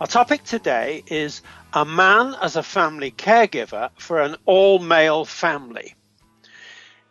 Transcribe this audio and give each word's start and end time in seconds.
Our 0.00 0.06
topic 0.06 0.44
today 0.44 1.04
is 1.08 1.42
a 1.74 1.84
man 1.84 2.34
as 2.40 2.56
a 2.56 2.62
family 2.62 3.10
caregiver 3.10 3.90
for 3.98 4.22
an 4.22 4.36
all 4.46 4.78
male 4.78 5.26
family. 5.26 5.94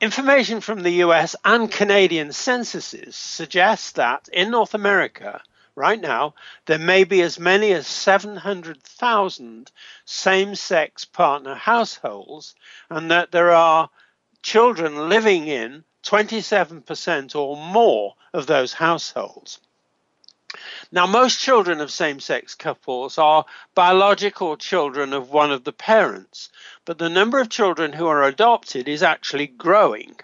Information 0.02 0.60
from 0.60 0.82
the 0.82 1.04
US 1.04 1.36
and 1.46 1.72
Canadian 1.72 2.34
censuses 2.34 3.16
suggests 3.16 3.92
that 3.92 4.28
in 4.34 4.50
North 4.50 4.74
America, 4.74 5.40
right 5.76 6.02
now, 6.02 6.34
there 6.66 6.80
may 6.80 7.04
be 7.04 7.22
as 7.22 7.38
many 7.40 7.74
as 7.74 7.86
700,000 7.86 9.72
same 10.06 10.56
sex 10.56 11.06
partner 11.06 11.54
households, 11.54 12.56
and 12.90 13.12
that 13.12 13.32
there 13.32 13.52
are 13.52 13.92
children 14.42 15.10
living 15.10 15.46
in 15.46 15.84
27% 16.02 17.36
or 17.36 17.56
more 17.56 18.16
of 18.34 18.48
those 18.48 18.74
households. 18.74 19.60
Now, 20.92 21.06
most 21.06 21.40
children 21.40 21.82
of 21.82 21.92
same 21.92 22.20
sex 22.20 22.56
couples 22.56 23.20
are 23.20 23.46
biological 23.76 24.58
children 24.58 25.14
of 25.14 25.30
one 25.30 25.52
of 25.52 25.64
the 25.64 25.72
parents, 25.72 26.50
but 26.84 26.98
the 26.98 27.10
number 27.10 27.40
of 27.40 27.50
children 27.50 27.94
who 27.94 28.08
are 28.08 28.24
adopted 28.24 28.88
is 28.88 29.04
actually 29.04 29.46
growing. 29.46 30.20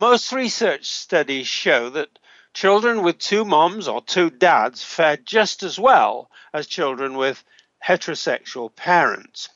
Most 0.00 0.32
research 0.32 0.86
studies 0.88 1.46
show 1.46 1.90
that 1.90 2.18
children 2.54 3.02
with 3.02 3.18
two 3.18 3.44
moms 3.44 3.86
or 3.86 4.00
two 4.00 4.30
dads 4.30 4.82
fare 4.82 5.18
just 5.18 5.62
as 5.62 5.78
well 5.78 6.30
as 6.54 6.66
children 6.66 7.18
with 7.18 7.44
heterosexual 7.86 8.74
parents. 8.74 9.50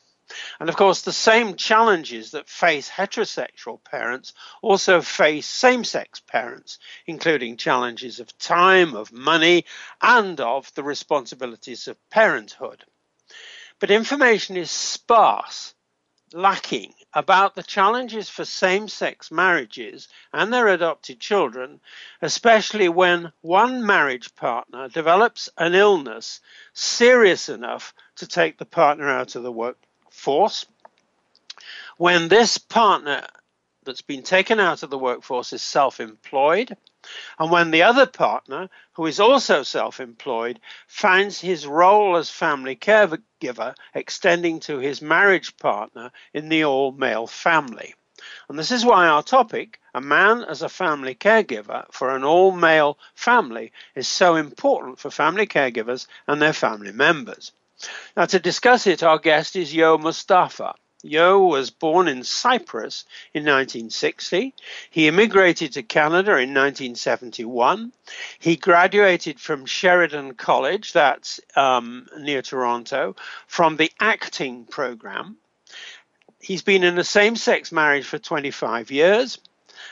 And 0.59 0.69
of 0.69 0.75
course, 0.75 1.01
the 1.01 1.11
same 1.11 1.55
challenges 1.55 2.31
that 2.31 2.49
face 2.49 2.89
heterosexual 2.89 3.83
parents 3.83 4.33
also 4.61 5.01
face 5.01 5.47
same 5.47 5.83
sex 5.83 6.19
parents, 6.19 6.79
including 7.05 7.57
challenges 7.57 8.19
of 8.19 8.37
time, 8.37 8.95
of 8.95 9.11
money, 9.11 9.65
and 10.01 10.39
of 10.41 10.73
the 10.73 10.83
responsibilities 10.83 11.87
of 11.87 12.09
parenthood. 12.09 12.83
But 13.79 13.91
information 13.91 14.57
is 14.57 14.71
sparse, 14.71 15.73
lacking 16.33 16.93
about 17.13 17.55
the 17.55 17.63
challenges 17.63 18.29
for 18.29 18.43
same 18.43 18.87
sex 18.87 19.31
marriages 19.31 20.07
and 20.33 20.51
their 20.51 20.67
adopted 20.67 21.19
children, 21.19 21.79
especially 22.21 22.89
when 22.89 23.31
one 23.41 23.85
marriage 23.85 24.35
partner 24.35 24.89
develops 24.89 25.49
an 25.57 25.75
illness 25.75 26.41
serious 26.73 27.47
enough 27.47 27.93
to 28.15 28.27
take 28.27 28.57
the 28.57 28.65
partner 28.65 29.09
out 29.09 29.35
of 29.35 29.43
the 29.43 29.51
work 29.51 29.77
force. 30.25 30.65
When 31.97 32.29
this 32.29 32.57
partner 32.57 33.27
that's 33.83 34.01
been 34.01 34.23
taken 34.23 34.59
out 34.59 34.81
of 34.81 34.89
the 34.89 34.97
workforce 34.97 35.53
is 35.53 35.61
self 35.61 35.99
employed, 35.99 36.75
and 37.37 37.51
when 37.51 37.69
the 37.69 37.83
other 37.83 38.07
partner, 38.07 38.69
who 38.93 39.05
is 39.05 39.19
also 39.19 39.61
self 39.61 39.99
employed, 39.99 40.59
finds 40.87 41.39
his 41.39 41.67
role 41.67 42.17
as 42.17 42.31
family 42.31 42.75
caregiver 42.75 43.75
extending 43.93 44.59
to 44.61 44.79
his 44.79 44.99
marriage 44.99 45.55
partner 45.57 46.11
in 46.33 46.49
the 46.49 46.65
all 46.65 46.91
male 46.91 47.27
family. 47.27 47.93
And 48.49 48.57
this 48.57 48.71
is 48.71 48.83
why 48.83 49.05
our 49.05 49.21
topic, 49.21 49.79
a 49.93 50.01
man 50.01 50.43
as 50.43 50.63
a 50.63 50.69
family 50.69 51.13
caregiver 51.13 51.85
for 51.91 52.15
an 52.15 52.23
all 52.23 52.51
male 52.51 52.97
family, 53.13 53.71
is 53.93 54.07
so 54.07 54.37
important 54.37 54.97
for 54.97 55.11
family 55.11 55.45
caregivers 55.45 56.07
and 56.27 56.41
their 56.41 56.53
family 56.53 56.93
members. 56.93 57.51
Now, 58.15 58.25
to 58.25 58.39
discuss 58.39 58.87
it, 58.87 59.03
our 59.03 59.19
guest 59.19 59.55
is 59.55 59.73
Yo 59.73 59.97
Mustafa. 59.97 60.75
Yo 61.03 61.45
was 61.45 61.69
born 61.69 62.07
in 62.07 62.23
Cyprus 62.23 63.05
in 63.31 63.43
1960. 63.43 64.55
He 64.89 65.07
immigrated 65.07 65.73
to 65.73 65.83
Canada 65.83 66.31
in 66.31 66.53
1971. 66.53 67.93
He 68.39 68.55
graduated 68.55 69.39
from 69.39 69.67
Sheridan 69.67 70.33
College, 70.33 70.93
that's 70.93 71.39
um, 71.55 72.07
near 72.17 72.41
Toronto, 72.41 73.15
from 73.45 73.77
the 73.77 73.91
acting 73.99 74.65
program. 74.65 75.37
He's 76.39 76.63
been 76.63 76.83
in 76.83 76.97
a 76.97 77.03
same 77.03 77.35
sex 77.35 77.71
marriage 77.71 78.05
for 78.05 78.17
25 78.17 78.89
years. 78.89 79.37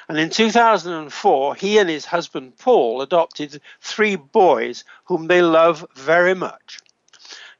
And 0.08 0.18
in 0.18 0.30
2004, 0.30 1.56
he 1.56 1.78
and 1.78 1.90
his 1.90 2.06
husband 2.06 2.58
Paul 2.58 3.02
adopted 3.02 3.62
three 3.82 4.16
boys 4.16 4.84
whom 5.06 5.28
they 5.28 5.42
love 5.42 5.86
very 5.96 6.34
much. 6.34 6.80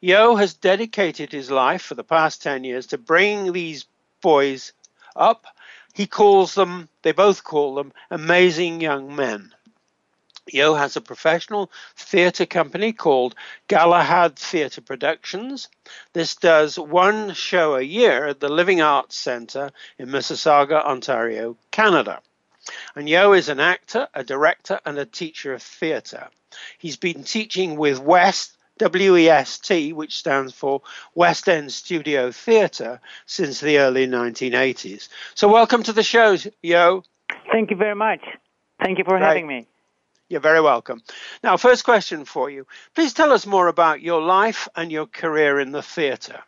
Yo 0.04 0.36
has 0.36 0.54
dedicated 0.54 1.32
his 1.32 1.50
life 1.50 1.82
for 1.82 1.96
the 1.96 2.04
past 2.04 2.42
10 2.42 2.66
years 2.66 2.88
to 2.88 2.98
bringing 2.98 3.54
these 3.54 3.86
boys 4.20 4.74
up. 5.16 5.46
He 5.94 6.08
calls 6.08 6.56
them, 6.56 6.90
they 7.04 7.14
both 7.14 7.46
call 7.46 7.76
them, 7.76 7.94
amazing 8.12 8.82
young 8.82 9.16
men. 9.16 9.56
Yo 10.46 10.74
has 10.74 10.98
a 10.98 11.02
professional 11.02 11.72
theatre 11.96 12.46
company 12.46 12.92
called 12.92 13.34
Galahad 13.70 14.38
Theatre 14.38 14.82
Productions. 14.82 15.70
This 16.12 16.36
does 16.36 16.78
one 16.78 17.34
show 17.34 17.76
a 17.76 17.82
year 17.82 18.26
at 18.26 18.42
the 18.42 18.50
Living 18.50 18.82
Arts 18.82 19.16
Centre 19.16 19.72
in 19.98 20.10
Mississauga, 20.10 20.84
Ontario, 20.84 21.56
Canada. 21.72 22.20
And 22.94 23.08
Yo 23.08 23.32
is 23.32 23.48
an 23.48 23.62
actor, 23.62 24.10
a 24.14 24.26
director, 24.26 24.82
and 24.86 24.98
a 24.98 25.06
teacher 25.06 25.54
of 25.54 25.64
theatre. 25.64 26.28
He's 26.78 26.98
been 26.98 27.24
teaching 27.24 27.78
with 27.78 28.02
West 28.02 28.58
WEST, 28.80 29.94
which 29.94 30.18
stands 30.18 30.54
for 30.54 30.82
West 31.16 31.48
End 31.48 31.72
Studio 31.72 32.32
Theatre, 32.32 33.00
since 33.26 33.60
the 33.60 33.78
early 33.80 34.08
1980s. 34.08 35.10
So, 35.36 35.48
welcome 35.48 35.84
to 35.84 35.94
the 35.94 36.04
show, 36.04 36.38
Yo. 36.62 37.04
Thank 37.52 37.72
you 37.72 37.78
very 37.78 37.96
much. 37.96 38.22
Thank 38.84 38.98
you 38.98 39.04
for 39.04 39.18
having 39.18 39.48
me. 39.48 39.68
You're 40.30 40.42
very 40.42 40.62
welcome. 40.62 41.02
Now, 41.44 41.58
first 41.58 41.84
question 41.84 42.26
for 42.26 42.50
you. 42.50 42.66
Please 42.96 43.14
tell 43.14 43.32
us 43.32 43.46
more 43.46 43.68
about 43.68 44.02
your 44.02 44.22
life 44.22 44.68
and 44.76 44.92
your 44.92 45.06
career 45.06 45.60
in 45.60 45.72
the 45.72 45.84
theatre. 45.84 46.42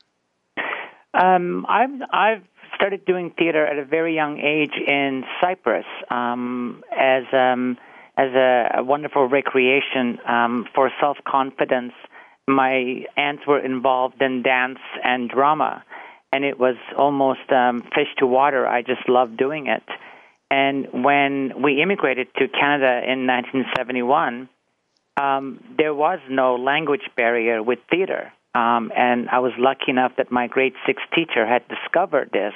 Um, 1.14 1.66
I've, 1.70 2.02
I've 2.11 2.44
started 2.76 3.05
doing 3.05 3.32
theater 3.38 3.66
at 3.66 3.78
a 3.78 3.85
very 3.85 4.16
young 4.16 4.40
age 4.40 4.73
in 4.88 5.23
Cyprus 5.40 5.85
um, 6.09 6.84
as 6.97 7.23
um, 7.32 7.78
as 8.17 8.32
a, 8.34 8.78
a, 8.78 8.84
wonderful 8.84 9.28
recreation 9.28 10.20
um, 10.28 10.66
for 10.73 10.90
self 11.00 11.17
confidence 11.28 11.94
my 12.47 13.06
aunts 13.18 13.44
were 13.47 13.59
involved 13.59 14.22
in 14.22 14.44
dance 14.44 14.80
and 15.03 15.30
drama, 15.30 15.84
and 16.32 16.44
it 16.44 16.59
was 16.59 16.76
almost 16.97 17.52
um, 17.52 17.82
fish 17.96 18.08
to 18.20 18.28
water. 18.28 18.68
I 18.68 18.82
just 18.82 19.08
loved 19.08 19.38
doing 19.38 19.68
it. 19.68 19.84
And 20.52 21.03
when 21.03 21.62
we 21.62 21.82
immigrated 21.82 22.28
to 22.36 22.47
Canada 22.47 23.02
in 23.03 23.26
1971, 23.26 24.47
um, 25.18 25.64
there 25.78 25.94
was 25.94 26.20
no 26.30 26.56
language 26.56 27.09
barrier 27.16 27.64
with 27.64 27.80
theater. 27.90 28.32
Um, 28.53 28.91
and 28.96 29.28
I 29.30 29.40
was 29.40 29.52
lucky 29.58 29.90
enough 29.90 30.14
that 30.18 30.32
my 30.32 30.48
grade 30.48 30.74
six 30.86 31.02
teacher 31.14 31.46
had 31.46 31.64
discovered 31.68 32.30
this. 32.32 32.53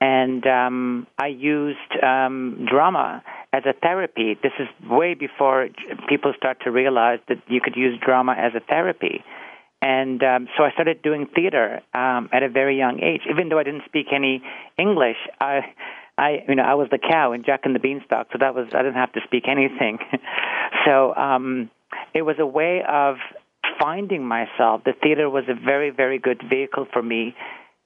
And 0.00 0.46
um, 0.46 1.06
I 1.18 1.26
used 1.26 1.78
um, 2.02 2.66
drama 2.70 3.22
as 3.52 3.64
a 3.66 3.74
therapy. 3.74 4.36
This 4.42 4.52
is 4.58 4.68
way 4.88 5.14
before 5.14 5.68
people 6.08 6.32
start 6.36 6.58
to 6.64 6.70
realize 6.70 7.18
that 7.28 7.38
you 7.48 7.60
could 7.60 7.76
use 7.76 7.98
drama 8.04 8.32
as 8.32 8.52
a 8.54 8.60
therapy. 8.60 9.22
And 9.82 10.22
um, 10.22 10.48
so 10.56 10.64
I 10.64 10.72
started 10.72 11.02
doing 11.02 11.26
theater 11.34 11.80
um, 11.94 12.28
at 12.32 12.42
a 12.42 12.48
very 12.48 12.78
young 12.78 13.00
age. 13.02 13.22
Even 13.30 13.48
though 13.48 13.58
I 13.58 13.62
didn't 13.62 13.84
speak 13.86 14.06
any 14.12 14.42
English, 14.78 15.16
I, 15.40 15.60
I, 16.16 16.44
you 16.48 16.54
know, 16.54 16.62
I 16.62 16.74
was 16.74 16.88
the 16.90 16.98
cow 16.98 17.32
in 17.32 17.44
Jack 17.44 17.60
and 17.64 17.74
the 17.74 17.78
Beanstalk, 17.78 18.28
so 18.32 18.38
that 18.40 18.54
was 18.54 18.68
I 18.74 18.82
didn't 18.82 18.94
have 18.94 19.12
to 19.12 19.20
speak 19.24 19.44
anything. 19.48 19.98
so 20.86 21.14
um, 21.14 21.70
it 22.14 22.22
was 22.22 22.36
a 22.38 22.46
way 22.46 22.82
of 22.86 23.16
finding 23.80 24.26
myself. 24.26 24.82
The 24.84 24.92
theater 25.02 25.30
was 25.30 25.44
a 25.48 25.54
very, 25.54 25.90
very 25.90 26.18
good 26.18 26.42
vehicle 26.48 26.86
for 26.92 27.02
me 27.02 27.34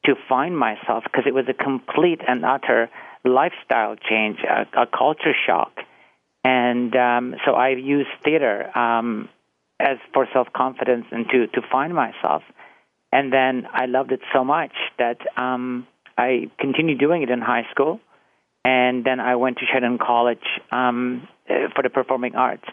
to 0.05 0.15
find 0.29 0.57
myself 0.57 1.05
because 1.05 1.25
it 1.27 1.35
was 1.35 1.47
a 1.49 1.55
complete 1.55 2.21
and 2.27 2.45
utter 2.45 2.91
lifestyle 3.25 3.97
change, 3.97 4.39
a, 4.41 4.83
a 4.83 4.87
culture 4.87 5.35
shock. 5.47 5.73
And 6.45 6.95
um, 6.95 7.35
so 7.45 7.53
I 7.53 7.71
used 7.71 8.11
theater 8.23 8.77
um, 8.77 9.29
as 9.81 9.97
for 10.13 10.29
self 10.33 10.49
confidence 10.55 11.07
and 11.11 11.27
to 11.31 11.47
to 11.49 11.61
find 11.71 11.95
myself. 11.95 12.43
And 13.13 13.33
then 13.33 13.67
I 13.73 13.87
loved 13.87 14.13
it 14.13 14.21
so 14.33 14.45
much 14.45 14.73
that 14.99 15.19
um, 15.37 15.87
I 16.19 16.51
continued 16.59 16.99
doing 16.99 17.23
it 17.23 17.31
in 17.31 17.41
high 17.41 17.67
school, 17.71 18.01
and 18.65 19.05
then 19.05 19.21
I 19.21 19.37
went 19.37 19.59
to 19.59 19.67
Sheridan 19.67 19.99
College 19.99 20.45
um, 20.73 21.29
uh, 21.49 21.69
for 21.75 21.83
the 21.83 21.91
performing 21.91 22.35
arts. 22.35 22.65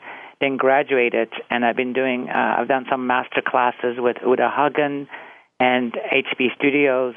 Then 0.42 0.57
graduated, 0.57 1.30
and 1.51 1.63
I've 1.63 1.75
been 1.75 1.94
doing. 1.94 2.28
Uh, 2.28 2.56
I've 2.57 2.68
done 2.68 2.88
some 2.89 3.07
master 3.07 3.44
classes 3.45 3.98
with 4.00 4.18
Uta 4.25 4.50
Hagen 4.50 5.07
and 5.61 5.93
HB 5.93 6.55
Studios, 6.57 7.13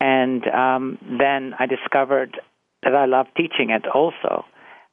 and 0.00 0.46
um, 0.46 0.98
then 1.18 1.52
I 1.58 1.66
discovered 1.66 2.40
that 2.84 2.94
I 2.94 3.06
love 3.06 3.26
teaching 3.36 3.70
it 3.70 3.86
also. 3.92 4.44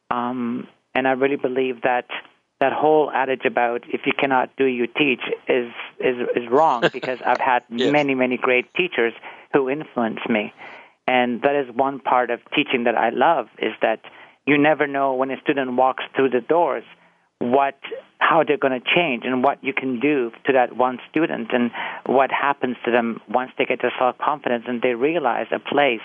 Um, 0.09 0.67
and 0.95 1.07
I 1.07 1.11
really 1.11 1.35
believe 1.35 1.83
that 1.83 2.07
that 2.59 2.73
whole 2.73 3.11
adage 3.11 3.45
about 3.45 3.83
if 3.87 4.01
you 4.07 4.13
cannot 4.19 4.49
do 4.57 4.65
you 4.65 4.87
teach 4.87 5.21
is 5.47 5.71
is 5.99 6.17
is 6.35 6.49
wrong 6.49 6.81
because 6.93 7.19
I've 7.23 7.39
had 7.39 7.61
yes. 7.69 7.91
many 7.91 8.15
many 8.15 8.37
great 8.37 8.73
teachers 8.73 9.13
who 9.53 9.69
influenced 9.69 10.27
me, 10.27 10.51
and 11.07 11.43
that 11.43 11.55
is 11.55 11.67
one 11.73 11.99
part 11.99 12.31
of 12.31 12.39
teaching 12.55 12.85
that 12.85 12.95
I 12.95 13.09
love 13.11 13.49
is 13.59 13.73
that 13.83 13.99
you 14.47 14.57
never 14.57 14.87
know 14.87 15.13
when 15.13 15.29
a 15.29 15.39
student 15.41 15.73
walks 15.73 16.03
through 16.15 16.31
the 16.31 16.41
doors 16.41 16.83
what 17.39 17.75
how 18.19 18.43
they're 18.45 18.57
going 18.57 18.79
to 18.79 18.85
change 18.95 19.23
and 19.25 19.43
what 19.43 19.63
you 19.63 19.73
can 19.73 19.99
do 19.99 20.31
to 20.45 20.53
that 20.53 20.75
one 20.75 20.99
student 21.09 21.49
and 21.51 21.71
what 22.05 22.29
happens 22.31 22.75
to 22.85 22.91
them 22.91 23.21
once 23.29 23.51
they 23.57 23.65
get 23.65 23.81
their 23.81 23.93
self 23.97 24.17
confidence 24.17 24.65
and 24.67 24.81
they 24.81 24.93
realize 24.93 25.47
a 25.51 25.59
place 25.59 26.01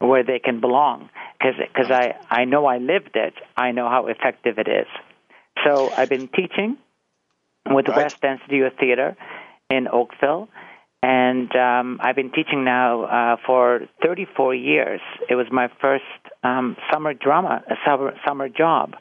where 0.00 0.24
they 0.24 0.38
can 0.38 0.60
belong. 0.60 1.08
Because 1.38 1.54
because 1.58 1.90
I 1.90 2.14
I 2.28 2.44
know 2.44 2.66
I 2.66 2.78
lived 2.78 3.12
it. 3.14 3.34
I 3.56 3.72
know 3.72 3.88
how 3.88 4.06
effective 4.06 4.58
it 4.58 4.68
is. 4.68 4.86
So 5.64 5.90
I've 5.96 6.08
been 6.08 6.28
teaching 6.28 6.76
with 7.66 7.88
right. 7.88 7.96
West 7.96 8.22
End 8.22 8.40
Studio 8.46 8.70
Theater 8.78 9.16
in 9.70 9.88
Oakville, 9.88 10.48
and 11.02 11.54
um, 11.54 12.00
I've 12.02 12.16
been 12.16 12.32
teaching 12.32 12.64
now 12.64 13.04
uh, 13.04 13.36
for 13.46 13.82
34 14.02 14.54
years. 14.54 15.00
It 15.30 15.36
was 15.36 15.46
my 15.50 15.68
first 15.80 16.04
um, 16.42 16.76
summer 16.92 17.14
drama, 17.14 17.62
a 17.70 17.74
summer, 17.86 18.14
summer 18.26 18.48
job, 18.48 18.94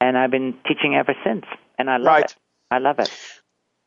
and 0.00 0.16
I've 0.16 0.30
been 0.30 0.54
teaching 0.66 0.94
ever 0.94 1.14
since, 1.24 1.44
and 1.78 1.90
I 1.90 1.96
love 1.98 2.06
right. 2.06 2.24
it. 2.24 2.36
I 2.70 2.78
love 2.78 2.98
it. 2.98 3.10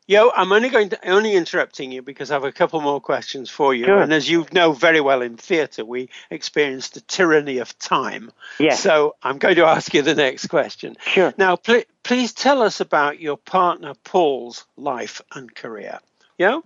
Yo, 0.06 0.30
I'm 0.36 0.52
only 0.52 0.68
going 0.68 0.90
to 0.90 1.08
only 1.08 1.32
interrupting 1.32 1.90
you 1.90 2.02
because 2.02 2.30
I 2.30 2.34
have 2.34 2.44
a 2.44 2.52
couple 2.52 2.78
more 2.82 3.00
questions 3.00 3.48
for 3.48 3.72
you. 3.72 3.86
Sure. 3.86 4.02
And 4.02 4.12
as 4.12 4.28
you 4.28 4.46
know 4.52 4.72
very 4.72 5.00
well 5.00 5.22
in 5.22 5.38
theatre, 5.38 5.82
we 5.82 6.10
experience 6.28 6.90
the 6.90 7.00
tyranny 7.00 7.56
of 7.56 7.78
time. 7.78 8.30
Yes. 8.58 8.80
So 8.80 9.16
I'm 9.22 9.38
going 9.38 9.56
to 9.56 9.64
ask 9.64 9.94
you 9.94 10.02
the 10.02 10.14
next 10.14 10.48
question. 10.48 10.98
Sure. 11.06 11.32
Now, 11.38 11.56
pl- 11.56 11.84
please 12.02 12.34
tell 12.34 12.60
us 12.60 12.80
about 12.80 13.18
your 13.18 13.38
partner 13.38 13.94
Paul's 14.04 14.66
life 14.76 15.22
and 15.34 15.54
career. 15.54 16.00
Yeah. 16.36 16.60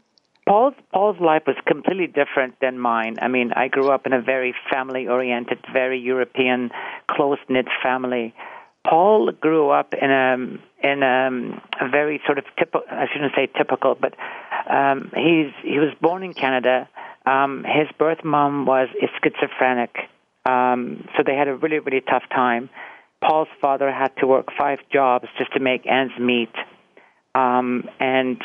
Paul's 0.49 0.75
Paul's 0.93 1.21
life 1.21 1.43
was 1.47 1.57
completely 1.65 2.09
different 2.09 2.59
than 2.61 2.81
mine. 2.81 3.19
I 3.23 3.29
mean, 3.29 3.53
I 3.53 3.69
grew 3.69 3.91
up 3.91 4.05
in 4.05 4.13
a 4.13 4.21
very 4.21 4.53
family-oriented, 4.69 5.59
very 5.73 6.01
European, 6.01 6.71
close-knit 7.09 7.67
family. 7.83 8.35
Paul 8.89 9.31
grew 9.33 9.71
up 9.71 9.93
in 10.01 10.11
a 10.11 10.37
in 10.83 11.03
a, 11.03 11.85
a 11.85 11.89
very 11.91 12.21
sort 12.25 12.39
of 12.39 12.45
typical. 12.59 12.83
I 12.91 13.07
shouldn't 13.13 13.33
say 13.37 13.47
typical, 13.47 13.97
but 14.01 14.15
um, 14.73 15.11
he's 15.15 15.53
he 15.63 15.79
was 15.79 15.93
born 16.01 16.23
in 16.23 16.33
Canada. 16.33 16.89
Um, 17.27 17.65
his 17.65 17.89
birth 17.99 18.25
mom 18.25 18.65
was 18.65 18.89
schizophrenic, 19.23 19.95
um, 20.47 21.07
so 21.17 21.23
they 21.27 21.35
had 21.35 21.49
a 21.49 21.57
really 21.57 21.81
really 21.81 22.01
tough 22.01 22.23
time. 22.31 22.71
Paul's 23.23 23.49
father 23.61 23.93
had 23.93 24.13
to 24.21 24.27
work 24.27 24.47
five 24.57 24.79
jobs 24.93 25.27
just 25.37 25.53
to 25.53 25.61
make 25.61 25.87
ends 25.87 26.15
meet, 26.19 26.53
um, 27.35 27.85
and 28.01 28.41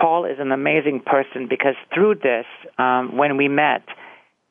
Paul 0.00 0.24
is 0.24 0.38
an 0.38 0.52
amazing 0.52 1.02
person 1.04 1.48
because 1.48 1.74
through 1.92 2.16
this, 2.16 2.46
um, 2.78 3.16
when 3.16 3.36
we 3.36 3.48
met, 3.48 3.82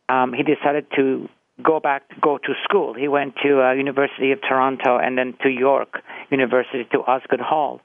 um, 0.09 0.33
he 0.33 0.43
decided 0.43 0.85
to 0.95 1.29
go 1.63 1.79
back 1.79 2.03
go 2.21 2.37
to 2.37 2.53
school. 2.63 2.93
He 2.93 3.07
went 3.07 3.35
to 3.43 3.61
uh, 3.61 3.73
University 3.73 4.31
of 4.31 4.39
Toronto 4.41 4.97
and 4.97 5.17
then 5.17 5.35
to 5.43 5.49
York 5.49 5.99
University 6.29 6.85
to 6.91 6.99
Osgoode 6.99 7.39
Hall 7.39 7.81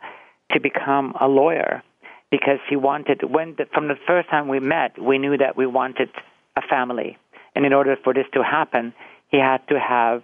to 0.53 0.61
become 0.61 1.15
a 1.21 1.29
lawyer 1.29 1.83
because 2.31 2.59
he 2.69 2.77
wanted 2.77 3.23
when 3.29 3.55
the, 3.57 3.67
from 3.73 3.89
the 3.89 3.95
first 4.07 4.29
time 4.31 4.49
we 4.49 4.61
met 4.61 5.01
we 5.01 5.19
knew 5.19 5.37
that 5.37 5.57
we 5.57 5.67
wanted 5.67 6.09
a 6.57 6.63
family. 6.69 7.17
And 7.55 7.67
in 7.67 7.73
order 7.73 7.97
for 8.03 8.13
this 8.13 8.27
to 8.35 8.43
happen 8.43 8.93
he 9.29 9.39
had 9.39 9.59
to 9.69 9.79
have 9.79 10.23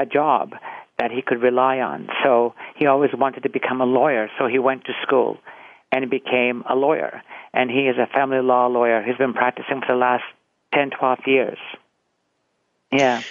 a 0.00 0.06
job 0.06 0.52
that 0.98 1.12
he 1.12 1.22
could 1.24 1.40
rely 1.40 1.78
on. 1.78 2.08
So 2.24 2.54
he 2.76 2.86
always 2.86 3.10
wanted 3.14 3.44
to 3.44 3.48
become 3.48 3.80
a 3.80 3.84
lawyer. 3.84 4.28
So 4.38 4.48
he 4.48 4.58
went 4.58 4.84
to 4.86 4.92
school 5.02 5.38
and 5.92 6.10
became 6.10 6.64
a 6.68 6.74
lawyer. 6.74 7.22
And 7.54 7.70
he 7.70 7.82
is 7.82 7.96
a 7.96 8.12
family 8.12 8.42
law 8.42 8.66
lawyer. 8.66 9.02
He's 9.02 9.16
been 9.16 9.32
practicing 9.32 9.80
for 9.80 9.94
the 9.94 9.98
last 9.98 10.24
10 10.74 10.90
12 10.98 11.18
years 11.26 11.58
yeah. 12.90 13.22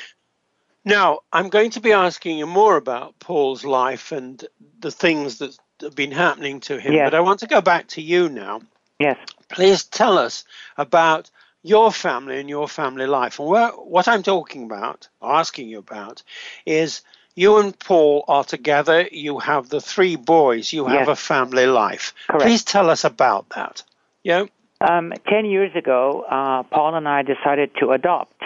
Now, 0.85 1.19
I'm 1.33 1.49
going 1.49 1.71
to 1.71 1.81
be 1.81 1.91
asking 1.91 2.37
you 2.37 2.47
more 2.47 2.77
about 2.77 3.19
Paul's 3.19 3.65
life 3.65 4.13
and 4.13 4.43
the 4.79 4.91
things 4.91 5.39
that 5.39 5.57
have 5.81 5.95
been 5.95 6.11
happening 6.11 6.61
to 6.61 6.79
him, 6.79 6.93
yes. 6.93 7.07
but 7.07 7.13
I 7.13 7.19
want 7.19 7.41
to 7.41 7.47
go 7.47 7.61
back 7.61 7.87
to 7.89 8.01
you 8.01 8.29
now. 8.29 8.61
Yes. 8.99 9.17
Please 9.49 9.83
tell 9.83 10.17
us 10.17 10.45
about 10.77 11.29
your 11.61 11.91
family 11.91 12.39
and 12.39 12.49
your 12.49 12.67
family 12.67 13.05
life. 13.05 13.39
And 13.39 13.49
where, 13.49 13.69
what 13.71 14.07
I'm 14.07 14.23
talking 14.23 14.63
about, 14.63 15.09
asking 15.21 15.67
you 15.67 15.79
about, 15.79 16.23
is 16.65 17.01
you 17.35 17.57
and 17.57 17.77
Paul 17.77 18.23
are 18.27 18.43
together. 18.43 19.07
You 19.11 19.39
have 19.39 19.69
the 19.69 19.81
three 19.81 20.15
boys. 20.15 20.71
You 20.71 20.85
have 20.87 21.07
yes. 21.07 21.09
a 21.09 21.15
family 21.15 21.67
life. 21.67 22.13
Correct. 22.27 22.43
Please 22.43 22.63
tell 22.63 22.89
us 22.89 23.03
about 23.03 23.49
that. 23.49 23.83
Yeah. 24.23 24.45
Um, 24.79 25.13
Ten 25.27 25.45
years 25.45 25.75
ago, 25.75 26.25
uh, 26.29 26.63
Paul 26.63 26.95
and 26.95 27.07
I 27.07 27.23
decided 27.23 27.71
to 27.79 27.91
adopt. 27.91 28.41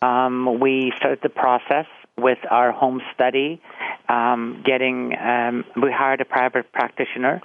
Um, 0.00 0.60
we 0.60 0.92
started 0.96 1.20
the 1.22 1.28
process 1.28 1.86
with 2.16 2.38
our 2.50 2.72
home 2.72 3.02
study, 3.14 3.60
um, 4.08 4.62
getting 4.64 5.16
um, 5.18 5.64
we 5.80 5.90
hired 5.90 6.20
a 6.20 6.24
private 6.24 6.72
practitioner, 6.72 7.40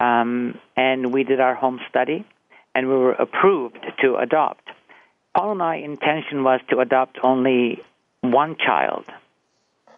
um, 0.00 0.58
and 0.76 1.12
we 1.12 1.24
did 1.24 1.40
our 1.40 1.54
home 1.54 1.80
study, 1.88 2.24
and 2.74 2.88
we 2.88 2.94
were 2.94 3.12
approved 3.12 3.84
to 4.02 4.16
adopt. 4.16 4.68
Paul 5.36 5.52
and 5.52 5.62
I 5.62 5.76
intention 5.76 6.44
was 6.44 6.60
to 6.70 6.78
adopt 6.78 7.18
only 7.22 7.82
one 8.20 8.56
child, 8.56 9.04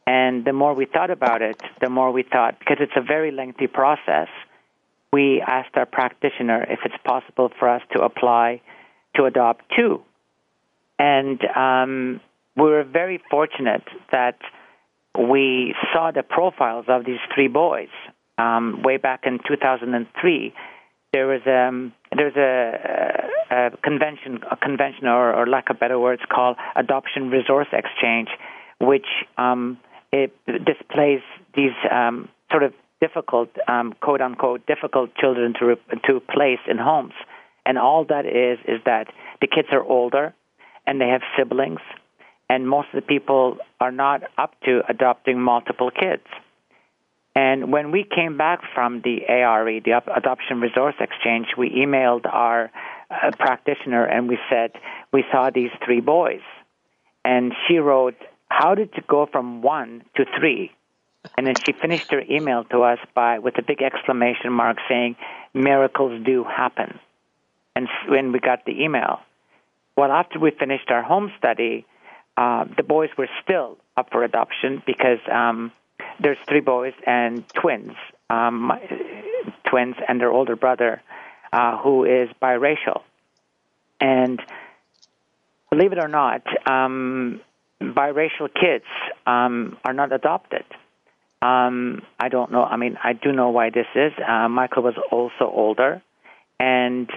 and 0.06 0.44
the 0.44 0.52
more 0.52 0.74
we 0.74 0.86
thought 0.86 1.10
about 1.10 1.42
it, 1.42 1.60
the 1.80 1.90
more 1.90 2.10
we 2.10 2.22
thought 2.22 2.58
because 2.58 2.78
it's 2.80 2.96
a 2.96 3.02
very 3.02 3.30
lengthy 3.30 3.66
process 3.66 4.28
we 5.12 5.40
asked 5.40 5.76
our 5.76 5.86
practitioner 5.86 6.62
if 6.68 6.80
it's 6.84 7.02
possible 7.04 7.50
for 7.58 7.68
us 7.68 7.82
to 7.92 8.02
apply 8.02 8.60
to 9.14 9.24
adopt 9.24 9.64
two. 9.76 10.02
And 10.98 11.40
um, 11.54 12.20
we 12.56 12.64
were 12.64 12.84
very 12.84 13.20
fortunate 13.30 13.84
that 14.12 14.38
we 15.18 15.74
saw 15.92 16.10
the 16.10 16.22
profiles 16.22 16.86
of 16.88 17.04
these 17.04 17.20
three 17.34 17.48
boys 17.48 17.88
um, 18.38 18.82
way 18.82 18.96
back 18.96 19.20
in 19.24 19.38
2003. 19.46 20.54
There 21.12 21.26
was 21.26 21.40
um, 21.46 21.92
there's 22.16 22.36
a, 22.36 23.28
a, 23.50 23.76
convention, 23.82 24.40
a 24.50 24.56
convention, 24.56 25.06
or, 25.06 25.34
or 25.34 25.46
lack 25.46 25.70
of 25.70 25.78
better 25.78 25.98
words, 25.98 26.22
called 26.30 26.56
Adoption 26.74 27.30
Resource 27.30 27.68
Exchange, 27.72 28.28
which 28.80 29.06
um, 29.38 29.78
it 30.12 30.34
displays 30.46 31.20
these 31.54 31.72
um, 31.90 32.28
sort 32.50 32.62
of 32.62 32.72
difficult, 33.00 33.48
um, 33.68 33.94
quote 34.00 34.20
unquote, 34.20 34.66
difficult 34.66 35.14
children 35.14 35.54
to 35.58 35.66
re- 35.66 36.00
to 36.06 36.20
place 36.20 36.60
in 36.68 36.78
homes. 36.78 37.14
And 37.64 37.78
all 37.78 38.04
that 38.08 38.26
is 38.26 38.58
is 38.66 38.80
that 38.84 39.06
the 39.40 39.46
kids 39.46 39.68
are 39.72 39.82
older, 39.82 40.34
and 40.86 41.00
they 41.00 41.08
have 41.08 41.22
siblings, 41.36 41.80
and 42.48 42.68
most 42.68 42.88
of 42.92 43.02
the 43.02 43.06
people 43.06 43.58
are 43.80 43.90
not 43.90 44.22
up 44.38 44.54
to 44.64 44.82
adopting 44.88 45.40
multiple 45.40 45.90
kids. 45.90 46.26
And 47.34 47.70
when 47.70 47.90
we 47.90 48.04
came 48.04 48.38
back 48.38 48.60
from 48.74 49.02
the 49.02 49.26
ARE, 49.28 49.80
the 49.80 50.00
Adoption 50.16 50.60
Resource 50.60 50.94
Exchange, 51.00 51.48
we 51.58 51.70
emailed 51.70 52.24
our 52.24 52.70
uh, 53.10 53.30
practitioner 53.38 54.04
and 54.04 54.26
we 54.26 54.38
said, 54.48 54.72
We 55.12 55.22
saw 55.30 55.50
these 55.50 55.70
three 55.84 56.00
boys. 56.00 56.40
And 57.24 57.52
she 57.66 57.76
wrote, 57.76 58.16
How 58.48 58.74
did 58.74 58.90
you 58.96 59.02
go 59.06 59.26
from 59.30 59.60
one 59.60 60.02
to 60.16 60.24
three? 60.38 60.72
And 61.36 61.46
then 61.46 61.56
she 61.66 61.72
finished 61.72 62.10
her 62.12 62.22
email 62.22 62.64
to 62.70 62.84
us 62.84 62.98
by 63.14 63.40
with 63.40 63.58
a 63.58 63.62
big 63.62 63.82
exclamation 63.82 64.52
mark 64.52 64.78
saying, 64.88 65.16
"Miracles 65.52 66.24
do 66.24 66.44
happen." 66.44 67.00
and 67.76 67.88
when 68.08 68.32
we 68.32 68.40
got 68.40 68.64
the 68.64 68.82
email. 68.82 69.20
Well, 69.96 70.12
after 70.12 70.38
we 70.38 70.50
finished 70.50 70.90
our 70.90 71.02
home 71.02 71.32
study, 71.38 71.86
uh, 72.36 72.66
the 72.76 72.82
boys 72.82 73.08
were 73.16 73.28
still 73.42 73.78
up 73.96 74.10
for 74.12 74.24
adoption 74.24 74.82
because 74.86 75.20
um, 75.32 75.72
there's 76.20 76.36
three 76.46 76.60
boys 76.60 76.92
and 77.06 77.48
twins, 77.54 77.92
um, 78.28 78.72
twins 79.64 79.96
and 80.06 80.20
their 80.20 80.30
older 80.30 80.54
brother, 80.54 81.00
uh, 81.50 81.78
who 81.78 82.04
is 82.04 82.28
biracial. 82.42 83.02
And 83.98 84.38
believe 85.70 85.92
it 85.92 85.98
or 85.98 86.08
not, 86.08 86.42
um, 86.68 87.40
biracial 87.80 88.52
kids 88.52 88.84
um, 89.26 89.78
are 89.82 89.94
not 89.94 90.12
adopted. 90.12 90.64
Um, 91.40 92.02
I 92.20 92.28
don't 92.28 92.52
know. 92.52 92.64
I 92.64 92.76
mean, 92.76 92.98
I 93.02 93.14
do 93.14 93.32
know 93.32 93.48
why 93.48 93.70
this 93.70 93.86
is. 93.94 94.12
Uh, 94.26 94.48
Michael 94.50 94.82
was 94.82 94.94
also 95.10 95.50
older, 95.50 96.02
and 96.60 97.10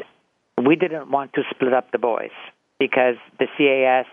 we 0.58 0.78
didn't 0.78 1.12
want 1.12 1.34
to 1.34 1.42
split 1.52 1.74
up 1.74 1.92
the 1.92 1.98
boys 1.98 2.32
because 2.80 3.16
the 3.38 3.48
CAS 3.58 4.06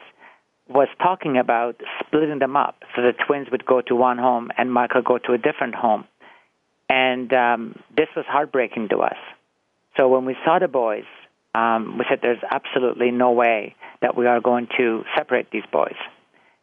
was 0.69 0.89
talking 1.01 1.39
about 1.39 1.81
splitting 2.01 2.41
them 2.41 2.57
up 2.57 2.83
so 2.95 3.03
the 3.03 3.13
twins 3.27 3.49
would 3.51 3.65
go 3.65 3.81
to 3.81 3.95
one 3.95 4.19
home 4.19 4.51
and 4.59 4.73
Michael 4.73 5.03
go 5.03 5.19
to 5.19 5.33
a 5.33 5.39
different 5.39 5.75
home. 5.75 6.05
And 6.89 7.33
um, 7.33 7.79
this 7.97 8.09
was 8.17 8.25
heartbreaking 8.29 8.89
to 8.91 8.99
us. 8.99 9.17
So 9.97 10.09
when 10.09 10.25
we 10.25 10.37
saw 10.45 10.59
the 10.59 10.69
boys, 10.69 11.05
um, 11.55 11.99
we 11.99 12.05
said 12.09 12.19
there's 12.21 12.43
absolutely 12.51 13.11
no 13.11 13.33
way 13.33 13.75
that 14.03 14.17
we 14.17 14.27
are 14.27 14.41
going 14.41 14.69
to 14.77 15.05
separate 15.17 15.51
these 15.51 15.65
boys. 15.73 15.97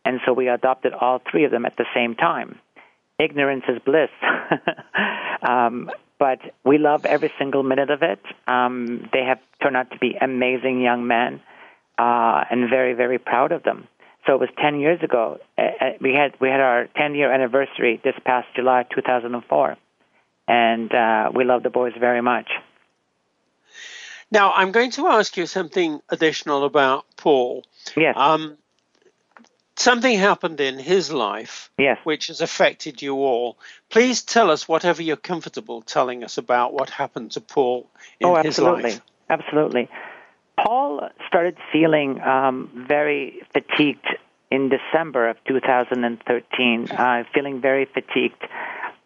And 0.06 0.20
so 0.26 0.34
we 0.34 0.50
adopted 0.50 0.94
all 0.94 1.22
three 1.32 1.46
of 1.46 1.52
them 1.52 1.66
at 1.66 1.78
the 1.78 1.86
same 1.96 2.16
time. 2.16 2.60
Ignorance 3.18 3.64
is 3.68 3.80
bliss. 3.84 4.10
um, 5.42 5.90
but 6.20 6.40
we 6.64 6.78
love 6.78 7.06
every 7.06 7.32
single 7.40 7.64
minute 7.64 7.90
of 7.90 8.02
it. 8.02 8.20
Um, 8.48 9.10
they 9.12 9.24
have 9.24 9.40
turned 9.62 9.76
out 9.76 9.92
to 9.92 9.98
be 9.98 10.16
amazing 10.20 10.82
young 10.82 11.08
men, 11.08 11.42
uh, 11.98 12.44
and 12.50 12.70
very, 12.70 12.94
very 12.94 13.20
proud 13.20 13.52
of 13.52 13.64
them. 13.64 13.88
So 14.26 14.36
it 14.36 14.40
was 14.40 14.50
10 14.62 14.80
years 14.80 15.02
ago. 15.04 15.40
Uh, 15.58 15.62
uh 15.62 15.86
we 16.00 16.14
had 16.14 16.34
we 16.40 16.48
had 16.48 16.62
our 16.62 16.88
10 16.96 17.16
year 17.16 17.32
anniversary 17.32 18.00
this 18.04 18.16
past 18.26 18.48
July 18.56 18.86
2004, 18.94 19.78
and 20.48 20.94
uh, 20.94 21.32
we 21.34 21.44
love 21.44 21.64
the 21.64 21.70
boys 21.70 21.94
very 22.00 22.22
much. 22.22 22.50
Now 24.32 24.54
I'm 24.54 24.72
going 24.72 24.92
to 24.92 25.08
ask 25.08 25.36
you 25.38 25.46
something 25.46 26.02
additional 26.10 26.64
about 26.64 27.06
Paul. 27.18 27.64
Yes. 27.98 28.16
Um, 28.18 28.58
something 29.76 30.18
happened 30.18 30.60
in 30.62 30.80
his 30.80 31.12
life 31.12 31.70
yes. 31.78 31.98
which 32.04 32.28
has 32.28 32.42
affected 32.42 33.02
you 33.02 33.16
all. 33.16 33.58
Please 33.90 34.22
tell 34.22 34.50
us 34.50 34.68
whatever 34.68 35.02
you're 35.02 35.18
comfortable 35.18 35.82
telling 35.82 36.24
us 36.24 36.38
about 36.38 36.74
what 36.74 36.90
happened 36.90 37.32
to 37.32 37.42
Paul 37.42 37.90
in 38.20 38.28
oh, 38.28 38.36
his 38.36 38.46
absolutely. 38.48 38.94
Absolutely. 39.30 39.90
Paul 40.58 41.10
started 41.28 41.58
feeling 41.72 42.22
um, 42.22 42.86
very 42.88 43.42
fatigued 43.54 44.08
in 44.52 44.70
December 44.70 45.30
of 45.30 45.38
2013, 45.48 46.92
uh, 46.92 47.24
feeling 47.34 47.60
very 47.60 47.86
fatigued, 47.86 48.42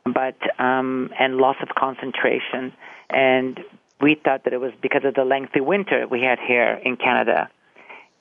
but 0.06 0.36
um, 0.60 1.10
and 1.20 1.38
loss 1.38 1.56
of 1.62 1.70
concentration. 1.70 2.74
And 3.10 3.60
we 4.01 4.16
thought 4.16 4.44
that 4.44 4.54
it 4.54 4.60
was 4.60 4.74
because 4.82 5.04
of 5.06 5.16
the 5.16 5.24
lengthy 5.24 5.62
winter 5.62 6.06
we 6.08 6.22
had 6.22 6.39
here 6.39 6.80
in 6.84 6.98
Canada. 6.98 7.50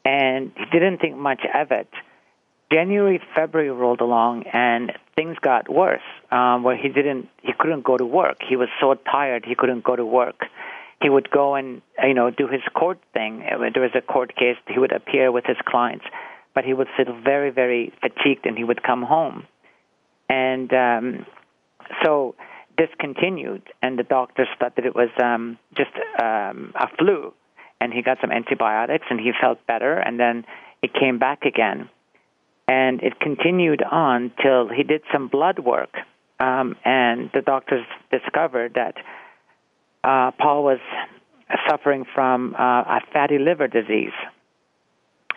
And 0.05 0.53
he 0.57 0.65
didn't 0.67 0.99
think 0.99 1.17
much 1.17 1.43
of 1.53 1.73
it. 1.73 1.89
January, 2.71 3.21
February 3.35 3.71
rolled 3.71 4.01
along, 4.01 4.45
and 4.53 4.93
things 5.15 5.37
got 5.41 5.69
worse. 5.69 6.01
Um, 6.31 6.63
where 6.63 6.77
he 6.77 6.89
didn't, 6.89 7.29
he 7.43 7.53
couldn't 7.59 7.83
go 7.85 7.97
to 7.97 8.05
work. 8.05 8.39
He 8.49 8.57
was 8.57 8.69
so 8.81 8.95
tired 8.95 9.45
he 9.45 9.55
couldn't 9.55 9.85
go 9.85 9.97
to 9.97 10.05
work. 10.05 10.47
He 11.03 11.11
would 11.11 11.31
go 11.31 11.55
and 11.55 11.83
you 12.03 12.15
know 12.15 12.31
do 12.31 12.49
his 12.49 12.63
court 12.75 12.99
thing. 13.13 13.45
There 13.75 13.83
was 13.83 13.93
a 13.95 14.01
court 14.01 14.35
case, 14.35 14.57
he 14.67 14.79
would 14.79 14.93
appear 14.93 15.31
with 15.31 15.45
his 15.45 15.59
clients, 15.67 16.05
but 16.55 16.65
he 16.65 16.73
would 16.73 16.89
feel 16.97 17.15
very, 17.23 17.51
very 17.51 17.93
fatigued, 18.01 18.47
and 18.47 18.57
he 18.57 18.65
would 18.65 18.83
come 18.83 19.03
home. 19.03 19.47
And 20.29 20.73
um, 20.73 21.27
so 22.03 22.35
this 22.79 22.89
continued, 22.99 23.63
and 23.83 23.99
the 23.99 24.03
doctors 24.03 24.49
thought 24.59 24.77
that 24.77 24.85
it 24.85 24.95
was 24.95 25.11
um, 25.23 25.59
just 25.77 25.91
um, 26.21 26.73
a 26.75 26.89
flu, 26.99 27.33
and 27.81 27.93
he 27.93 28.03
got 28.03 28.19
some 28.21 28.33
antibiotics, 28.33 29.07
and 29.11 29.21
he 29.21 29.33
felt 29.41 29.67
better, 29.67 29.99
and 29.99 30.19
then 30.19 30.45
it 30.83 30.93
came 30.93 31.19
back 31.19 31.45
again. 31.45 31.89
And 32.69 33.03
it 33.03 33.21
continued 33.21 33.83
on 33.83 34.33
till 34.43 34.69
he 34.69 34.83
did 34.83 35.03
some 35.13 35.29
blood 35.29 35.61
work, 35.61 35.95
um, 36.41 36.77
and 36.85 37.31
the 37.33 37.43
doctors 37.43 37.87
discovered 38.11 38.75
that 38.75 38.95
uh, 40.07 40.31
Paul 40.39 40.63
was 40.65 40.79
suffering 41.69 42.05
from 42.15 42.55
uh, 42.55 42.83
a 42.83 43.01
fatty 43.13 43.39
liver 43.39 43.69
disease. 43.69 44.13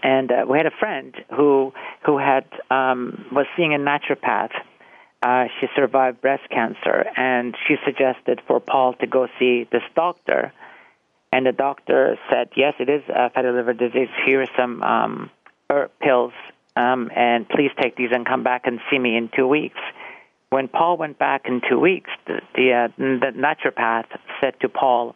And 0.02 0.32
uh, 0.32 0.46
we 0.50 0.58
had 0.58 0.66
a 0.66 0.78
friend 0.80 1.14
who 1.36 1.74
who 2.06 2.18
had 2.18 2.46
um, 2.70 3.26
was 3.32 3.48
seeing 3.58 3.74
a 3.74 3.78
naturopath. 3.78 4.52
Uh, 5.22 5.46
she 5.60 5.68
survived 5.76 6.22
breast 6.22 6.44
cancer, 6.50 7.06
and 7.18 7.54
she 7.68 7.76
suggested 7.84 8.40
for 8.48 8.62
Paul 8.62 8.94
to 9.02 9.08
go 9.08 9.28
see 9.38 9.68
this 9.70 9.84
doctor. 9.96 10.54
And 11.34 11.46
the 11.46 11.52
doctor 11.52 12.18
said, 12.30 12.50
"Yes, 12.56 12.76
it 12.80 12.88
is 12.88 13.04
a 13.10 13.30
fatty 13.32 13.50
liver 13.50 13.74
disease. 13.74 14.08
Here 14.26 14.42
are 14.42 14.48
some 14.56 14.82
um, 14.84 15.30
pills 16.02 16.34
um, 16.80 17.12
and 17.16 17.48
please 17.50 17.72
take 17.80 17.96
these 17.96 18.10
and 18.12 18.26
come 18.26 18.44
back 18.44 18.66
and 18.66 18.80
see 18.90 18.98
me 18.98 19.18
in 19.18 19.30
two 19.36 19.48
weeks. 19.48 19.80
When 20.50 20.68
Paul 20.68 20.98
went 20.98 21.20
back 21.20 21.44
in 21.46 21.62
two 21.70 21.80
weeks, 21.80 22.10
the, 22.26 22.42
the, 22.56 22.74
uh, 22.74 22.88
the 22.98 23.32
naturopath 23.36 24.06
said 24.42 24.60
to 24.62 24.70
Paul, 24.70 25.16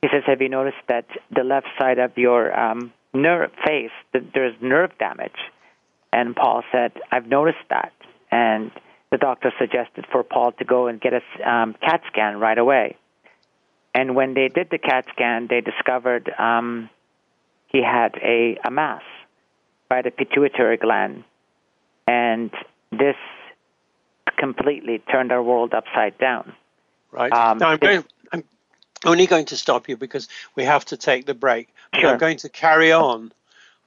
he 0.00 0.08
says, 0.12 0.22
Have 0.26 0.40
you 0.40 0.48
noticed 0.48 0.78
that 0.88 1.06
the 1.34 1.44
left 1.44 1.66
side 1.78 1.98
of 1.98 2.16
your 2.16 2.58
um, 2.58 2.92
nerve 3.12 3.50
face, 3.66 3.90
that 4.12 4.32
there's 4.32 4.54
nerve 4.60 4.90
damage? 4.98 5.36
And 6.12 6.34
Paul 6.34 6.62
said, 6.72 6.92
I've 7.10 7.26
noticed 7.26 7.64
that. 7.70 7.92
And 8.30 8.70
the 9.10 9.18
doctor 9.18 9.52
suggested 9.58 10.06
for 10.10 10.22
Paul 10.22 10.52
to 10.52 10.64
go 10.64 10.86
and 10.86 11.00
get 11.00 11.12
a 11.12 11.50
um, 11.50 11.74
CAT 11.80 12.02
scan 12.10 12.38
right 12.38 12.58
away. 12.58 12.96
And 13.94 14.16
when 14.16 14.34
they 14.34 14.48
did 14.48 14.68
the 14.70 14.78
CAT 14.78 15.06
scan, 15.12 15.46
they 15.48 15.60
discovered 15.60 16.30
um, 16.38 16.90
he 17.68 17.82
had 17.82 18.16
a, 18.22 18.58
a 18.64 18.70
mass 18.70 19.02
by 19.88 20.02
the 20.02 20.10
pituitary 20.10 20.76
gland. 20.76 21.24
And 22.06 22.50
this 22.90 23.16
completely 24.36 24.98
turned 24.98 25.32
our 25.32 25.42
world 25.42 25.74
upside 25.74 26.18
down. 26.18 26.52
Right. 27.10 27.32
Um, 27.32 27.58
now, 27.58 27.68
I'm, 27.68 27.78
going, 27.78 28.04
I'm 28.32 28.44
only 29.04 29.26
going 29.26 29.46
to 29.46 29.56
stop 29.56 29.88
you 29.88 29.96
because 29.96 30.28
we 30.54 30.64
have 30.64 30.84
to 30.86 30.96
take 30.96 31.26
the 31.26 31.34
break. 31.34 31.68
Sure. 31.94 32.10
I'm 32.10 32.18
going 32.18 32.38
to 32.38 32.48
carry 32.48 32.92
on 32.92 33.32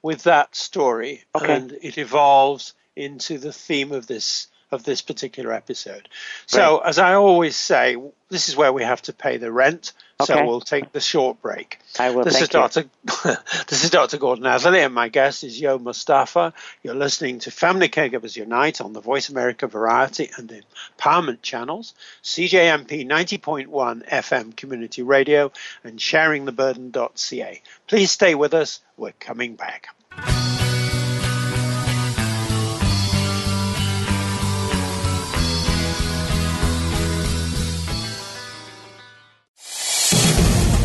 with 0.02 0.24
that 0.24 0.56
story, 0.56 1.24
okay. 1.36 1.56
and 1.56 1.78
it 1.82 1.98
evolves 1.98 2.74
into 2.96 3.38
the 3.38 3.52
theme 3.52 3.92
of 3.92 4.08
this 4.08 4.48
of 4.72 4.84
this 4.84 5.02
particular 5.02 5.54
episode. 5.54 6.10
So, 6.46 6.80
right. 6.80 6.90
as 6.90 7.00
I 7.00 7.14
always 7.14 7.56
say, 7.56 7.96
this 8.30 8.50
is 8.50 8.58
where 8.58 8.74
we 8.74 8.84
have 8.84 9.02
to 9.04 9.14
pay 9.14 9.38
the 9.38 9.52
rent. 9.52 9.94
Okay. 10.20 10.34
So 10.34 10.46
we'll 10.46 10.62
take 10.62 10.92
the 10.92 11.00
short 11.00 11.42
break. 11.42 11.80
I 12.00 12.10
will. 12.10 12.24
This 12.24 12.42
is 12.42 12.50
Dr. 12.50 12.86
this 13.68 13.84
is 13.84 13.92
Dr. 13.92 14.18
Gordon 14.18 14.46
Atherley, 14.46 14.82
and 14.82 14.94
my 14.94 15.10
guest 15.10 15.44
is 15.44 15.62
Yo 15.62 15.78
Mustafa. 15.78 16.54
You're 16.82 16.96
listening 16.96 17.40
to 17.40 17.52
Family 17.52 17.88
Caregivers 17.88 18.36
Unite 18.36 18.82
on 18.82 18.94
the 18.94 19.00
Voice 19.00 19.30
America 19.30 19.68
Variety 19.68 20.32
and 20.38 20.64
Empowerment 21.00 21.44
channels, 21.44 21.94
CJMP 22.24 23.08
90.1 23.08 24.10
FM 24.10 24.56
Community 24.56 25.04
Radio, 25.04 25.52
and 25.84 26.00
SharingTheBurden.ca. 26.00 27.62
Please 27.86 28.12
stay 28.12 28.34
with 28.34 28.56
us. 28.56 28.82
We're 28.98 29.12
coming 29.12 29.56
back. 29.56 29.90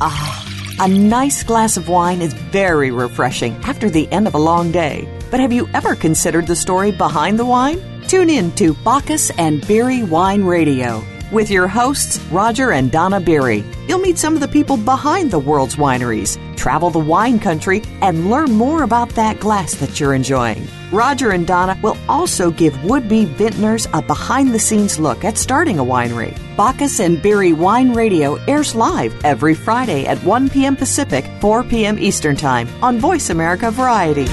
Ah, 0.00 0.76
a 0.80 0.88
nice 0.88 1.42
glass 1.42 1.76
of 1.76 1.88
wine 1.88 2.22
is 2.22 2.32
very 2.32 2.90
refreshing 2.90 3.54
after 3.64 3.90
the 3.90 4.10
end 4.12 4.28
of 4.28 4.34
a 4.34 4.38
long 4.38 4.70
day. 4.70 5.08
But 5.30 5.40
have 5.40 5.52
you 5.52 5.68
ever 5.74 5.94
considered 5.96 6.46
the 6.46 6.56
story 6.56 6.92
behind 6.92 7.38
the 7.38 7.44
wine? 7.44 7.80
Tune 8.06 8.30
in 8.30 8.52
to 8.52 8.74
Bacchus 8.74 9.30
and 9.30 9.66
Beery 9.66 10.04
Wine 10.04 10.44
Radio. 10.44 11.02
With 11.30 11.50
your 11.50 11.68
hosts, 11.68 12.18
Roger 12.30 12.72
and 12.72 12.90
Donna 12.90 13.20
Beery. 13.20 13.64
You'll 13.86 13.98
meet 13.98 14.18
some 14.18 14.34
of 14.34 14.40
the 14.40 14.48
people 14.48 14.76
behind 14.76 15.30
the 15.30 15.38
world's 15.38 15.76
wineries, 15.76 16.38
travel 16.56 16.90
the 16.90 16.98
wine 16.98 17.38
country, 17.38 17.82
and 18.00 18.30
learn 18.30 18.52
more 18.52 18.82
about 18.82 19.10
that 19.10 19.40
glass 19.40 19.74
that 19.76 19.98
you're 19.98 20.14
enjoying. 20.14 20.66
Roger 20.90 21.30
and 21.30 21.46
Donna 21.46 21.78
will 21.82 21.96
also 22.08 22.50
give 22.50 22.82
would 22.84 23.08
be 23.08 23.24
vintners 23.24 23.86
a 23.92 24.00
behind 24.00 24.52
the 24.52 24.58
scenes 24.58 24.98
look 24.98 25.24
at 25.24 25.36
starting 25.36 25.78
a 25.78 25.84
winery. 25.84 26.36
Bacchus 26.56 27.00
and 27.00 27.20
Beery 27.20 27.52
Wine 27.52 27.92
Radio 27.92 28.36
airs 28.46 28.74
live 28.74 29.14
every 29.24 29.54
Friday 29.54 30.06
at 30.06 30.22
1 30.24 30.48
p.m. 30.50 30.76
Pacific, 30.76 31.24
4 31.40 31.64
p.m. 31.64 31.98
Eastern 31.98 32.36
Time 32.36 32.68
on 32.82 32.98
Voice 32.98 33.30
America 33.30 33.70
Variety. 33.70 34.26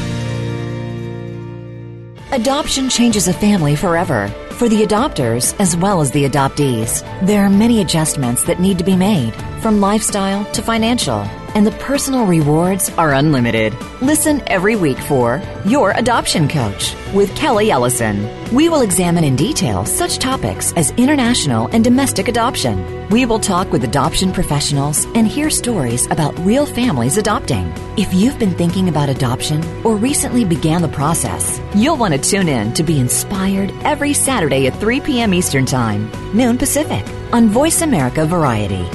Adoption 2.32 2.90
changes 2.90 3.28
a 3.28 3.34
family 3.34 3.76
forever 3.76 4.34
for 4.56 4.70
the 4.70 4.84
adopters 4.84 5.54
as 5.60 5.76
well 5.76 6.02
as 6.02 6.12
the 6.12 6.24
adoptees. 6.24 7.02
There 7.26 7.44
are 7.44 7.50
many 7.50 7.82
adjustments 7.82 8.46
that 8.46 8.60
need 8.60 8.78
to 8.78 8.84
be 8.84 8.96
made, 8.96 9.34
from 9.62 9.82
lifestyle 9.82 10.46
to 10.54 10.62
financial, 10.62 11.24
and 11.56 11.66
the 11.66 11.72
personal 11.72 12.26
rewards 12.26 12.90
are 12.92 13.14
unlimited. 13.14 13.74
Listen 14.02 14.44
every 14.48 14.76
week 14.76 14.98
for 14.98 15.42
Your 15.66 15.92
Adoption 15.92 16.50
Coach 16.50 16.94
with 17.14 17.34
Kelly 17.36 17.72
Ellison. 17.72 18.30
We 18.54 18.68
will 18.68 18.82
examine 18.82 19.24
in 19.24 19.38
detail 19.38 19.86
such 19.86 20.20
topics 20.20 20.74
as 20.74 20.92
international 20.92 21.68
and 21.72 21.82
domestic 21.84 22.28
adoption. 22.28 23.08
We 23.10 23.26
will 23.26 23.40
talk 23.40 23.72
with 23.72 23.86
adoption 23.86 24.34
professionals 24.34 25.06
and 25.16 25.26
hear 25.26 25.50
stories 25.50 26.06
about 26.08 26.38
real 26.40 26.66
families 26.66 27.18
adopting. 27.18 27.74
If 27.98 28.14
you've 28.14 28.38
been 28.38 28.54
thinking 28.54 28.90
about 28.90 29.10
adoption 29.10 29.64
or 29.86 29.96
recently 29.96 30.44
began 30.44 30.82
the 30.82 30.90
process, 30.90 31.62
you'll 31.74 31.98
want 31.98 32.14
to 32.14 32.20
tune 32.20 32.50
in 32.50 32.74
to 32.74 32.84
be 32.84 33.00
inspired 33.00 33.72
every 33.84 34.14
Saturday 34.14 34.68
at 34.68 34.78
3 34.80 35.00
p.m. 35.00 35.34
Eastern 35.34 35.66
Time, 35.66 36.12
noon 36.36 36.58
Pacific, 36.58 37.06
on 37.32 37.48
Voice 37.48 37.82
America 37.82 38.26
Variety. 38.26 38.86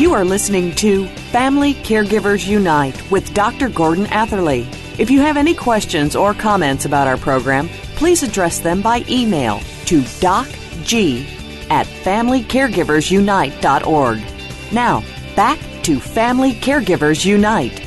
You 0.00 0.14
are 0.14 0.24
listening 0.24 0.74
to 0.76 1.06
Family 1.30 1.74
Caregivers 1.74 2.48
Unite 2.48 3.10
with 3.10 3.34
Dr. 3.34 3.68
Gordon 3.68 4.06
Atherley. 4.06 4.66
If 4.98 5.10
you 5.10 5.20
have 5.20 5.36
any 5.36 5.52
questions 5.52 6.16
or 6.16 6.32
comments 6.32 6.86
about 6.86 7.06
our 7.06 7.18
program, 7.18 7.68
please 7.96 8.22
address 8.22 8.60
them 8.60 8.80
by 8.80 9.04
email 9.10 9.58
to 9.84 10.00
docg 10.00 11.26
at 11.68 11.86
familycaregiversunite.org. 11.86 14.72
Now, 14.72 15.04
back 15.36 15.58
to 15.82 16.00
Family 16.00 16.54
Caregivers 16.54 17.26
Unite. 17.26 17.86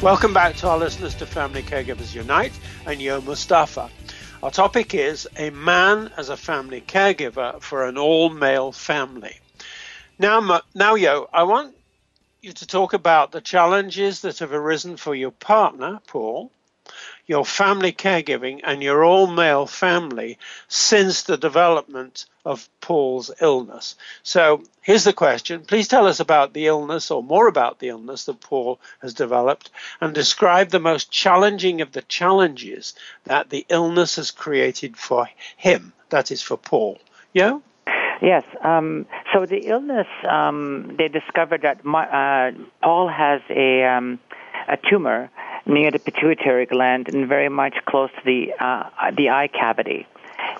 Welcome 0.00 0.32
back 0.32 0.56
to 0.56 0.70
our 0.70 0.78
listeners 0.78 1.14
to 1.16 1.26
Family 1.26 1.62
Caregivers 1.62 2.14
Unite 2.14 2.54
and 2.86 3.02
Yo 3.02 3.20
Mustafa. 3.20 3.90
Our 4.44 4.50
topic 4.50 4.92
is 4.92 5.26
a 5.38 5.48
man 5.48 6.12
as 6.18 6.28
a 6.28 6.36
family 6.36 6.82
caregiver 6.82 7.62
for 7.62 7.88
an 7.88 7.96
all 7.96 8.28
male 8.28 8.72
family. 8.72 9.38
Now, 10.18 10.60
now, 10.74 10.96
Yo, 10.96 11.30
I 11.32 11.44
want 11.44 11.74
you 12.42 12.52
to 12.52 12.66
talk 12.66 12.92
about 12.92 13.32
the 13.32 13.40
challenges 13.40 14.20
that 14.20 14.40
have 14.40 14.52
arisen 14.52 14.98
for 14.98 15.14
your 15.14 15.30
partner, 15.30 15.98
Paul, 16.06 16.50
your 17.26 17.44
family 17.44 17.92
caregiving, 17.92 18.60
and 18.64 18.82
your 18.82 19.04
all 19.04 19.26
male 19.26 19.66
family 19.66 20.38
since 20.68 21.22
the 21.22 21.36
development 21.36 22.26
of 22.44 22.68
Paul's 22.80 23.30
illness. 23.40 23.96
So 24.22 24.62
here's 24.82 25.04
the 25.04 25.12
question. 25.12 25.62
Please 25.62 25.88
tell 25.88 26.06
us 26.06 26.20
about 26.20 26.52
the 26.52 26.66
illness 26.66 27.10
or 27.10 27.22
more 27.22 27.48
about 27.48 27.78
the 27.78 27.88
illness 27.88 28.24
that 28.24 28.40
Paul 28.40 28.78
has 29.00 29.14
developed 29.14 29.70
and 30.00 30.14
describe 30.14 30.68
the 30.68 30.80
most 30.80 31.10
challenging 31.10 31.80
of 31.80 31.92
the 31.92 32.02
challenges 32.02 32.94
that 33.24 33.48
the 33.48 33.64
illness 33.68 34.16
has 34.16 34.30
created 34.30 34.96
for 34.96 35.28
him, 35.56 35.92
that 36.10 36.30
is 36.30 36.42
for 36.42 36.58
Paul. 36.58 36.98
Yeah? 37.32 37.60
Yes. 38.20 38.44
Um, 38.62 39.06
so 39.32 39.46
the 39.46 39.66
illness, 39.66 40.06
um, 40.28 40.94
they 40.98 41.08
discovered 41.08 41.62
that 41.62 41.84
my, 41.84 42.04
uh, 42.04 42.52
Paul 42.82 43.08
has 43.08 43.40
a, 43.50 43.84
um, 43.84 44.18
a 44.68 44.76
tumor 44.76 45.30
near 45.66 45.90
the 45.90 45.98
pituitary 45.98 46.66
gland 46.66 47.08
and 47.12 47.28
very 47.28 47.48
much 47.48 47.74
close 47.86 48.10
to 48.10 48.24
the, 48.24 48.52
uh, 48.58 49.10
the 49.16 49.30
eye 49.30 49.48
cavity. 49.48 50.06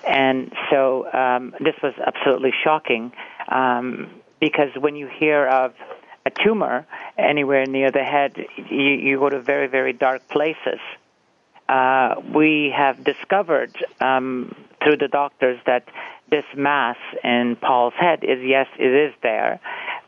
And 0.06 0.52
so 0.70 1.12
um, 1.12 1.54
this 1.60 1.74
was 1.82 1.94
absolutely 2.04 2.52
shocking 2.62 3.12
um, 3.48 4.10
because 4.40 4.70
when 4.78 4.96
you 4.96 5.06
hear 5.06 5.46
of 5.46 5.74
a 6.26 6.30
tumor 6.30 6.86
anywhere 7.18 7.66
near 7.66 7.90
the 7.90 8.02
head, 8.02 8.36
you, 8.70 8.78
you 8.78 9.18
go 9.18 9.28
to 9.28 9.40
very, 9.40 9.66
very 9.66 9.92
dark 9.92 10.26
places. 10.28 10.80
Uh, 11.68 12.16
we 12.34 12.72
have 12.74 13.02
discovered 13.04 13.74
um, 14.00 14.54
through 14.82 14.96
the 14.96 15.08
doctors 15.08 15.58
that 15.66 15.88
this 16.30 16.44
mass 16.56 16.96
in 17.22 17.56
Paul's 17.60 17.94
head 17.94 18.24
is 18.24 18.38
yes, 18.42 18.66
it 18.78 18.92
is 18.92 19.14
there, 19.22 19.60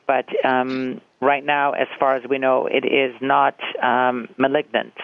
but 0.06 0.26
um, 0.44 1.00
right 1.20 1.44
now, 1.44 1.72
as 1.72 1.88
far 1.98 2.16
as 2.16 2.22
we 2.28 2.38
know, 2.38 2.66
it 2.66 2.84
is 2.84 3.14
not 3.20 3.56
um, 3.82 4.28
malignant, 4.36 4.94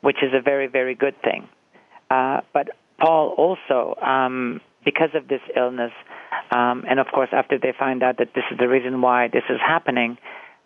which 0.00 0.18
is 0.22 0.32
a 0.34 0.40
very, 0.40 0.66
very 0.66 0.94
good 0.94 1.14
thing. 1.22 1.48
Uh, 2.10 2.40
but 2.52 2.68
Paul 2.98 3.34
also, 3.36 3.98
um, 4.00 4.60
because 4.84 5.10
of 5.14 5.28
this 5.28 5.40
illness, 5.56 5.92
um, 6.50 6.84
and 6.88 7.00
of 7.00 7.06
course, 7.12 7.30
after 7.32 7.58
they 7.58 7.72
find 7.78 8.02
out 8.02 8.18
that 8.18 8.34
this 8.34 8.44
is 8.50 8.58
the 8.58 8.68
reason 8.68 9.00
why 9.00 9.28
this 9.28 9.44
is 9.48 9.58
happening, 9.60 10.18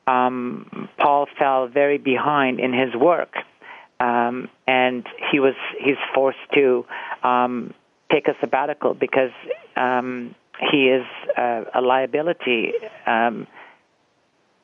um, 0.06 0.88
Paul 0.98 1.26
fell 1.38 1.68
very 1.68 1.98
behind 1.98 2.60
in 2.60 2.72
his 2.72 2.94
work, 2.94 3.34
um, 4.00 4.48
and 4.66 5.06
he 5.30 5.38
was 5.38 5.54
he's 5.84 5.96
forced 6.14 6.38
to 6.54 6.84
um, 7.22 7.74
take 8.10 8.26
a 8.26 8.34
sabbatical 8.40 8.94
because 8.94 9.32
um, 9.76 10.34
he 10.70 10.88
is 10.88 11.04
uh, 11.36 11.64
a 11.74 11.80
liability 11.80 12.72
um, 13.06 13.46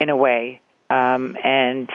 in 0.05 0.11
a 0.11 0.17
way, 0.17 0.61
um, 0.91 1.35
and 1.43 1.89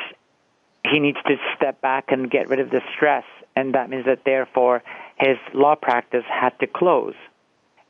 he 0.83 0.99
needs 0.99 1.19
to 1.27 1.35
step 1.55 1.79
back 1.79 2.05
and 2.09 2.31
get 2.31 2.49
rid 2.49 2.59
of 2.59 2.71
the 2.71 2.81
stress, 2.95 3.23
and 3.55 3.75
that 3.75 3.87
means 3.87 4.05
that 4.05 4.25
therefore 4.25 4.81
his 5.17 5.37
law 5.53 5.75
practice 5.75 6.23
had 6.27 6.57
to 6.59 6.65
close, 6.65 7.13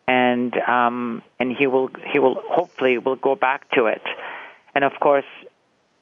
and 0.09 0.53
um, 0.67 1.23
and 1.39 1.55
he 1.57 1.67
will 1.67 1.89
he 2.11 2.19
will 2.19 2.37
hopefully 2.57 2.97
will 2.97 3.15
go 3.15 3.33
back 3.33 3.71
to 3.71 3.85
it, 3.85 4.01
and 4.75 4.83
of 4.83 4.91
course, 4.99 5.31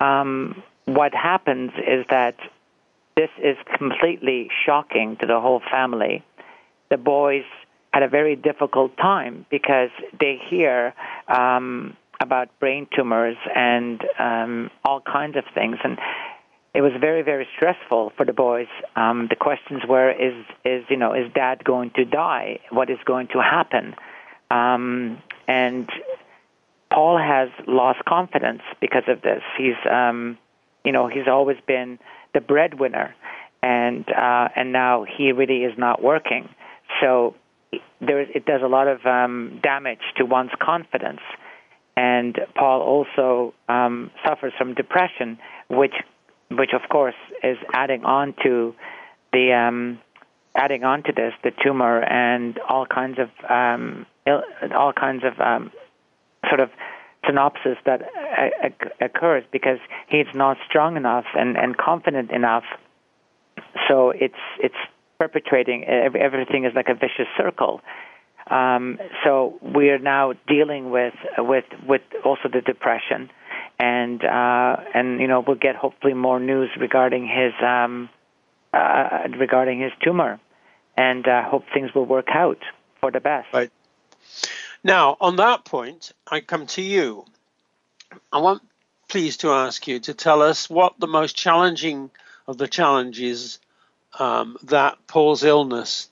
um, 0.01 0.63
what 0.86 1.13
happens 1.13 1.71
is 1.77 2.03
that 2.10 2.38
this 3.15 3.30
is 3.38 3.58
completely 3.77 4.49
shocking 4.65 5.15
to 5.17 5.27
the 5.27 5.39
whole 5.39 5.62
family. 5.69 6.23
The 6.89 6.97
boys 6.97 7.45
had 7.93 8.01
a 8.01 8.08
very 8.08 8.36
difficult 8.36 8.97
time 8.97 9.45
because 9.51 9.91
they 10.19 10.39
hear 10.49 10.95
um, 11.27 11.95
about 12.28 12.60
brain 12.60 12.88
tumors 12.94 13.38
and 13.56 14.02
um, 14.20 14.70
all 14.84 15.02
kinds 15.02 15.38
of 15.38 15.46
things, 15.54 15.78
and 15.84 15.98
it 16.76 16.82
was 16.82 16.92
very 17.00 17.24
very 17.24 17.48
stressful 17.56 18.12
for 18.18 18.26
the 18.26 18.34
boys. 18.34 18.68
Um, 18.96 19.28
the 19.30 19.38
questions 19.38 19.82
were: 19.88 20.12
Is 20.12 20.36
is 20.66 20.84
you 20.90 20.98
know 20.98 21.13
is 21.13 21.32
Dad 21.34 21.63
going 21.63 21.92
to 21.96 22.06
die? 22.06 22.60
What 22.70 22.90
is 22.90 23.00
going 23.06 23.28
to 23.30 23.40
happen? 23.40 23.96
Um, 24.52 25.22
and 25.48 25.90
Paul 26.92 27.18
has 27.18 27.50
lost 27.68 28.00
confidence 28.06 28.62
because 28.80 29.04
of 29.08 29.22
this. 29.22 29.42
He's 29.58 29.80
um, 29.90 30.38
you 30.84 30.92
know 30.92 31.08
he's 31.08 31.28
always 31.28 31.58
been 31.66 32.00
the 32.34 32.42
breadwinner, 32.42 33.16
and 33.63 34.06
uh, 34.10 34.50
and 34.56 34.72
now 34.72 35.06
he 35.18 35.32
really 35.32 35.63
is 35.63 35.78
not 35.78 36.04
working. 36.04 36.50
So 37.02 37.36
there 38.02 38.22
it 38.22 38.46
does 38.46 38.62
a 38.63 38.68
lot 38.68 38.88
of 38.88 39.06
um, 39.06 39.60
damage 39.63 40.02
to 40.18 40.26
one's 40.26 40.52
confidence. 40.62 41.22
And 41.97 42.38
Paul 42.55 42.81
also 42.81 43.55
um, 43.67 44.12
suffers 44.23 44.53
from 44.55 44.75
depression, 44.75 45.39
which 45.67 45.95
which 46.51 46.69
of 46.73 46.88
course 46.89 47.15
is 47.43 47.57
adding 47.73 48.05
on 48.05 48.36
to 48.43 48.75
the 49.33 49.51
um, 49.51 49.99
adding 50.55 50.83
on 50.83 51.01
to 51.03 51.12
this 51.12 51.33
the 51.43 51.51
tumor 51.63 52.03
and 52.03 52.60
all 52.69 52.86
kinds 52.86 53.17
of 53.17 53.29
um, 53.49 54.05
Ill, 54.27 54.43
all 54.77 54.93
kinds 54.93 55.23
of 55.23 55.39
um, 55.41 55.71
sort 56.47 56.60
of 56.60 56.69
synopsis 57.25 57.77
that 57.88 58.03
uh, 58.03 58.69
occurs 59.01 59.43
because 59.51 59.79
he's 60.07 60.27
not 60.36 60.57
strong 60.69 60.97
enough 60.97 61.25
and, 61.33 61.57
and 61.57 61.77
confident 61.77 62.29
enough. 62.29 62.63
So 63.89 64.12
it's 64.12 64.36
it's 64.60 64.75
perpetrating 65.19 65.83
everything 65.86 66.65
is 66.65 66.73
like 66.75 66.89
a 66.89 66.93
vicious 66.93 67.27
circle. 67.36 67.81
Um, 68.49 68.99
so 69.23 69.60
we 69.62 69.89
are 69.89 69.99
now 69.99 70.33
dealing 70.47 70.89
with 70.89 71.13
with 71.38 71.65
with 71.88 72.01
also 72.23 72.49
the 72.51 72.62
depression 72.62 73.29
and 73.79 74.23
uh, 74.23 74.77
and 74.93 75.19
you 75.19 75.27
know 75.27 75.43
we'll 75.45 75.57
get 75.57 75.75
hopefully 75.75 76.13
more 76.13 76.39
news 76.39 76.69
regarding 76.79 77.27
his 77.27 77.53
um, 77.63 78.10
uh, 78.73 79.27
regarding 79.39 79.79
his 79.79 79.91
tumor, 80.03 80.39
and 80.95 81.27
uh, 81.27 81.43
hope 81.43 81.63
things 81.73 81.93
will 81.93 82.05
work 82.05 82.27
out 82.33 82.60
for 82.99 83.12
the 83.12 83.19
best. 83.19 83.47
Right. 83.53 83.71
Now, 84.83 85.17
on 85.19 85.36
that 85.38 85.65
point, 85.65 86.12
I 86.29 86.39
come 86.39 86.67
to 86.67 86.81
you. 86.81 87.25
I 88.31 88.39
want, 88.39 88.62
please, 89.07 89.38
to 89.38 89.51
ask 89.51 89.88
you 89.88 89.99
to 90.01 90.13
tell 90.13 90.41
us 90.41 90.69
what 90.69 90.99
the 90.99 91.07
most 91.07 91.36
challenging 91.36 92.10
of 92.47 92.57
the 92.57 92.67
challenges 92.67 93.60
um, 94.19 94.57
that 94.63 94.97
Paul's 95.07 95.43
illness 95.43 96.10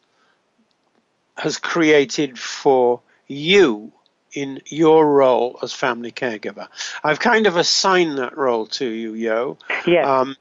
has 1.37 1.57
created 1.57 2.39
for 2.39 3.01
you 3.27 3.91
in 4.33 4.61
your 4.67 5.09
role 5.09 5.57
as 5.63 5.73
family 5.73 6.11
caregiver. 6.11 6.67
I've 7.03 7.19
kind 7.19 7.47
of 7.47 7.55
assigned 7.57 8.17
that 8.17 8.37
role 8.37 8.65
to 8.67 8.85
you, 8.85 9.13
Yo. 9.13 9.57
Yes. 9.87 10.05
Um, 10.05 10.35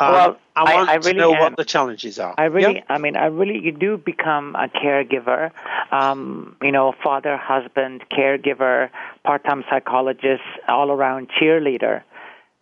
well, 0.00 0.30
um, 0.30 0.36
I 0.56 0.74
want 0.74 0.88
I 0.88 0.98
to 0.98 1.06
really 1.06 1.18
know 1.18 1.34
am. 1.34 1.40
what 1.40 1.56
the 1.56 1.64
challenges 1.64 2.18
are. 2.18 2.34
I 2.36 2.44
really, 2.44 2.76
Yeah? 2.76 2.84
I 2.88 2.98
mean, 2.98 3.16
I 3.16 3.26
really, 3.26 3.60
you 3.60 3.70
do 3.70 3.96
become 3.96 4.56
a 4.56 4.68
caregiver, 4.68 5.52
um, 5.92 6.56
you 6.62 6.72
know, 6.72 6.94
father, 7.02 7.36
husband, 7.36 8.04
caregiver, 8.10 8.90
part-time 9.22 9.64
psychologist, 9.70 10.42
all-around 10.66 11.28
cheerleader. 11.28 12.02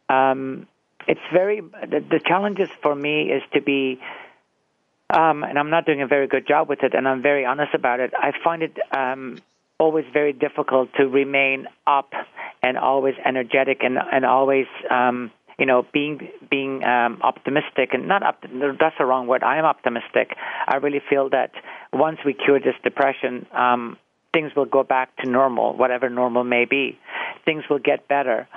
Um, 0.08 0.66
it's 1.08 1.20
very, 1.32 1.60
the, 1.60 2.04
the 2.06 2.20
challenges 2.20 2.68
for 2.82 2.94
me 2.94 3.30
is 3.30 3.42
to 3.54 3.62
be, 3.62 3.98
um, 5.12 5.44
and 5.44 5.58
I'm 5.58 5.70
not 5.70 5.86
doing 5.86 6.02
a 6.02 6.06
very 6.06 6.26
good 6.26 6.46
job 6.46 6.68
with 6.68 6.82
it, 6.82 6.94
and 6.94 7.06
I'm 7.06 7.22
very 7.22 7.44
honest 7.44 7.74
about 7.74 8.00
it. 8.00 8.12
I 8.14 8.32
find 8.42 8.62
it 8.62 8.76
um, 8.96 9.38
always 9.78 10.04
very 10.12 10.32
difficult 10.32 10.88
to 10.96 11.06
remain 11.06 11.66
up 11.86 12.12
and 12.62 12.78
always 12.78 13.14
energetic 13.24 13.78
and 13.82 13.98
and 13.98 14.24
always 14.24 14.66
um, 14.90 15.30
you 15.58 15.66
know 15.66 15.84
being 15.92 16.28
being 16.50 16.82
um, 16.84 17.20
optimistic 17.22 17.90
and 17.92 18.08
not 18.08 18.22
up. 18.22 18.42
That's 18.42 18.96
the 18.98 19.04
wrong 19.04 19.26
word. 19.26 19.42
I 19.42 19.58
am 19.58 19.64
optimistic. 19.64 20.34
I 20.66 20.76
really 20.76 21.02
feel 21.10 21.28
that 21.30 21.52
once 21.92 22.18
we 22.24 22.32
cure 22.34 22.58
this 22.58 22.76
depression. 22.82 23.46
Um, 23.52 23.98
Things 24.32 24.52
will 24.56 24.64
go 24.64 24.82
back 24.82 25.14
to 25.18 25.28
normal, 25.28 25.76
whatever 25.76 26.08
normal 26.08 26.42
may 26.42 26.64
be. 26.64 26.98
Things 27.44 27.64
will 27.68 27.78
get 27.78 28.08
better. 28.08 28.48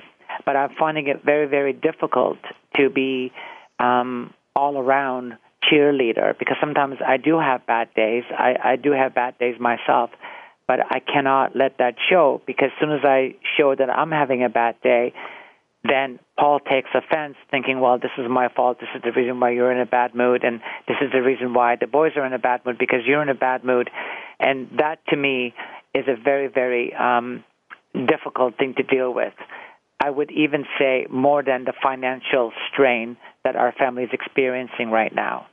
But 0.46 0.56
I'm 0.56 0.70
finding 0.80 1.08
it 1.08 1.24
very, 1.26 1.48
very 1.48 1.74
difficult 1.74 2.38
to 2.78 2.89
be 2.89 3.34
um, 3.78 4.34
all 4.56 4.78
around 4.78 5.34
cheerleader 5.71 6.38
because 6.38 6.58
sometimes 6.60 6.97
I 7.06 7.17
do 7.17 7.39
have 7.39 7.65
bad 7.65 7.93
days. 7.95 8.23
I, 8.32 8.56
I 8.63 8.75
do 8.75 8.91
have 8.91 9.15
bad 9.15 9.38
days 9.39 9.60
myself, 9.60 10.10
but 10.67 10.80
I 10.89 10.99
cannot 10.99 11.56
let 11.56 11.78
that 11.80 11.95
show 12.10 12.41
because 12.45 12.69
as 12.73 12.80
soon 12.80 12.91
as 12.91 13.04
I 13.04 13.36
show 13.58 13.75
that 13.75 13.89
I'm 13.89 14.12
having 14.12 14.43
a 14.43 14.49
bad 14.49 14.75
day, 14.82 15.13
then 15.88 16.19
Paul 16.38 16.60
takes 16.60 16.89
offense, 16.93 17.36
thinking, 17.51 17.80
well, 17.80 17.99
this 17.99 18.12
is 18.17 18.25
my 18.30 18.49
fault. 18.49 18.80
This 18.80 18.89
is 18.95 19.01
the 19.04 19.12
reason 19.12 19.39
why 19.39 19.51
you're 19.51 19.71
in 19.71 19.80
a 19.80 19.86
bad 19.86 20.15
mood, 20.15 20.43
and 20.43 20.60
this 20.88 20.97
is 21.01 21.12
the 21.12 21.21
reason 21.21 21.54
why 21.54 21.75
the 21.80 21.88
boys 21.88 22.13
are 22.15 22.25
in 22.25 22.34
a 22.34 22.39
bad 22.39 22.65
mood 22.65 22.78
because 22.80 23.01
you're 23.06 23.21
in 23.21 23.30
a 23.30 23.36
bad 23.36 23.63
mood. 23.63 23.89
And 24.39 24.67
that, 24.80 24.99
to 25.10 25.15
me, 25.15 25.54
is 25.93 26.06
a 26.08 26.21
very, 26.21 26.47
very 26.47 26.93
um, 26.93 27.43
difficult 27.93 28.58
thing 28.58 28.73
to 28.78 28.84
deal 28.84 29.13
with. 29.13 29.34
I 30.04 30.10
would 30.10 30.32
even 30.32 30.65
say 30.78 31.08
more 31.10 31.43
than 31.43 31.63
the 31.63 31.73
financial 31.82 32.51
strain 32.71 33.17
that 33.43 33.56
our 33.56 33.71
family 33.71 34.04
is 34.04 34.10
experiencing 34.12 34.91
right 34.91 35.13
now. 35.13 35.47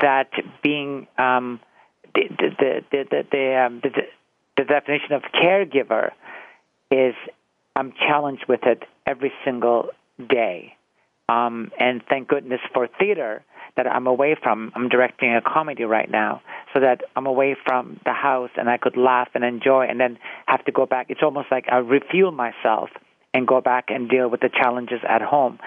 That 0.00 0.30
being 0.62 1.06
um, 1.18 1.60
the, 2.14 2.22
the, 2.28 2.82
the, 2.90 3.04
the, 3.10 3.26
the, 3.30 3.66
um, 3.66 3.80
the, 3.82 3.90
the 4.56 4.64
definition 4.64 5.12
of 5.12 5.22
caregiver 5.34 6.10
is 6.90 7.14
I'm 7.76 7.92
challenged 7.92 8.46
with 8.48 8.60
it 8.64 8.82
every 9.06 9.32
single 9.44 9.90
day. 10.28 10.74
Um, 11.28 11.70
and 11.78 12.02
thank 12.08 12.28
goodness 12.28 12.60
for 12.72 12.88
theater 12.98 13.44
that 13.76 13.86
I'm 13.86 14.06
away 14.06 14.36
from. 14.42 14.72
I'm 14.74 14.88
directing 14.88 15.34
a 15.34 15.40
comedy 15.40 15.84
right 15.84 16.10
now, 16.10 16.40
so 16.74 16.80
that 16.80 17.02
I'm 17.14 17.26
away 17.26 17.56
from 17.64 18.00
the 18.04 18.12
house 18.12 18.50
and 18.56 18.68
I 18.68 18.78
could 18.78 18.96
laugh 18.96 19.28
and 19.34 19.44
enjoy, 19.44 19.86
and 19.88 20.00
then 20.00 20.18
have 20.46 20.64
to 20.64 20.72
go 20.72 20.86
back. 20.86 21.06
It's 21.10 21.20
almost 21.22 21.48
like 21.50 21.66
I 21.70 21.76
refuel 21.76 22.32
myself 22.32 22.88
and 23.34 23.46
go 23.46 23.60
back 23.60 23.86
and 23.88 24.08
deal 24.08 24.28
with 24.28 24.40
the 24.40 24.48
challenges 24.48 25.00
at 25.08 25.22
home. 25.22 25.58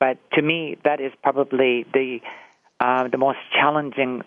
But 0.00 0.18
to 0.32 0.42
me, 0.42 0.78
that 0.84 1.00
is 1.00 1.12
probably 1.22 1.86
the 1.92 2.18
uh, 2.82 3.08
the 3.08 3.18
most 3.18 3.38
challenging 3.52 4.22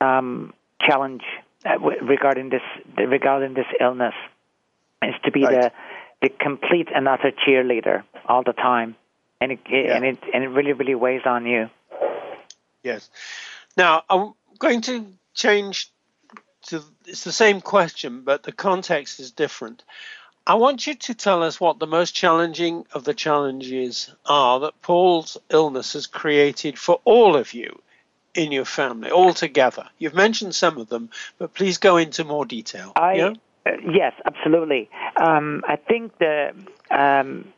um, 0.00 0.54
challenge 0.80 1.22
uh, 1.64 1.78
regarding 1.78 2.48
this 2.48 2.62
regarding 2.96 3.54
this 3.54 3.66
illness 3.80 4.14
is 5.02 5.14
to 5.24 5.30
be 5.30 5.44
Right. 5.44 5.60
the 5.62 5.72
the 6.22 6.28
complete 6.28 6.88
and 6.94 7.06
utter 7.06 7.32
cheerleader 7.32 8.02
all 8.26 8.42
the 8.42 8.52
time, 8.54 8.96
and 9.40 9.52
it, 9.52 9.60
and 9.66 10.04
it 10.04 10.18
and 10.32 10.42
it 10.44 10.48
really 10.48 10.72
really 10.72 10.94
weighs 10.94 11.26
on 11.26 11.46
you. 11.46 11.68
Yes. 12.82 13.10
Now, 13.76 14.02
I'm 14.08 14.34
going 14.58 14.80
to 14.82 15.06
change 15.34 15.90
to 16.68 16.82
it's 17.06 17.24
the 17.24 17.32
same 17.32 17.60
question, 17.60 18.22
but 18.22 18.42
the 18.42 18.52
context 18.52 19.20
is 19.20 19.30
different. 19.32 19.84
I 20.46 20.54
want 20.54 20.86
you 20.86 20.94
to 20.94 21.14
tell 21.14 21.42
us 21.42 21.60
what 21.60 21.78
the 21.78 21.86
most 21.86 22.14
challenging 22.14 22.84
of 22.92 23.04
the 23.04 23.14
challenges 23.14 24.10
are 24.26 24.60
that 24.60 24.80
Paul's 24.82 25.36
illness 25.50 25.92
has 25.92 26.06
created 26.06 26.78
for 26.78 27.00
all 27.04 27.36
of 27.36 27.54
you 27.54 27.80
in 28.34 28.50
your 28.50 28.64
family, 28.64 29.10
all 29.10 29.34
together. 29.34 29.88
You've 29.98 30.14
mentioned 30.14 30.54
some 30.54 30.78
of 30.78 30.88
them, 30.88 31.10
but 31.38 31.54
please 31.54 31.78
go 31.78 31.96
into 31.96 32.24
more 32.24 32.44
detail. 32.44 32.92
I 32.96 33.12
yeah? 33.14 33.32
uh, 33.66 33.70
yes, 33.88 34.14
absolutely. 34.24 34.90
Um, 35.16 35.62
I 35.68 35.76
think 35.76 36.18
the 36.18 36.54
um, 36.90 37.52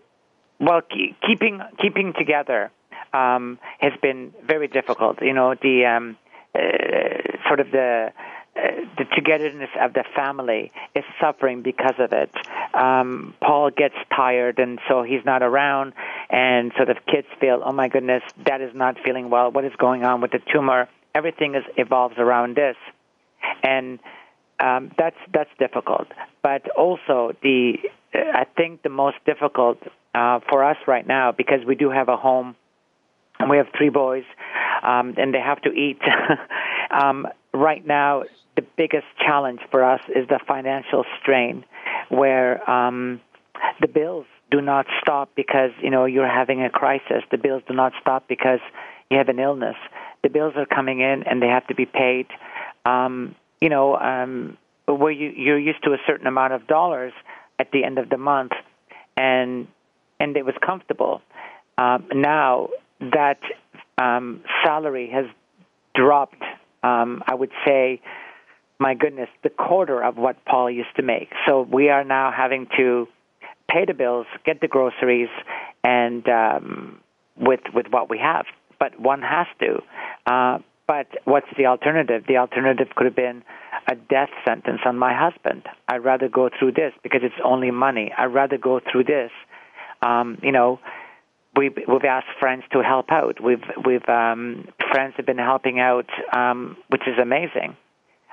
well, 0.58 0.82
ke- 0.82 1.14
keeping 1.26 1.62
keeping 1.80 2.12
together 2.12 2.70
um, 3.14 3.58
has 3.78 3.92
been 4.02 4.34
very 4.44 4.68
difficult. 4.68 5.22
You 5.22 5.32
know, 5.32 5.54
the 5.54 5.86
um, 5.86 6.16
uh, 6.54 7.48
sort 7.48 7.60
of 7.60 7.70
the 7.70 8.12
the 8.54 9.04
togetherness 9.14 9.70
of 9.80 9.92
the 9.92 10.04
family 10.14 10.72
is 10.94 11.04
suffering 11.20 11.62
because 11.62 11.94
of 11.98 12.12
it. 12.12 12.30
Um, 12.72 13.34
Paul 13.40 13.70
gets 13.70 13.94
tired, 14.14 14.58
and 14.58 14.78
so 14.88 15.02
he's 15.02 15.24
not 15.24 15.42
around, 15.42 15.92
and 16.30 16.72
so 16.78 16.84
the 16.84 16.94
kids 17.10 17.26
feel, 17.40 17.62
oh 17.64 17.72
my 17.72 17.88
goodness, 17.88 18.22
that 18.46 18.60
is 18.60 18.74
not 18.74 18.96
feeling 19.04 19.30
well. 19.30 19.50
What 19.50 19.64
is 19.64 19.72
going 19.76 20.04
on 20.04 20.20
with 20.20 20.30
the 20.30 20.40
tumor? 20.52 20.88
Everything 21.14 21.54
is 21.54 21.64
evolves 21.76 22.16
around 22.18 22.56
this, 22.56 22.76
and 23.62 23.98
um, 24.60 24.92
that's 24.96 25.18
that's 25.32 25.50
difficult. 25.58 26.08
But 26.42 26.68
also 26.70 27.32
the 27.42 27.78
uh, 28.14 28.18
I 28.32 28.44
think 28.56 28.82
the 28.82 28.88
most 28.88 29.16
difficult 29.26 29.78
uh, 30.14 30.40
for 30.48 30.64
us 30.64 30.76
right 30.86 31.06
now 31.06 31.32
because 31.32 31.64
we 31.66 31.74
do 31.74 31.90
have 31.90 32.08
a 32.08 32.16
home 32.16 32.54
and 33.38 33.50
we 33.50 33.56
have 33.56 33.66
three 33.76 33.88
boys 33.88 34.24
um, 34.82 35.14
and 35.16 35.34
they 35.34 35.40
have 35.40 35.60
to 35.62 35.70
eat. 35.70 36.00
um, 36.90 37.26
right 37.54 37.86
now, 37.86 38.24
the 38.56 38.64
biggest 38.76 39.06
challenge 39.18 39.60
for 39.70 39.82
us 39.84 40.00
is 40.08 40.28
the 40.28 40.40
financial 40.46 41.04
strain, 41.20 41.64
where 42.08 42.68
um, 42.70 43.20
the 43.80 43.88
bills 43.88 44.26
do 44.50 44.60
not 44.60 44.86
stop 45.00 45.30
because 45.34 45.70
you 45.82 45.90
know 45.90 46.04
you're 46.04 46.28
having 46.28 46.62
a 46.62 46.70
crisis. 46.70 47.22
The 47.30 47.38
bills 47.38 47.62
do 47.66 47.74
not 47.74 47.92
stop 48.00 48.28
because 48.28 48.60
you 49.10 49.18
have 49.18 49.28
an 49.28 49.38
illness. 49.38 49.76
The 50.22 50.28
bills 50.28 50.54
are 50.56 50.66
coming 50.66 51.00
in 51.00 51.22
and 51.24 51.42
they 51.42 51.48
have 51.48 51.66
to 51.68 51.74
be 51.74 51.86
paid. 51.86 52.26
Um, 52.84 53.34
you 53.60 53.68
know, 53.68 53.96
um, 53.96 54.58
where 54.86 55.10
you, 55.10 55.32
you're 55.34 55.58
used 55.58 55.82
to 55.84 55.92
a 55.92 55.98
certain 56.06 56.26
amount 56.26 56.52
of 56.52 56.66
dollars 56.66 57.12
at 57.58 57.70
the 57.72 57.84
end 57.84 57.98
of 57.98 58.10
the 58.10 58.18
month, 58.18 58.52
and 59.16 59.66
and 60.20 60.36
it 60.36 60.44
was 60.44 60.54
comfortable. 60.64 61.22
Um, 61.78 62.06
now 62.14 62.68
that 63.00 63.40
um, 63.98 64.42
salary 64.62 65.10
has 65.10 65.26
dropped, 65.94 66.42
um, 66.84 67.22
I 67.26 67.34
would 67.34 67.50
say, 67.64 68.00
my 68.78 68.94
goodness, 68.94 69.28
the 69.42 69.50
quarter 69.50 70.02
of 70.02 70.16
what 70.16 70.44
Paul 70.44 70.70
used 70.70 70.94
to 70.96 71.02
make. 71.02 71.30
So 71.46 71.62
we 71.62 71.88
are 71.88 72.04
now 72.04 72.32
having 72.36 72.66
to 72.76 73.08
pay 73.70 73.84
the 73.86 73.94
bills, 73.94 74.26
get 74.44 74.60
the 74.60 74.68
groceries, 74.68 75.30
and 75.82 76.28
um, 76.28 77.00
with 77.36 77.60
with 77.72 77.86
what 77.90 78.10
we 78.10 78.18
have. 78.18 78.44
But 78.78 79.00
one 79.00 79.22
has 79.22 79.46
to. 79.60 79.82
Uh, 80.26 80.58
but 80.86 81.06
what's 81.24 81.46
the 81.56 81.66
alternative? 81.66 82.24
The 82.28 82.36
alternative 82.36 82.88
could 82.94 83.06
have 83.06 83.16
been 83.16 83.42
a 83.88 83.94
death 83.94 84.28
sentence 84.46 84.80
on 84.84 84.98
my 84.98 85.14
husband. 85.14 85.62
I'd 85.88 86.04
rather 86.04 86.28
go 86.28 86.50
through 86.58 86.72
this 86.72 86.92
because 87.02 87.20
it's 87.22 87.34
only 87.42 87.70
money. 87.70 88.12
I'd 88.16 88.34
rather 88.34 88.58
go 88.58 88.80
through 88.92 89.04
this. 89.04 89.30
Um, 90.02 90.38
you 90.42 90.52
know, 90.52 90.80
we've 91.56 91.76
we've 91.88 92.04
asked 92.04 92.38
friends 92.38 92.64
to 92.72 92.82
help 92.82 93.10
out. 93.10 93.42
We've 93.42 93.62
we've 93.84 94.08
um, 94.08 94.68
friends 94.90 95.14
have 95.16 95.26
been 95.26 95.38
helping 95.38 95.80
out, 95.80 96.08
um, 96.32 96.76
which 96.88 97.02
is 97.06 97.18
amazing. 97.20 97.76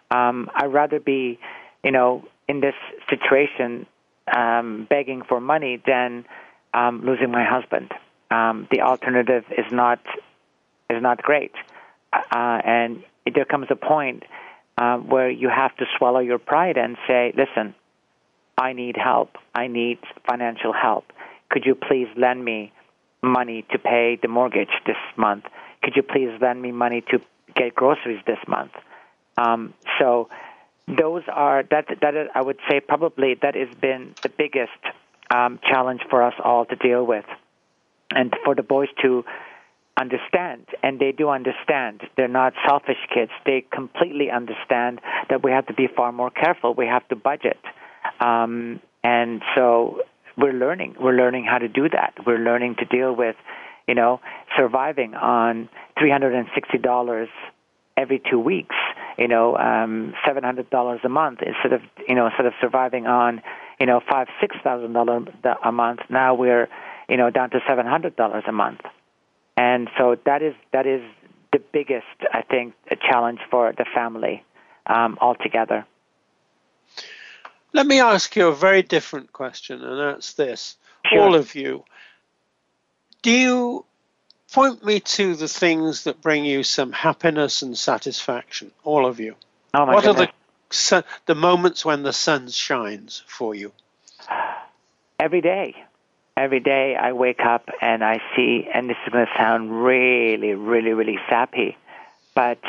Um, 0.09 0.49
I'd 0.53 0.73
rather 0.73 0.99
be, 0.99 1.39
you 1.83 1.91
know, 1.91 2.25
in 2.47 2.59
this 2.59 2.75
situation, 3.09 3.85
um, 4.35 4.87
begging 4.89 5.21
for 5.27 5.39
money 5.39 5.81
than 5.85 6.25
um, 6.73 7.03
losing 7.05 7.31
my 7.31 7.45
husband. 7.45 7.91
Um, 8.29 8.67
the 8.71 8.81
alternative 8.81 9.45
is 9.51 9.71
not 9.71 9.99
is 10.89 11.01
not 11.01 11.21
great, 11.21 11.53
uh, 12.13 12.21
and 12.65 13.03
there 13.33 13.45
comes 13.45 13.67
a 13.69 13.75
point 13.75 14.23
uh, 14.77 14.97
where 14.97 15.29
you 15.29 15.49
have 15.49 15.75
to 15.77 15.85
swallow 15.97 16.19
your 16.19 16.39
pride 16.39 16.77
and 16.77 16.97
say, 17.07 17.33
"Listen, 17.35 17.75
I 18.57 18.73
need 18.73 18.95
help. 18.97 19.37
I 19.55 19.67
need 19.67 19.99
financial 20.27 20.73
help. 20.73 21.05
Could 21.49 21.65
you 21.65 21.75
please 21.75 22.07
lend 22.15 22.43
me 22.43 22.71
money 23.21 23.65
to 23.71 23.79
pay 23.79 24.17
the 24.21 24.27
mortgage 24.27 24.71
this 24.85 24.97
month? 25.15 25.45
Could 25.83 25.95
you 25.95 26.03
please 26.03 26.31
lend 26.41 26.61
me 26.61 26.71
money 26.71 27.01
to 27.11 27.19
get 27.55 27.75
groceries 27.75 28.21
this 28.25 28.39
month?" 28.47 28.71
Um, 29.37 29.73
so 29.99 30.29
those 30.87 31.23
are 31.31 31.63
that 31.71 31.85
that 32.01 32.15
is, 32.15 32.27
I 32.35 32.41
would 32.41 32.59
say 32.69 32.79
probably 32.79 33.35
that 33.41 33.55
has 33.55 33.73
been 33.79 34.13
the 34.21 34.29
biggest 34.29 34.71
um, 35.33 35.59
challenge 35.67 36.01
for 36.09 36.23
us 36.23 36.33
all 36.43 36.65
to 36.65 36.75
deal 36.75 37.05
with, 37.05 37.25
and 38.11 38.33
for 38.43 38.55
the 38.55 38.63
boys 38.63 38.89
to 39.01 39.23
understand, 39.99 40.65
and 40.83 40.99
they 40.99 41.11
do 41.11 41.29
understand. 41.29 42.01
They're 42.17 42.27
not 42.27 42.53
selfish 42.67 42.97
kids. 43.13 43.31
They 43.45 43.65
completely 43.71 44.29
understand 44.31 44.99
that 45.29 45.43
we 45.43 45.51
have 45.51 45.67
to 45.67 45.73
be 45.73 45.87
far 45.87 46.11
more 46.11 46.29
careful. 46.31 46.73
We 46.73 46.87
have 46.87 47.07
to 47.09 47.15
budget, 47.15 47.59
um, 48.19 48.81
and 49.03 49.41
so 49.55 50.01
we're 50.37 50.53
learning. 50.53 50.95
We're 50.99 51.15
learning 51.15 51.45
how 51.45 51.57
to 51.57 51.67
do 51.67 51.89
that. 51.89 52.15
We're 52.25 52.39
learning 52.39 52.75
to 52.79 52.85
deal 52.85 53.15
with, 53.15 53.35
you 53.87 53.95
know, 53.95 54.19
surviving 54.57 55.13
on 55.15 55.69
three 55.97 56.11
hundred 56.11 56.33
and 56.33 56.47
sixty 56.55 56.77
dollars 56.77 57.29
every 57.97 58.21
two 58.29 58.39
weeks. 58.39 58.75
You 59.17 59.27
know, 59.27 59.57
um, 59.57 60.13
seven 60.25 60.43
hundred 60.43 60.69
dollars 60.69 61.01
a 61.03 61.09
month 61.09 61.39
instead 61.41 61.73
of 61.73 61.81
you 62.07 62.15
know 62.15 62.27
instead 62.27 62.45
of 62.45 62.53
surviving 62.61 63.07
on 63.07 63.41
you 63.79 63.85
know 63.85 64.01
five 64.09 64.27
six 64.39 64.55
thousand 64.63 64.93
dollars 64.93 65.27
a 65.63 65.71
month. 65.71 65.99
Now 66.09 66.33
we're 66.35 66.67
you 67.09 67.17
know 67.17 67.29
down 67.29 67.49
to 67.51 67.59
seven 67.67 67.85
hundred 67.85 68.15
dollars 68.15 68.43
a 68.47 68.51
month 68.51 68.81
and 69.57 69.89
so 69.97 70.15
that 70.25 70.41
is 70.41 70.53
that 70.73 70.87
is 70.87 71.01
the 71.51 71.61
biggest, 71.73 72.05
I 72.33 72.41
think, 72.41 72.73
challenge 73.09 73.39
for 73.49 73.73
the 73.77 73.85
family 73.93 74.43
um, 74.87 75.17
altogether. 75.19 75.85
Let 77.73 77.87
me 77.87 77.99
ask 77.99 78.35
you 78.35 78.47
a 78.47 78.55
very 78.55 78.81
different 78.81 79.31
question, 79.31 79.83
and 79.83 79.99
that's 79.99 80.33
this: 80.33 80.77
sure. 81.05 81.21
all 81.21 81.35
of 81.35 81.55
you, 81.55 81.83
do 83.21 83.31
you 83.31 83.85
point 84.51 84.83
me 84.83 84.99
to 84.99 85.35
the 85.35 85.47
things 85.47 86.03
that 86.03 86.21
bring 86.21 86.43
you 86.45 86.63
some 86.63 86.91
happiness 86.91 87.61
and 87.61 87.77
satisfaction? 87.77 88.71
All 88.83 89.05
of 89.05 89.19
you. 89.19 89.35
Oh 89.73 89.85
what 89.85 90.03
goodness. 90.03 90.29
are 90.91 91.01
the 91.01 91.05
the 91.27 91.35
moments 91.35 91.85
when 91.85 92.03
the 92.03 92.13
sun 92.13 92.49
shines 92.49 93.23
for 93.27 93.55
you? 93.55 93.71
Every 95.19 95.41
day 95.41 95.75
every 96.41 96.59
day 96.59 96.95
I 96.95 97.13
wake 97.13 97.41
up 97.41 97.69
and 97.81 98.03
I 98.03 98.19
see, 98.35 98.67
and 98.73 98.89
this 98.89 98.97
is 99.05 99.13
going 99.13 99.25
to 99.25 99.31
sound 99.37 99.83
really, 99.83 100.53
really, 100.53 100.93
really 100.93 101.19
sappy, 101.29 101.77
but 102.33 102.59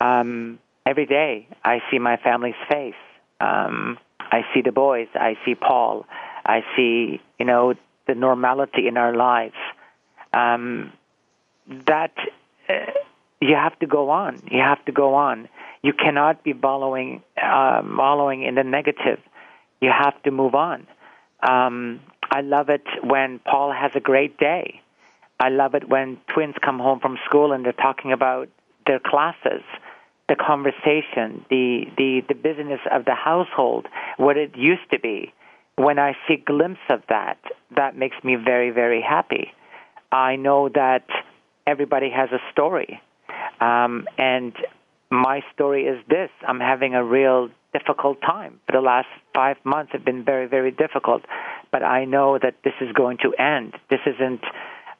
um, 0.00 0.58
every 0.86 1.06
day 1.06 1.48
I 1.64 1.82
see 1.90 1.98
my 1.98 2.16
family's 2.16 2.54
face. 2.68 2.94
Um, 3.40 3.98
I 4.30 4.42
see 4.52 4.62
the 4.62 4.72
boys. 4.72 5.08
I 5.14 5.36
see 5.44 5.54
Paul. 5.54 6.06
I 6.44 6.60
see, 6.76 7.20
you 7.38 7.46
know, 7.46 7.74
the 8.06 8.14
normality 8.14 8.88
in 8.88 8.96
our 8.96 9.14
lives. 9.14 9.54
Um, 10.32 10.92
that 11.86 12.12
uh, 12.68 12.72
you 13.40 13.54
have 13.54 13.78
to 13.80 13.86
go 13.86 14.10
on. 14.10 14.40
You 14.50 14.60
have 14.60 14.84
to 14.86 14.92
go 14.92 15.14
on. 15.14 15.48
You 15.82 15.92
cannot 15.92 16.42
be 16.42 16.52
wallowing, 16.52 17.22
uh, 17.40 17.82
wallowing 17.84 18.42
in 18.42 18.54
the 18.54 18.64
negative. 18.64 19.20
You 19.80 19.90
have 19.96 20.20
to 20.24 20.30
move 20.30 20.54
on. 20.54 20.86
Um, 21.42 22.00
I 22.30 22.40
love 22.40 22.68
it 22.68 22.82
when 23.02 23.38
Paul 23.38 23.72
has 23.72 23.92
a 23.94 24.00
great 24.00 24.38
day. 24.38 24.82
I 25.40 25.50
love 25.50 25.74
it 25.74 25.88
when 25.88 26.18
twins 26.34 26.56
come 26.60 26.78
home 26.78 26.98
from 27.00 27.16
school 27.24 27.52
and 27.52 27.64
they're 27.64 27.72
talking 27.72 28.12
about 28.12 28.48
their 28.86 28.98
classes, 28.98 29.62
the 30.28 30.36
conversation, 30.36 31.44
the, 31.48 31.84
the, 31.96 32.20
the 32.28 32.34
business 32.34 32.80
of 32.92 33.04
the 33.04 33.14
household, 33.14 33.86
what 34.18 34.36
it 34.36 34.56
used 34.56 34.90
to 34.90 35.00
be. 35.00 35.32
When 35.76 35.98
I 35.98 36.12
see 36.26 36.34
a 36.34 36.44
glimpse 36.44 36.80
of 36.90 37.00
that, 37.08 37.38
that 37.76 37.96
makes 37.96 38.16
me 38.22 38.36
very, 38.36 38.70
very 38.70 39.00
happy. 39.00 39.52
I 40.10 40.36
know 40.36 40.68
that 40.68 41.06
everybody 41.66 42.10
has 42.10 42.30
a 42.32 42.40
story. 42.52 43.00
Um, 43.60 44.06
and 44.18 44.52
my 45.10 45.40
story 45.54 45.84
is 45.84 45.98
this 46.08 46.30
I'm 46.46 46.60
having 46.60 46.94
a 46.94 47.04
real 47.04 47.48
difficult 47.72 48.20
time. 48.20 48.60
For 48.66 48.72
the 48.72 48.80
last 48.80 49.08
five 49.34 49.56
months 49.64 49.92
have 49.92 50.04
been 50.04 50.24
very, 50.24 50.46
very 50.46 50.70
difficult. 50.70 51.22
But 51.70 51.82
I 51.82 52.04
know 52.04 52.38
that 52.38 52.56
this 52.64 52.74
is 52.80 52.92
going 52.92 53.18
to 53.18 53.34
end. 53.34 53.74
This 53.90 54.00
isn't. 54.06 54.42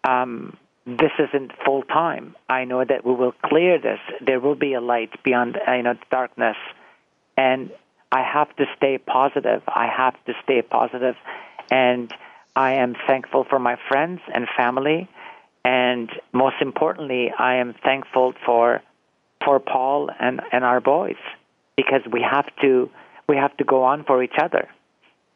Um, 0.09 0.57
this 0.97 1.13
isn't 1.19 1.53
full 1.65 1.83
time. 1.83 2.35
I 2.49 2.65
know 2.65 2.83
that 2.85 3.05
we 3.05 3.15
will 3.15 3.35
clear 3.45 3.79
this. 3.79 3.99
There 4.25 4.41
will 4.41 4.55
be 4.55 4.73
a 4.73 4.81
light 4.81 5.23
beyond 5.23 5.59
you 5.69 5.83
know 5.83 5.95
darkness, 6.11 6.57
and 7.37 7.71
I 8.11 8.23
have 8.23 8.55
to 8.57 8.65
stay 8.77 8.97
positive. 8.99 9.63
I 9.69 9.87
have 9.95 10.15
to 10.25 10.33
stay 10.45 10.63
positive, 10.63 11.17
and 11.71 12.13
I 12.57 12.75
am 12.75 12.97
thankful 13.07 13.45
for 13.45 13.59
my 13.59 13.77
friends 13.89 14.21
and 14.35 14.47
family, 14.57 15.09
and 15.65 16.11
most 16.33 16.57
importantly, 16.61 17.31
I 17.39 17.57
am 17.57 17.75
thankful 17.85 18.33
for 18.47 18.83
for 19.45 19.61
Paul 19.61 20.11
and 20.19 20.41
and 20.53 20.65
our 20.65 20.81
boys 20.81 21.21
because 21.77 22.03
we 22.11 22.23
have 22.23 22.47
to 22.63 22.91
we 23.29 23.37
have 23.37 23.55
to 23.59 23.65
go 23.65 23.85
on 23.85 24.05
for 24.05 24.23
each 24.23 24.39
other. 24.41 24.69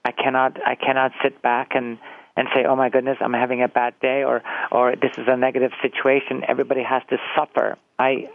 I 0.05 0.13
cannot 0.13 0.59
I 0.67 0.77
cannot 0.77 1.13
sit 1.23 1.43
back 1.43 1.73
and 1.75 1.99
and 2.37 2.49
say, 2.55 2.65
"Oh 2.65 2.77
my 2.77 2.89
goodness, 2.89 3.19
I'm 3.21 3.33
having 3.33 3.63
a 3.63 3.69
bad 3.69 3.99
day," 4.01 4.25
or 4.25 4.43
or 4.71 4.95
this 4.97 5.13
is 5.19 5.27
a 5.29 5.37
negative 5.37 5.73
situation. 5.81 6.45
Everybody 6.47 6.83
has 6.83 7.03
to 7.11 7.19
suffer. 7.37 7.77
I 7.99 8.29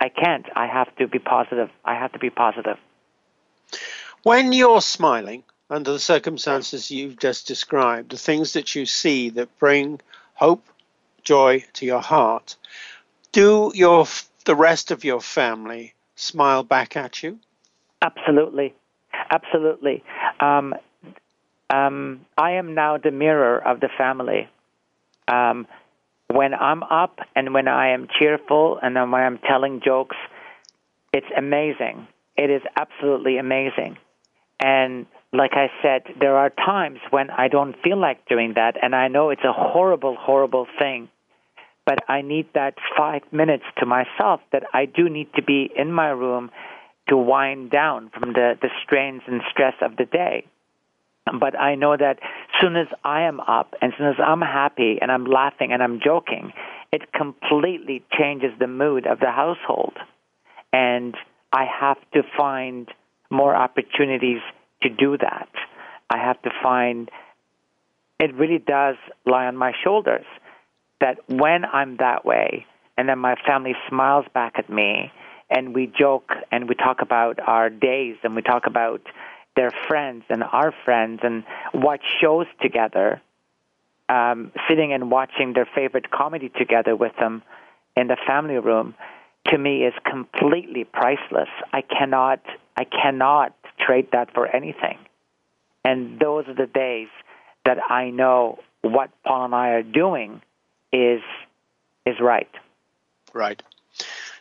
I 0.00 0.08
can't. 0.08 0.46
I 0.56 0.66
have 0.66 0.94
to 0.96 1.08
be 1.08 1.18
positive. 1.18 1.70
I 1.84 1.94
have 1.94 2.12
to 2.12 2.18
be 2.18 2.30
positive. 2.30 2.78
When 4.22 4.52
you're 4.52 4.80
smiling 4.80 5.44
under 5.70 5.92
the 5.92 5.98
circumstances 5.98 6.90
you've 6.90 7.18
just 7.18 7.46
described, 7.46 8.10
the 8.10 8.16
things 8.16 8.52
that 8.54 8.74
you 8.74 8.86
see 8.86 9.30
that 9.30 9.58
bring 9.58 10.00
hope, 10.34 10.64
joy 11.22 11.64
to 11.74 11.86
your 11.86 12.00
heart, 12.00 12.56
do 13.32 13.72
your 13.74 14.06
the 14.44 14.54
rest 14.54 14.90
of 14.90 15.04
your 15.04 15.20
family 15.20 15.94
smile 16.16 16.62
back 16.62 16.96
at 16.96 17.22
you? 17.22 17.38
Absolutely, 18.02 18.74
absolutely. 19.30 20.04
Um, 20.40 20.74
um, 21.70 22.26
I 22.36 22.52
am 22.52 22.74
now 22.74 22.98
the 22.98 23.10
mirror 23.10 23.58
of 23.58 23.80
the 23.80 23.88
family. 23.96 24.48
Um, 25.28 25.66
when 26.28 26.54
I'm 26.54 26.82
up 26.82 27.20
and 27.36 27.54
when 27.54 27.68
I 27.68 27.90
am 27.90 28.08
cheerful 28.18 28.78
and 28.82 28.94
when 28.94 29.22
I'm 29.22 29.38
telling 29.38 29.80
jokes, 29.84 30.16
it's 31.12 31.26
amazing. 31.36 32.08
It 32.36 32.50
is 32.50 32.62
absolutely 32.76 33.38
amazing. 33.38 33.96
And 34.60 35.06
like 35.32 35.52
I 35.54 35.68
said, 35.82 36.02
there 36.20 36.36
are 36.36 36.50
times 36.50 36.98
when 37.10 37.30
I 37.30 37.48
don't 37.48 37.74
feel 37.82 37.98
like 37.98 38.26
doing 38.28 38.54
that, 38.54 38.76
and 38.80 38.94
I 38.94 39.08
know 39.08 39.30
it's 39.30 39.44
a 39.44 39.52
horrible, 39.52 40.16
horrible 40.18 40.66
thing. 40.78 41.08
But 41.86 41.98
I 42.08 42.22
need 42.22 42.46
that 42.54 42.74
five 42.96 43.22
minutes 43.30 43.64
to 43.78 43.86
myself 43.86 44.40
that 44.52 44.62
I 44.72 44.86
do 44.86 45.08
need 45.08 45.28
to 45.34 45.42
be 45.42 45.70
in 45.76 45.92
my 45.92 46.08
room 46.08 46.50
to 47.08 47.16
wind 47.16 47.70
down 47.70 48.10
from 48.18 48.32
the, 48.32 48.54
the 48.62 48.70
strains 48.82 49.22
and 49.26 49.42
stress 49.50 49.74
of 49.82 49.96
the 49.96 50.06
day. 50.06 50.46
But 51.26 51.58
I 51.58 51.74
know 51.74 51.96
that 51.96 52.18
as 52.22 52.60
soon 52.60 52.76
as 52.76 52.86
I 53.02 53.22
am 53.22 53.40
up 53.40 53.74
and 53.80 53.92
as 53.92 53.98
soon 53.98 54.08
as 54.08 54.16
I'm 54.24 54.40
happy 54.40 54.98
and 55.00 55.10
I'm 55.10 55.24
laughing 55.24 55.72
and 55.72 55.82
I'm 55.82 56.00
joking, 56.04 56.52
it 56.92 57.12
completely 57.12 58.04
changes 58.16 58.50
the 58.58 58.66
mood 58.66 59.06
of 59.06 59.20
the 59.20 59.30
household. 59.30 59.94
And 60.72 61.16
I 61.52 61.64
have 61.80 61.96
to 62.12 62.22
find 62.36 62.88
more 63.30 63.54
opportunities 63.54 64.40
to 64.82 64.90
do 64.90 65.16
that. 65.18 65.48
I 66.10 66.18
have 66.18 66.40
to 66.42 66.50
find 66.62 67.10
it 68.20 68.34
really 68.34 68.58
does 68.58 68.96
lie 69.26 69.46
on 69.46 69.56
my 69.56 69.72
shoulders 69.82 70.26
that 71.00 71.18
when 71.28 71.64
I'm 71.64 71.96
that 71.98 72.24
way 72.24 72.66
and 72.96 73.08
then 73.08 73.18
my 73.18 73.34
family 73.46 73.74
smiles 73.88 74.26
back 74.32 74.54
at 74.56 74.70
me 74.70 75.10
and 75.50 75.74
we 75.74 75.92
joke 75.98 76.30
and 76.50 76.68
we 76.68 76.74
talk 76.74 76.98
about 77.02 77.38
our 77.40 77.70
days 77.70 78.16
and 78.22 78.34
we 78.34 78.42
talk 78.42 78.66
about 78.66 79.02
their 79.56 79.70
friends 79.88 80.24
and 80.28 80.42
our 80.42 80.72
friends 80.84 81.20
and 81.22 81.44
watch 81.72 82.02
shows 82.20 82.46
together, 82.60 83.20
um, 84.08 84.52
sitting 84.68 84.92
and 84.92 85.10
watching 85.10 85.52
their 85.52 85.68
favorite 85.74 86.10
comedy 86.10 86.48
together 86.48 86.94
with 86.96 87.12
them 87.18 87.42
in 87.96 88.08
the 88.08 88.16
family 88.26 88.58
room, 88.58 88.94
to 89.46 89.58
me 89.58 89.84
is 89.84 89.94
completely 90.08 90.84
priceless. 90.84 91.48
I 91.72 91.82
cannot, 91.82 92.40
I 92.76 92.84
cannot 92.84 93.54
trade 93.78 94.08
that 94.12 94.32
for 94.34 94.46
anything. 94.46 94.98
And 95.84 96.18
those 96.18 96.48
are 96.48 96.54
the 96.54 96.66
days 96.66 97.08
that 97.64 97.78
I 97.90 98.10
know 98.10 98.58
what 98.82 99.10
Paul 99.24 99.46
and 99.46 99.54
I 99.54 99.70
are 99.70 99.82
doing 99.82 100.42
is 100.92 101.22
is 102.06 102.20
right. 102.20 102.50
Right. 103.32 103.62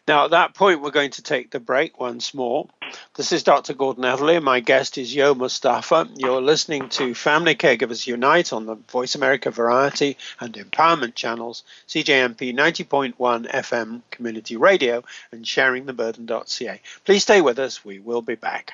Now, 0.05 0.25
at 0.25 0.31
that 0.31 0.53
point, 0.53 0.81
we're 0.81 0.91
going 0.91 1.11
to 1.11 1.21
take 1.21 1.49
the 1.49 1.61
break 1.61 1.97
once 1.97 2.33
more. 2.33 2.67
This 3.15 3.31
is 3.31 3.43
Dr. 3.43 3.73
Gordon 3.73 4.03
Atherley, 4.03 4.39
my 4.39 4.59
guest 4.59 4.97
is 4.97 5.15
Yo 5.15 5.33
Mustafa. 5.33 6.09
You're 6.15 6.41
listening 6.41 6.89
to 6.89 7.15
Family 7.15 7.55
Caregivers 7.55 8.05
Unite 8.05 8.51
on 8.51 8.65
the 8.65 8.75
Voice 8.75 9.15
America 9.15 9.49
Variety 9.49 10.17
and 10.41 10.53
Empowerment 10.53 11.15
channels, 11.15 11.63
CJMP 11.87 12.53
90.1 12.53 13.49
FM 13.49 14.01
Community 14.11 14.57
Radio, 14.57 15.03
and 15.31 15.45
sharingtheburden.ca. 15.45 16.81
Please 17.05 17.23
stay 17.23 17.39
with 17.39 17.57
us. 17.57 17.85
We 17.85 17.99
will 17.99 18.21
be 18.21 18.35
back. 18.35 18.73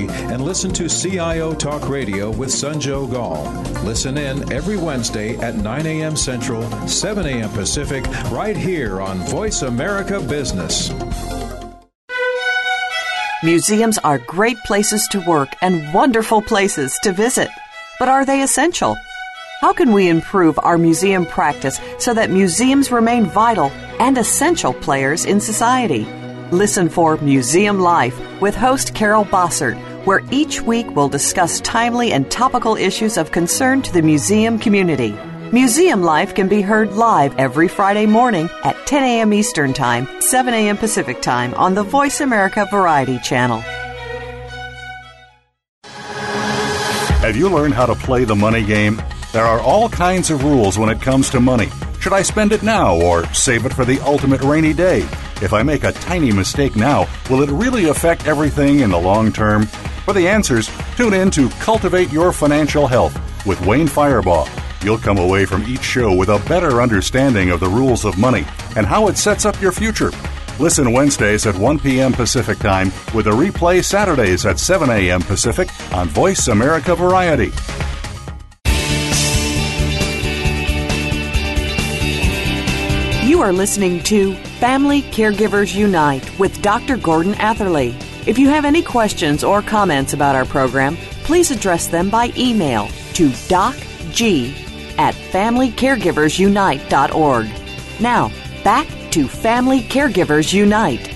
and 0.00 0.42
listen 0.42 0.72
to 0.72 0.88
CIO 0.88 1.54
Talk 1.54 1.88
Radio 1.88 2.30
with 2.30 2.50
Sanjog 2.50 3.14
Aul. 3.14 3.44
Listen 3.84 4.18
in 4.18 4.52
every 4.52 4.76
Wednesday 4.76 5.36
at 5.38 5.54
9 5.56 5.86
a.m. 5.86 6.16
Central, 6.16 6.62
7 6.88 7.26
a.m. 7.26 7.50
Pacific, 7.50 8.04
right 8.30 8.56
here 8.56 9.00
on 9.00 9.18
Voice 9.28 9.62
America 9.62 10.20
Business. 10.20 10.90
Museums 13.44 13.98
are 13.98 14.18
great 14.18 14.56
places 14.64 15.08
to 15.08 15.20
work 15.26 15.48
and 15.62 15.92
wonderful 15.92 16.40
places 16.40 16.98
to 17.02 17.12
visit. 17.12 17.48
But 17.98 18.08
are 18.08 18.24
they 18.24 18.42
essential? 18.42 18.96
How 19.60 19.72
can 19.72 19.92
we 19.92 20.08
improve 20.08 20.58
our 20.62 20.78
museum 20.78 21.26
practice 21.26 21.80
so 21.98 22.14
that 22.14 22.30
museums 22.30 22.90
remain 22.90 23.26
vital 23.26 23.70
and 24.00 24.18
essential 24.18 24.72
players 24.72 25.24
in 25.24 25.40
society? 25.40 26.06
Listen 26.52 26.90
for 26.90 27.16
Museum 27.16 27.80
Life 27.80 28.20
with 28.42 28.54
host 28.54 28.94
Carol 28.94 29.24
Bossert, 29.24 29.74
where 30.04 30.20
each 30.30 30.60
week 30.60 30.86
we'll 30.94 31.08
discuss 31.08 31.62
timely 31.62 32.12
and 32.12 32.30
topical 32.30 32.76
issues 32.76 33.16
of 33.16 33.32
concern 33.32 33.80
to 33.80 33.90
the 33.90 34.02
museum 34.02 34.58
community. 34.58 35.16
Museum 35.50 36.02
Life 36.02 36.34
can 36.34 36.48
be 36.48 36.60
heard 36.60 36.92
live 36.92 37.34
every 37.38 37.68
Friday 37.68 38.04
morning 38.04 38.50
at 38.64 38.76
10 38.86 39.02
a.m. 39.02 39.32
Eastern 39.32 39.72
Time, 39.72 40.06
7 40.20 40.52
a.m. 40.52 40.76
Pacific 40.76 41.22
Time 41.22 41.54
on 41.54 41.72
the 41.74 41.82
Voice 41.82 42.20
America 42.20 42.68
Variety 42.70 43.18
Channel. 43.20 43.62
Have 47.22 47.34
you 47.34 47.48
learned 47.48 47.72
how 47.72 47.86
to 47.86 47.94
play 47.94 48.24
the 48.24 48.36
money 48.36 48.62
game? 48.62 49.00
There 49.32 49.46
are 49.46 49.60
all 49.60 49.88
kinds 49.88 50.30
of 50.30 50.44
rules 50.44 50.78
when 50.78 50.90
it 50.90 51.00
comes 51.00 51.30
to 51.30 51.40
money. 51.40 51.70
Should 51.98 52.12
I 52.12 52.20
spend 52.20 52.52
it 52.52 52.62
now 52.62 53.00
or 53.00 53.24
save 53.32 53.64
it 53.64 53.72
for 53.72 53.86
the 53.86 54.00
ultimate 54.00 54.42
rainy 54.42 54.74
day? 54.74 55.08
If 55.42 55.52
I 55.52 55.64
make 55.64 55.82
a 55.82 55.90
tiny 55.90 56.30
mistake 56.30 56.76
now, 56.76 57.08
will 57.28 57.42
it 57.42 57.50
really 57.50 57.86
affect 57.86 58.28
everything 58.28 58.78
in 58.78 58.90
the 58.90 58.98
long 58.98 59.32
term? 59.32 59.66
For 60.04 60.14
the 60.14 60.28
answers, 60.28 60.70
tune 60.94 61.12
in 61.12 61.32
to 61.32 61.48
Cultivate 61.58 62.12
Your 62.12 62.32
Financial 62.32 62.86
Health 62.86 63.18
with 63.44 63.60
Wayne 63.66 63.88
Firebaugh. 63.88 64.48
You'll 64.84 64.98
come 64.98 65.18
away 65.18 65.44
from 65.44 65.64
each 65.64 65.82
show 65.82 66.14
with 66.14 66.28
a 66.28 66.38
better 66.48 66.80
understanding 66.80 67.50
of 67.50 67.58
the 67.58 67.68
rules 67.68 68.04
of 68.04 68.18
money 68.18 68.46
and 68.76 68.86
how 68.86 69.08
it 69.08 69.18
sets 69.18 69.44
up 69.44 69.60
your 69.60 69.72
future. 69.72 70.12
Listen 70.60 70.92
Wednesdays 70.92 71.44
at 71.44 71.56
1 71.56 71.80
p.m. 71.80 72.12
Pacific 72.12 72.58
Time 72.58 72.92
with 73.12 73.26
a 73.26 73.30
replay 73.30 73.82
Saturdays 73.82 74.46
at 74.46 74.60
7 74.60 74.90
a.m. 74.90 75.22
Pacific 75.22 75.68
on 75.92 76.08
Voice 76.08 76.46
America 76.46 76.94
Variety. 76.94 77.50
You 83.42 83.48
are 83.48 83.52
listening 83.52 84.00
to 84.04 84.34
Family 84.60 85.02
Caregivers 85.02 85.74
Unite 85.74 86.38
with 86.38 86.62
Dr. 86.62 86.96
Gordon 86.96 87.34
Atherley. 87.40 87.92
If 88.24 88.38
you 88.38 88.48
have 88.48 88.64
any 88.64 88.82
questions 88.82 89.42
or 89.42 89.62
comments 89.62 90.12
about 90.12 90.36
our 90.36 90.44
program, 90.44 90.96
please 91.24 91.50
address 91.50 91.88
them 91.88 92.08
by 92.08 92.32
email 92.36 92.86
to 93.14 93.30
docg 93.50 94.54
at 94.96 95.16
familycaregiversunite.org. 95.16 98.00
Now, 98.00 98.30
back 98.62 98.86
to 99.10 99.26
Family 99.26 99.80
Caregivers 99.80 100.52
Unite. 100.52 101.08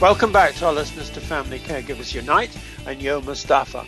Welcome 0.00 0.32
back 0.32 0.54
to 0.54 0.64
our 0.64 0.72
listeners 0.72 1.10
to 1.10 1.20
Family 1.20 1.58
Caregivers 1.58 2.14
Unite 2.14 2.56
and 2.86 3.02
Yo 3.02 3.20
Mustafa. 3.20 3.84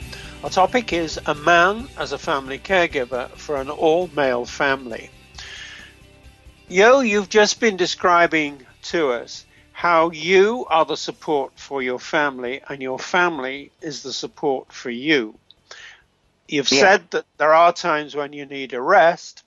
Our 0.47 0.51
topic 0.51 0.93
is 0.93 1.19
a 1.27 1.35
man 1.35 1.89
as 1.99 2.13
a 2.13 2.19
family 2.19 2.61
caregiver 2.61 3.29
for 3.31 3.61
an 3.61 3.69
all 3.69 4.09
male 4.15 4.45
family. 4.45 5.11
Yo, 6.69 7.01
you've 7.01 7.29
just 7.29 7.59
been 7.59 7.77
describing 7.77 8.65
to 8.83 9.11
us 9.11 9.45
how 9.73 10.13
you 10.13 10.65
are 10.71 10.85
the 10.85 10.97
support 10.97 11.59
for 11.59 11.83
your 11.83 11.99
family 11.99 12.63
and 12.69 12.81
your 12.81 13.01
family 13.01 13.73
is 13.83 14.05
the 14.05 14.13
support 14.13 14.73
for 14.73 14.89
you. 14.89 15.37
You've 16.47 16.71
Yeah. 16.71 16.79
said 16.79 17.11
that 17.11 17.27
there 17.39 17.53
are 17.53 17.73
times 17.73 18.15
when 18.15 18.33
you 18.33 18.47
need 18.47 18.73
a 18.73 18.81
rest 18.81 19.43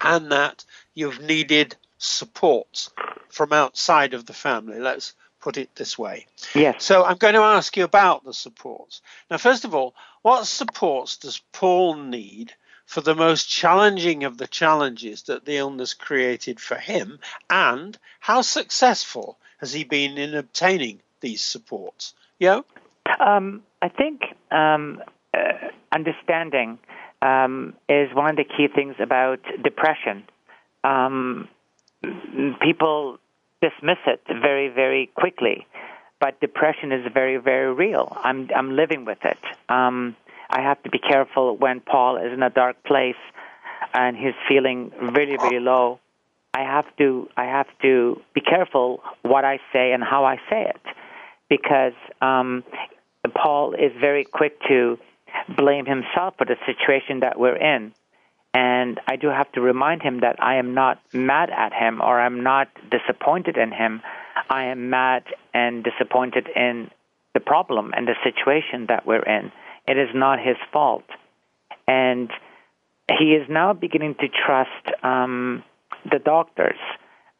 and 0.00 0.32
that 0.32 0.64
you've 0.94 1.20
needed 1.20 1.76
support 1.98 2.88
from 3.28 3.52
outside 3.52 4.14
of 4.14 4.26
the 4.26 4.34
family. 4.34 4.80
Let's 4.80 5.14
put 5.40 5.56
it 5.56 5.74
this 5.74 5.98
way. 5.98 6.26
Yes. 6.54 6.84
So 6.84 7.04
I'm 7.04 7.16
going 7.16 7.34
to 7.34 7.40
ask 7.40 7.76
you 7.76 7.84
about 7.84 8.24
the 8.24 8.34
supports. 8.34 9.02
Now, 9.30 9.38
first 9.38 9.64
of 9.64 9.74
all, 9.74 9.94
what 10.22 10.46
supports 10.46 11.16
does 11.16 11.40
Paul 11.52 11.94
need 11.94 12.52
for 12.86 13.00
the 13.00 13.14
most 13.14 13.48
challenging 13.48 14.24
of 14.24 14.38
the 14.38 14.46
challenges 14.46 15.22
that 15.24 15.44
the 15.44 15.56
illness 15.56 15.94
created 15.94 16.60
for 16.60 16.76
him? 16.76 17.18
And 17.48 17.96
how 18.20 18.42
successful 18.42 19.38
has 19.58 19.72
he 19.72 19.84
been 19.84 20.18
in 20.18 20.34
obtaining 20.34 21.00
these 21.20 21.42
supports? 21.42 22.14
Yeah? 22.38 22.60
Um, 23.20 23.62
I 23.82 23.88
think 23.88 24.22
um, 24.50 25.02
uh, 25.34 25.68
understanding 25.92 26.78
um, 27.22 27.74
is 27.88 28.14
one 28.14 28.30
of 28.30 28.36
the 28.36 28.44
key 28.44 28.68
things 28.74 28.96
about 29.00 29.40
depression. 29.62 30.24
Um, 30.84 31.48
people 32.60 33.18
dismiss 33.60 33.98
it 34.06 34.20
very, 34.28 34.68
very 34.68 35.10
quickly, 35.14 35.66
but 36.20 36.40
depression 36.40 36.92
is 36.92 37.04
very, 37.12 37.36
very 37.36 37.72
real. 37.72 38.16
I'm 38.22 38.48
I'm 38.54 38.76
living 38.76 39.04
with 39.04 39.18
it. 39.24 39.38
Um, 39.68 40.16
I 40.50 40.62
have 40.62 40.82
to 40.84 40.90
be 40.90 40.98
careful 40.98 41.56
when 41.56 41.80
Paul 41.80 42.16
is 42.16 42.32
in 42.32 42.42
a 42.42 42.50
dark 42.50 42.82
place 42.84 43.22
and 43.94 44.16
he's 44.16 44.34
feeling 44.48 44.92
really, 45.00 45.36
really 45.36 45.60
low. 45.60 46.00
I 46.54 46.60
have 46.62 46.86
to 46.98 47.28
I 47.36 47.44
have 47.44 47.66
to 47.82 48.20
be 48.34 48.40
careful 48.40 49.02
what 49.22 49.44
I 49.44 49.58
say 49.72 49.92
and 49.92 50.02
how 50.02 50.24
I 50.24 50.36
say 50.50 50.62
it 50.62 50.80
because 51.48 51.92
um, 52.20 52.64
Paul 53.34 53.74
is 53.74 53.92
very 54.00 54.24
quick 54.24 54.58
to 54.68 54.98
blame 55.56 55.86
himself 55.86 56.34
for 56.38 56.44
the 56.44 56.56
situation 56.66 57.20
that 57.20 57.38
we're 57.38 57.56
in. 57.56 57.92
And 58.58 58.98
I 59.06 59.14
do 59.14 59.28
have 59.28 59.52
to 59.52 59.60
remind 59.60 60.02
him 60.02 60.18
that 60.22 60.42
I 60.42 60.56
am 60.56 60.74
not 60.74 61.00
mad 61.12 61.48
at 61.48 61.72
him 61.72 62.00
or 62.00 62.20
I'm 62.20 62.42
not 62.42 62.66
disappointed 62.90 63.56
in 63.56 63.70
him. 63.70 64.02
I 64.50 64.64
am 64.64 64.90
mad 64.90 65.22
and 65.54 65.84
disappointed 65.84 66.48
in 66.56 66.90
the 67.34 67.40
problem 67.40 67.92
and 67.96 68.08
the 68.08 68.16
situation 68.24 68.86
that 68.88 69.06
we're 69.06 69.22
in. 69.22 69.52
It 69.86 69.96
is 69.96 70.08
not 70.12 70.40
his 70.40 70.56
fault. 70.72 71.04
And 71.86 72.30
he 73.16 73.26
is 73.26 73.46
now 73.48 73.74
beginning 73.74 74.16
to 74.16 74.26
trust 74.28 75.04
um, 75.04 75.62
the 76.10 76.18
doctors. 76.18 76.80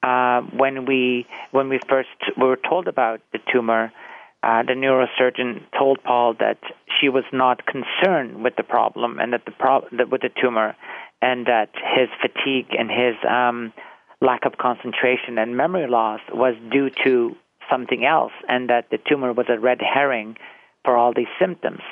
Uh, 0.00 0.42
when 0.56 0.86
we 0.86 1.26
when 1.50 1.68
we 1.68 1.80
first 1.88 2.08
were 2.36 2.56
told 2.70 2.86
about 2.86 3.20
the 3.32 3.40
tumor, 3.52 3.92
uh, 4.44 4.62
the 4.62 4.74
neurosurgeon 4.74 5.62
told 5.76 6.00
Paul 6.04 6.34
that 6.38 6.58
she 7.00 7.08
was 7.08 7.24
not 7.32 7.66
concerned 7.66 8.44
with 8.44 8.54
the 8.56 8.62
problem 8.62 9.18
and 9.18 9.32
that 9.32 9.44
the 9.44 9.50
pro- 9.50 9.88
that 9.90 10.10
with 10.10 10.22
the 10.22 10.30
tumor, 10.40 10.76
and 11.20 11.46
that 11.46 11.70
his 11.74 12.08
fatigue 12.20 12.74
and 12.78 12.90
his 12.90 13.14
um, 13.28 13.72
lack 14.20 14.44
of 14.44 14.58
concentration 14.58 15.38
and 15.38 15.56
memory 15.56 15.88
loss 15.88 16.20
was 16.32 16.54
due 16.70 16.90
to 17.04 17.36
something 17.70 18.04
else, 18.04 18.32
and 18.48 18.70
that 18.70 18.90
the 18.90 18.98
tumor 18.98 19.32
was 19.32 19.46
a 19.48 19.58
red 19.58 19.80
herring 19.80 20.36
for 20.84 20.96
all 20.96 21.12
these 21.14 21.26
symptoms. 21.38 21.82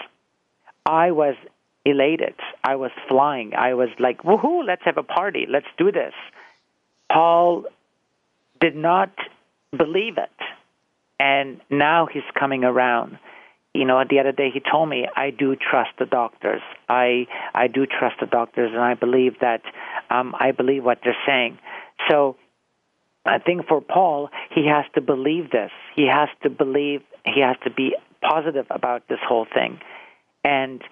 I 0.87 1.11
was 1.11 1.35
elated. 1.85 2.35
I 2.65 2.77
was 2.77 2.91
flying. 3.09 3.53
I 3.55 3.75
was 3.75 3.89
like, 3.99 4.23
woohoo, 4.23 4.67
let's 4.67 4.83
have 4.85 4.99
a 4.99 5.03
party. 5.03 5.47
Let's 5.49 5.67
do 5.77 5.93
this. 5.93 6.15
Paul 7.13 7.65
did 8.61 8.75
not 8.75 9.11
believe 9.77 10.19
it. 10.19 10.31
And 11.19 11.61
now 11.71 12.07
he's 12.13 12.25
coming 12.39 12.65
around. 12.65 13.19
You 13.77 13.85
know, 13.85 14.03
the 14.09 14.21
other 14.21 14.33
day 14.33 14.51
he 14.53 14.61
told 14.61 14.89
me, 14.89 15.07
I 15.15 15.31
do 15.31 15.57
trust 15.57 15.91
the 15.99 16.07
doctors. 16.07 16.63
I 16.89 17.27
I 17.55 17.67
do 17.69 17.87
trust 17.87 18.17
the 18.21 18.27
doctors, 18.27 18.71
and 18.73 18.83
I 18.83 18.95
believe 18.95 19.35
that 19.41 19.63
um, 20.11 20.35
I 20.39 20.53
believe 20.53 20.85
what 20.85 20.99
they're 21.05 21.17
saying. 21.27 21.59
So 22.11 22.37
I 23.25 23.39
think 23.39 23.67
for 23.67 23.81
Paul, 23.81 24.31
he 24.55 24.67
has 24.67 24.85
to 24.95 25.01
believe 25.01 25.51
this. 25.51 25.71
He 25.95 26.07
has 26.07 26.29
to 26.43 26.51
believe. 26.51 27.03
He 27.25 27.41
has 27.41 27.57
to 27.65 27.71
be 27.71 27.95
positive 28.23 28.67
about 28.71 29.09
this 29.09 29.19
whole 29.27 29.47
thing. 29.53 29.81
And 30.45 30.83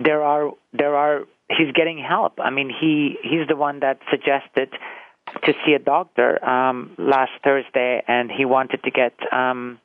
there 0.00 0.22
are 0.22 0.50
there 0.72 0.94
are 0.94 1.24
he's 1.48 1.72
getting 1.74 1.98
help. 1.98 2.34
I 2.38 2.50
mean, 2.50 2.68
he 2.68 3.16
he's 3.22 3.48
the 3.48 3.56
one 3.56 3.80
that 3.80 3.98
suggested 4.10 4.70
to 5.44 5.52
see 5.64 5.72
a 5.72 5.78
doctor 5.78 6.44
um, 6.44 6.94
last 6.98 7.32
Thursday, 7.42 8.02
and 8.06 8.30
he 8.30 8.44
wanted 8.44 8.82
to 8.84 8.90
get 8.90 9.14
um, 9.32 9.80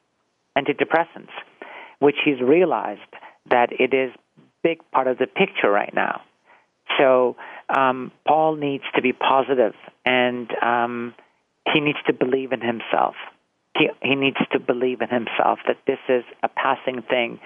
antidepressants, 0.57 1.31
which 1.99 2.15
he's 2.23 2.41
realized 2.41 3.01
that 3.49 3.69
it 3.79 3.93
is 3.93 4.11
big 4.63 4.79
part 4.91 5.07
of 5.07 5.17
the 5.17 5.27
picture 5.27 5.69
right 5.69 5.93
now. 5.93 6.21
So 6.97 7.35
um, 7.69 8.11
Paul 8.27 8.55
needs 8.55 8.83
to 8.95 9.01
be 9.01 9.13
positive, 9.13 9.73
and 10.05 10.49
um, 10.61 11.13
he 11.71 11.79
needs 11.79 11.99
to 12.07 12.13
believe 12.13 12.51
in 12.51 12.61
himself. 12.61 13.15
He, 13.77 13.89
he 14.01 14.15
needs 14.15 14.37
to 14.51 14.59
believe 14.59 15.01
in 15.01 15.09
himself 15.09 15.59
that 15.67 15.77
this 15.85 15.99
is 16.09 16.23
a 16.43 16.49
passing 16.49 17.01
thing, 17.03 17.39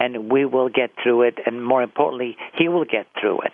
and 0.00 0.30
we 0.30 0.44
will 0.44 0.68
get 0.68 0.90
through 1.02 1.22
it, 1.22 1.38
and 1.46 1.64
more 1.64 1.82
importantly, 1.82 2.36
he 2.54 2.68
will 2.68 2.84
get 2.84 3.06
through 3.20 3.40
it. 3.42 3.52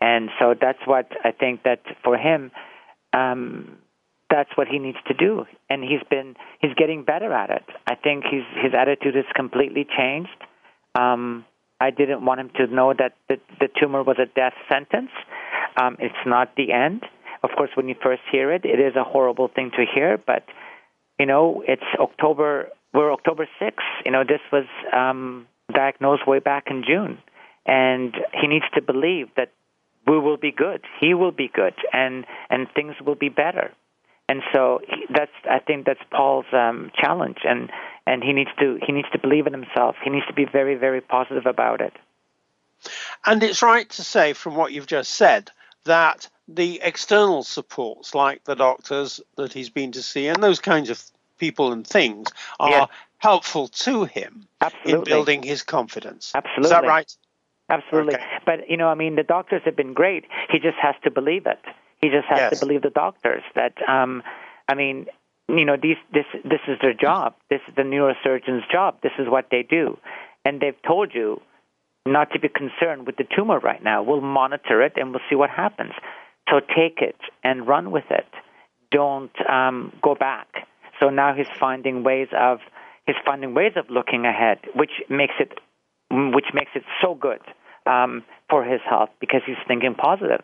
And 0.00 0.30
so 0.38 0.54
that's 0.58 0.78
what 0.84 1.10
I 1.24 1.32
think 1.32 1.62
that 1.64 1.80
for 2.04 2.16
him, 2.16 2.50
um, 3.12 3.78
that's 4.36 4.54
what 4.54 4.68
he 4.68 4.78
needs 4.78 4.98
to 5.08 5.14
do, 5.14 5.46
and 5.70 5.82
he's 5.82 6.04
been 6.10 6.34
he's 6.60 6.74
getting 6.76 7.04
better 7.04 7.32
at 7.32 7.48
it. 7.48 7.64
I 7.86 7.94
think 7.94 8.24
his 8.24 8.44
his 8.62 8.74
attitude 8.78 9.14
has 9.14 9.24
completely 9.34 9.86
changed. 9.96 10.36
Um, 10.94 11.46
I 11.80 11.88
didn't 11.90 12.22
want 12.22 12.40
him 12.40 12.50
to 12.56 12.66
know 12.66 12.92
that 12.92 13.14
the, 13.30 13.36
the 13.60 13.68
tumor 13.80 14.02
was 14.02 14.16
a 14.18 14.26
death 14.26 14.52
sentence. 14.68 15.10
Um, 15.80 15.96
it's 16.00 16.22
not 16.26 16.54
the 16.54 16.72
end. 16.72 17.02
Of 17.42 17.50
course, 17.56 17.70
when 17.74 17.88
you 17.88 17.94
first 18.02 18.20
hear 18.30 18.52
it, 18.52 18.66
it 18.66 18.78
is 18.78 18.94
a 18.94 19.04
horrible 19.04 19.48
thing 19.48 19.70
to 19.78 19.84
hear. 19.94 20.18
But 20.18 20.44
you 21.18 21.24
know, 21.24 21.62
it's 21.66 21.88
October. 21.98 22.68
We're 22.92 23.12
October 23.12 23.48
sixth. 23.58 23.86
You 24.04 24.12
know, 24.12 24.22
this 24.22 24.40
was 24.52 24.66
um, 24.92 25.46
diagnosed 25.72 26.26
way 26.26 26.40
back 26.40 26.64
in 26.68 26.84
June, 26.86 27.16
and 27.64 28.14
he 28.38 28.48
needs 28.48 28.66
to 28.74 28.82
believe 28.82 29.28
that 29.38 29.50
we 30.06 30.18
will 30.18 30.36
be 30.36 30.52
good. 30.52 30.82
He 31.00 31.14
will 31.14 31.32
be 31.32 31.50
good, 31.52 31.74
and 31.94 32.26
and 32.50 32.66
things 32.74 32.96
will 33.06 33.14
be 33.14 33.30
better. 33.30 33.72
And 34.28 34.42
so 34.52 34.80
that's 35.14 35.30
I 35.48 35.60
think 35.60 35.86
that's 35.86 36.00
Paul's 36.10 36.46
um, 36.52 36.90
challenge, 36.98 37.38
and 37.44 37.70
and 38.06 38.24
he 38.24 38.32
needs 38.32 38.50
to 38.58 38.78
he 38.84 38.92
needs 38.92 39.08
to 39.12 39.18
believe 39.18 39.46
in 39.46 39.52
himself. 39.52 39.96
He 40.02 40.10
needs 40.10 40.26
to 40.26 40.32
be 40.32 40.44
very 40.44 40.74
very 40.74 41.00
positive 41.00 41.46
about 41.46 41.80
it. 41.80 41.92
And 43.24 43.42
it's 43.42 43.62
right 43.62 43.88
to 43.90 44.02
say, 44.02 44.32
from 44.32 44.54
what 44.56 44.72
you've 44.72 44.86
just 44.86 45.12
said, 45.12 45.50
that 45.84 46.28
the 46.48 46.80
external 46.82 47.42
supports, 47.42 48.14
like 48.14 48.44
the 48.44 48.54
doctors 48.54 49.20
that 49.36 49.52
he's 49.52 49.70
been 49.70 49.92
to 49.92 50.02
see, 50.02 50.26
and 50.26 50.42
those 50.42 50.60
kinds 50.60 50.90
of 50.90 51.02
people 51.38 51.72
and 51.72 51.86
things, 51.86 52.28
are 52.58 52.70
yeah. 52.70 52.86
helpful 53.18 53.68
to 53.68 54.04
him 54.04 54.46
Absolutely. 54.60 54.92
in 54.92 55.04
building 55.04 55.42
his 55.42 55.62
confidence. 55.62 56.32
Absolutely. 56.34 56.64
Is 56.64 56.70
that 56.70 56.84
right? 56.84 57.16
Absolutely. 57.68 58.14
Okay. 58.14 58.24
But 58.44 58.68
you 58.68 58.76
know, 58.76 58.88
I 58.88 58.94
mean, 58.94 59.16
the 59.16 59.22
doctors 59.22 59.62
have 59.64 59.76
been 59.76 59.92
great. 59.92 60.24
He 60.50 60.58
just 60.58 60.78
has 60.80 60.94
to 61.04 61.10
believe 61.10 61.46
it. 61.46 61.58
He 62.00 62.08
just 62.08 62.26
has 62.28 62.38
yes. 62.38 62.58
to 62.58 62.66
believe 62.66 62.82
the 62.82 62.90
doctors. 62.90 63.42
That 63.54 63.74
um, 63.88 64.22
I 64.68 64.74
mean, 64.74 65.06
you 65.48 65.64
know, 65.64 65.76
these 65.80 65.96
this 66.12 66.26
this 66.44 66.60
is 66.68 66.78
their 66.80 66.94
job. 66.94 67.34
This 67.50 67.60
is 67.68 67.74
the 67.74 67.82
neurosurgeon's 67.82 68.64
job. 68.70 68.98
This 69.02 69.12
is 69.18 69.28
what 69.28 69.46
they 69.50 69.62
do, 69.62 69.98
and 70.44 70.60
they've 70.60 70.80
told 70.86 71.12
you 71.14 71.40
not 72.06 72.30
to 72.32 72.38
be 72.38 72.48
concerned 72.48 73.06
with 73.06 73.16
the 73.16 73.24
tumor 73.36 73.58
right 73.58 73.82
now. 73.82 74.02
We'll 74.02 74.20
monitor 74.20 74.82
it 74.82 74.92
and 74.96 75.10
we'll 75.10 75.20
see 75.28 75.34
what 75.34 75.50
happens. 75.50 75.92
So 76.48 76.60
take 76.60 76.98
it 77.02 77.16
and 77.42 77.66
run 77.66 77.90
with 77.90 78.04
it. 78.10 78.26
Don't 78.92 79.32
um, 79.50 79.92
go 80.02 80.14
back. 80.14 80.46
So 81.00 81.10
now 81.10 81.34
he's 81.34 81.48
finding 81.58 82.04
ways 82.04 82.28
of 82.32 82.60
he's 83.06 83.16
finding 83.24 83.54
ways 83.54 83.72
of 83.76 83.90
looking 83.90 84.24
ahead, 84.24 84.58
which 84.74 84.92
makes 85.10 85.34
it 85.40 85.58
which 86.10 86.46
makes 86.54 86.70
it 86.74 86.84
so 87.02 87.14
good 87.14 87.40
um, 87.84 88.22
for 88.48 88.64
his 88.64 88.80
health 88.88 89.10
because 89.20 89.40
he's 89.44 89.56
thinking 89.66 89.94
positive. 89.94 90.42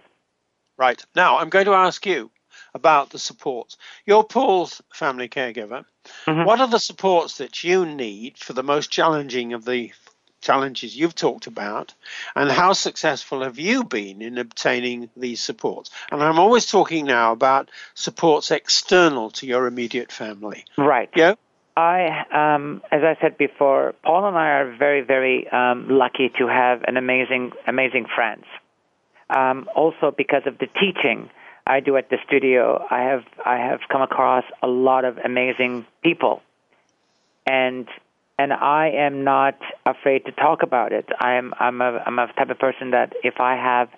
Right 0.82 1.00
now, 1.14 1.38
I'm 1.38 1.48
going 1.48 1.66
to 1.66 1.74
ask 1.74 2.04
you 2.06 2.32
about 2.74 3.10
the 3.10 3.18
supports. 3.20 3.76
You're 4.04 4.24
Paul's 4.24 4.82
family 4.92 5.28
caregiver. 5.28 5.84
Mm-hmm. 6.26 6.44
What 6.44 6.58
are 6.58 6.66
the 6.66 6.80
supports 6.80 7.38
that 7.38 7.62
you 7.62 7.86
need 7.86 8.36
for 8.36 8.52
the 8.52 8.64
most 8.64 8.90
challenging 8.90 9.52
of 9.52 9.64
the 9.64 9.92
challenges 10.40 10.96
you've 10.96 11.14
talked 11.14 11.46
about, 11.46 11.94
and 12.34 12.50
how 12.50 12.72
successful 12.72 13.44
have 13.44 13.60
you 13.60 13.84
been 13.84 14.22
in 14.22 14.38
obtaining 14.38 15.08
these 15.16 15.40
supports? 15.40 15.92
And 16.10 16.20
I'm 16.20 16.40
always 16.40 16.66
talking 16.66 17.06
now 17.06 17.30
about 17.30 17.70
supports 17.94 18.50
external 18.50 19.30
to 19.38 19.46
your 19.46 19.68
immediate 19.68 20.10
family. 20.10 20.64
Right. 20.76 21.10
Yeah. 21.14 21.34
I, 21.76 22.24
um, 22.32 22.82
as 22.90 23.02
I 23.04 23.16
said 23.20 23.38
before, 23.38 23.94
Paul 24.02 24.26
and 24.26 24.36
I 24.36 24.48
are 24.48 24.76
very, 24.76 25.02
very 25.02 25.48
um, 25.52 25.86
lucky 25.88 26.32
to 26.40 26.48
have 26.48 26.82
an 26.88 26.96
amazing, 26.96 27.52
amazing 27.68 28.06
friends. 28.12 28.46
Um, 29.34 29.68
also, 29.74 30.12
because 30.16 30.42
of 30.46 30.58
the 30.58 30.66
teaching 30.66 31.30
I 31.66 31.80
do 31.80 31.96
at 31.96 32.10
the 32.10 32.18
studio, 32.26 32.84
I 32.90 33.02
have 33.02 33.24
I 33.44 33.56
have 33.56 33.80
come 33.90 34.02
across 34.02 34.44
a 34.62 34.66
lot 34.66 35.04
of 35.04 35.18
amazing 35.18 35.86
people, 36.02 36.42
and 37.46 37.88
and 38.38 38.52
I 38.52 38.90
am 38.90 39.24
not 39.24 39.56
afraid 39.86 40.26
to 40.26 40.32
talk 40.32 40.62
about 40.62 40.92
it. 40.92 41.06
I'm 41.20 41.54
I'm 41.58 41.80
a 41.80 42.02
I'm 42.04 42.18
a 42.18 42.26
type 42.32 42.50
of 42.50 42.58
person 42.58 42.90
that 42.90 43.12
if 43.22 43.34
I 43.40 43.54
have 43.54 43.88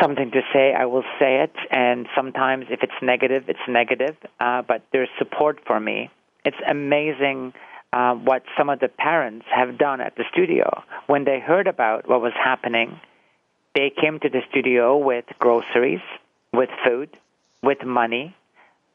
something 0.00 0.30
to 0.30 0.40
say, 0.52 0.72
I 0.72 0.86
will 0.86 1.04
say 1.18 1.42
it, 1.42 1.54
and 1.70 2.06
sometimes 2.16 2.66
if 2.70 2.82
it's 2.82 3.00
negative, 3.02 3.44
it's 3.48 3.66
negative. 3.68 4.16
Uh, 4.40 4.62
but 4.62 4.82
there's 4.92 5.08
support 5.18 5.60
for 5.66 5.78
me. 5.78 6.10
It's 6.44 6.56
amazing. 6.68 7.52
Uh, 7.90 8.14
what 8.14 8.42
some 8.56 8.68
of 8.68 8.80
the 8.80 8.88
parents 8.88 9.46
have 9.50 9.78
done 9.78 10.02
at 10.02 10.14
the 10.16 10.24
studio 10.30 10.82
when 11.06 11.24
they 11.24 11.40
heard 11.40 11.66
about 11.66 12.06
what 12.06 12.20
was 12.20 12.34
happening 12.34 13.00
they 13.74 13.90
came 13.90 14.18
to 14.20 14.28
the 14.28 14.40
studio 14.50 14.96
with 14.96 15.24
groceries 15.38 16.00
with 16.52 16.70
food 16.84 17.10
with 17.62 17.84
money 17.84 18.34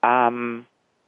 um, 0.01 0.65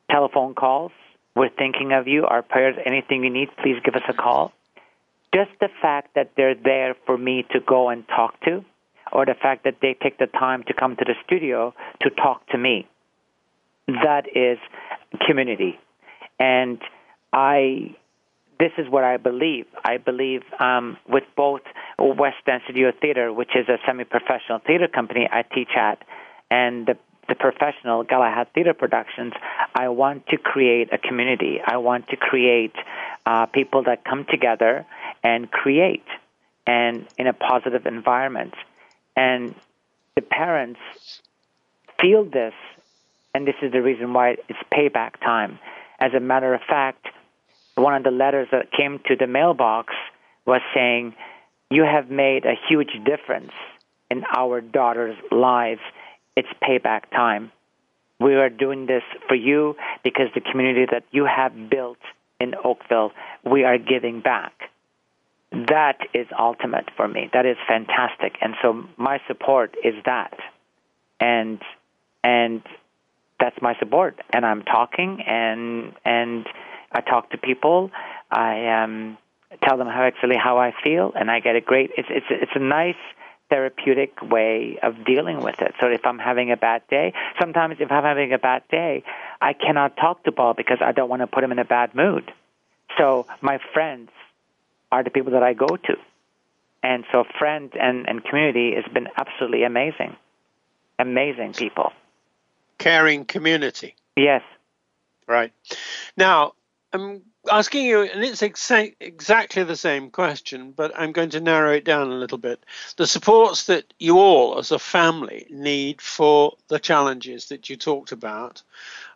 telephone 0.09 0.53
calls 0.53 0.91
we're 1.35 1.49
thinking 1.49 1.91
of 1.91 2.07
you. 2.07 2.25
Our 2.25 2.41
prayers, 2.41 2.75
anything 2.85 3.23
you 3.23 3.29
need, 3.29 3.49
please 3.61 3.75
give 3.83 3.95
us 3.95 4.03
a 4.07 4.13
call. 4.13 4.53
Just 5.33 5.51
the 5.59 5.67
fact 5.81 6.15
that 6.15 6.31
they're 6.37 6.55
there 6.55 6.95
for 7.05 7.17
me 7.17 7.45
to 7.51 7.59
go 7.59 7.89
and 7.89 8.07
talk 8.07 8.39
to, 8.45 8.63
or 9.11 9.25
the 9.25 9.33
fact 9.33 9.65
that 9.65 9.75
they 9.81 9.95
take 10.01 10.17
the 10.17 10.27
time 10.27 10.63
to 10.63 10.73
come 10.73 10.95
to 10.95 11.03
the 11.03 11.13
studio 11.25 11.73
to 12.01 12.09
talk 12.09 12.47
to 12.47 12.57
me, 12.57 12.87
that 13.87 14.25
is 14.33 14.57
community. 15.27 15.77
And 16.39 16.79
I, 17.33 17.95
this 18.59 18.71
is 18.77 18.89
what 18.89 19.03
I 19.03 19.17
believe. 19.17 19.65
I 19.83 19.97
believe 19.97 20.41
um, 20.59 20.97
with 21.07 21.23
both 21.35 21.61
West 21.99 22.37
End 22.47 22.61
Studio 22.65 22.91
Theater, 23.01 23.31
which 23.33 23.55
is 23.55 23.67
a 23.67 23.77
semi-professional 23.85 24.59
theater 24.65 24.87
company 24.87 25.27
I 25.31 25.43
teach 25.43 25.69
at, 25.75 26.03
and 26.49 26.87
the 26.87 26.97
the 27.27 27.35
professional 27.35 28.03
Galahad 28.03 28.47
Theater 28.53 28.73
Productions, 28.73 29.33
I 29.73 29.89
want 29.89 30.27
to 30.27 30.37
create 30.37 30.93
a 30.93 30.97
community. 30.97 31.59
I 31.65 31.77
want 31.77 32.07
to 32.09 32.15
create 32.15 32.75
uh, 33.25 33.47
people 33.47 33.83
that 33.83 34.03
come 34.05 34.25
together 34.29 34.85
and 35.23 35.49
create 35.49 36.05
and 36.67 37.07
in 37.17 37.27
a 37.27 37.33
positive 37.33 37.85
environment. 37.85 38.53
And 39.15 39.55
the 40.15 40.21
parents 40.21 40.79
feel 41.99 42.25
this, 42.25 42.53
and 43.33 43.47
this 43.47 43.55
is 43.61 43.71
the 43.71 43.81
reason 43.81 44.13
why 44.13 44.37
it's 44.47 44.59
payback 44.71 45.19
time. 45.19 45.59
As 45.99 46.13
a 46.13 46.19
matter 46.19 46.53
of 46.53 46.61
fact, 46.61 47.07
one 47.75 47.93
of 47.95 48.03
the 48.03 48.11
letters 48.11 48.47
that 48.51 48.71
came 48.71 48.99
to 49.07 49.15
the 49.15 49.27
mailbox 49.27 49.93
was 50.45 50.61
saying, 50.73 51.15
You 51.69 51.83
have 51.83 52.09
made 52.09 52.45
a 52.45 52.55
huge 52.69 52.91
difference 53.05 53.51
in 54.09 54.23
our 54.35 54.61
daughter's 54.61 55.17
lives 55.31 55.81
it's 56.35 56.49
payback 56.61 57.09
time. 57.11 57.51
We 58.19 58.35
are 58.35 58.49
doing 58.49 58.85
this 58.85 59.03
for 59.27 59.35
you 59.35 59.75
because 60.03 60.27
the 60.33 60.41
community 60.41 60.85
that 60.91 61.03
you 61.11 61.25
have 61.25 61.69
built 61.69 61.97
in 62.39 62.55
Oakville, 62.63 63.11
we 63.43 63.63
are 63.63 63.77
giving 63.77 64.21
back. 64.21 64.53
That 65.51 65.99
is 66.13 66.27
ultimate 66.37 66.89
for 66.97 67.07
me. 67.07 67.29
That 67.33 67.45
is 67.45 67.57
fantastic. 67.67 68.37
And 68.41 68.55
so 68.61 68.83
my 68.97 69.19
support 69.27 69.75
is 69.83 69.95
that. 70.05 70.37
And 71.19 71.61
and 72.23 72.61
that's 73.39 73.61
my 73.61 73.75
support. 73.79 74.19
And 74.31 74.45
I'm 74.45 74.63
talking 74.63 75.21
and 75.25 75.93
and 76.03 76.45
I 76.95 77.01
talk 77.01 77.31
to 77.31 77.37
people. 77.37 77.91
I 78.31 78.83
um 78.83 79.17
tell 79.63 79.77
them 79.77 79.87
how 79.87 80.03
actually 80.03 80.37
how 80.37 80.57
I 80.57 80.73
feel 80.83 81.13
and 81.15 81.29
I 81.29 81.39
get 81.39 81.55
a 81.55 81.61
great 81.61 81.91
it's 81.97 82.07
it's 82.09 82.25
it's 82.29 82.51
a 82.55 82.59
nice 82.59 82.95
therapeutic 83.49 84.21
way 84.21 84.79
of 84.81 85.05
dealing 85.05 85.39
with 85.41 85.61
it. 85.61 85.73
So 85.79 85.87
if 85.87 86.05
I'm 86.05 86.17
having 86.17 86.51
a 86.51 86.57
bad 86.57 86.81
day, 86.89 87.13
sometimes 87.39 87.75
if 87.79 87.91
I'm 87.91 88.03
having 88.03 88.33
a 88.33 88.39
bad 88.39 88.63
day, 88.71 89.03
I 89.39 89.53
cannot 89.53 89.97
talk 89.97 90.23
to 90.23 90.31
Paul 90.31 90.55
because 90.55 90.79
I 90.81 90.93
don't 90.93 91.09
want 91.09 91.21
to 91.21 91.27
put 91.27 91.43
him 91.43 91.51
in 91.51 91.59
a 91.59 91.65
bad 91.65 91.93
mood. 91.93 92.31
So 92.97 93.27
my 93.41 93.59
friends 93.73 94.09
are 94.91 95.03
the 95.03 95.11
people 95.11 95.33
that 95.33 95.43
I 95.43 95.53
go 95.53 95.67
to. 95.67 95.95
And 96.81 97.03
so 97.11 97.23
friends 97.37 97.73
and, 97.79 98.07
and 98.07 98.23
community 98.23 98.73
has 98.75 98.85
been 98.91 99.09
absolutely 99.17 99.63
amazing. 99.63 100.15
Amazing 100.97 101.53
people. 101.53 101.91
Caring 102.77 103.25
community. 103.25 103.95
Yes. 104.15 104.43
Right. 105.27 105.51
Now, 106.15 106.53
I'm 106.95 107.21
asking 107.51 107.85
you, 107.85 108.03
and 108.03 108.23
it's 108.23 108.41
exa- 108.41 108.95
exactly 108.99 109.63
the 109.63 109.75
same 109.75 110.09
question, 110.09 110.71
but 110.71 110.93
I'm 110.97 111.11
going 111.11 111.31
to 111.31 111.41
narrow 111.41 111.73
it 111.73 111.83
down 111.83 112.09
a 112.09 112.15
little 112.15 112.37
bit. 112.37 112.65
The 112.95 113.05
supports 113.05 113.65
that 113.65 113.93
you 113.99 114.17
all, 114.17 114.57
as 114.57 114.71
a 114.71 114.79
family, 114.79 115.45
need 115.49 116.01
for 116.01 116.53
the 116.69 116.79
challenges 116.79 117.49
that 117.49 117.69
you 117.69 117.75
talked 117.75 118.13
about, 118.13 118.61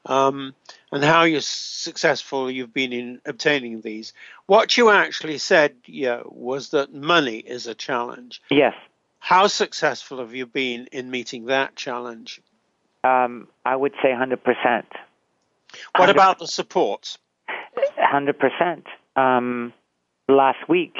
um, 0.05 0.53
and 0.91 1.03
how 1.03 1.23
you're 1.23 1.41
successful 1.41 2.51
you've 2.51 2.73
been 2.73 2.91
in 2.91 3.21
obtaining 3.25 3.79
these. 3.79 4.13
What 4.45 4.77
you 4.77 4.89
actually 4.89 5.37
said, 5.37 5.75
yeah, 5.85 6.21
was 6.25 6.69
that 6.69 6.93
money 6.93 7.37
is 7.37 7.65
a 7.67 7.75
challenge. 7.75 8.41
Yes. 8.51 8.75
How 9.19 9.47
successful 9.47 10.19
have 10.19 10.33
you 10.33 10.45
been 10.45 10.87
in 10.91 11.11
meeting 11.11 11.45
that 11.45 11.75
challenge? 11.75 12.41
Um, 13.03 13.47
I 13.65 13.75
would 13.75 13.93
say 14.01 14.09
100%. 14.09 14.83
What 15.95 16.09
about 16.09 16.39
the 16.39 16.47
supports? 16.47 17.17
Hundred 18.09 18.39
percent. 18.39 18.87
Um, 19.15 19.71
last 20.27 20.67
week, 20.67 20.95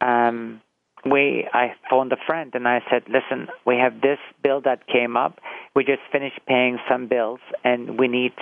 um, 0.00 0.60
we 1.04 1.44
I 1.52 1.74
phoned 1.90 2.12
a 2.12 2.16
friend 2.24 2.52
and 2.54 2.68
I 2.68 2.82
said, 2.88 3.02
"Listen, 3.08 3.48
we 3.66 3.78
have 3.78 4.00
this 4.00 4.20
bill 4.44 4.60
that 4.60 4.86
came 4.86 5.16
up. 5.16 5.40
We 5.74 5.82
just 5.82 6.02
finished 6.12 6.38
paying 6.46 6.78
some 6.88 7.08
bills, 7.08 7.40
and 7.64 7.98
we 7.98 8.06
need 8.06 8.32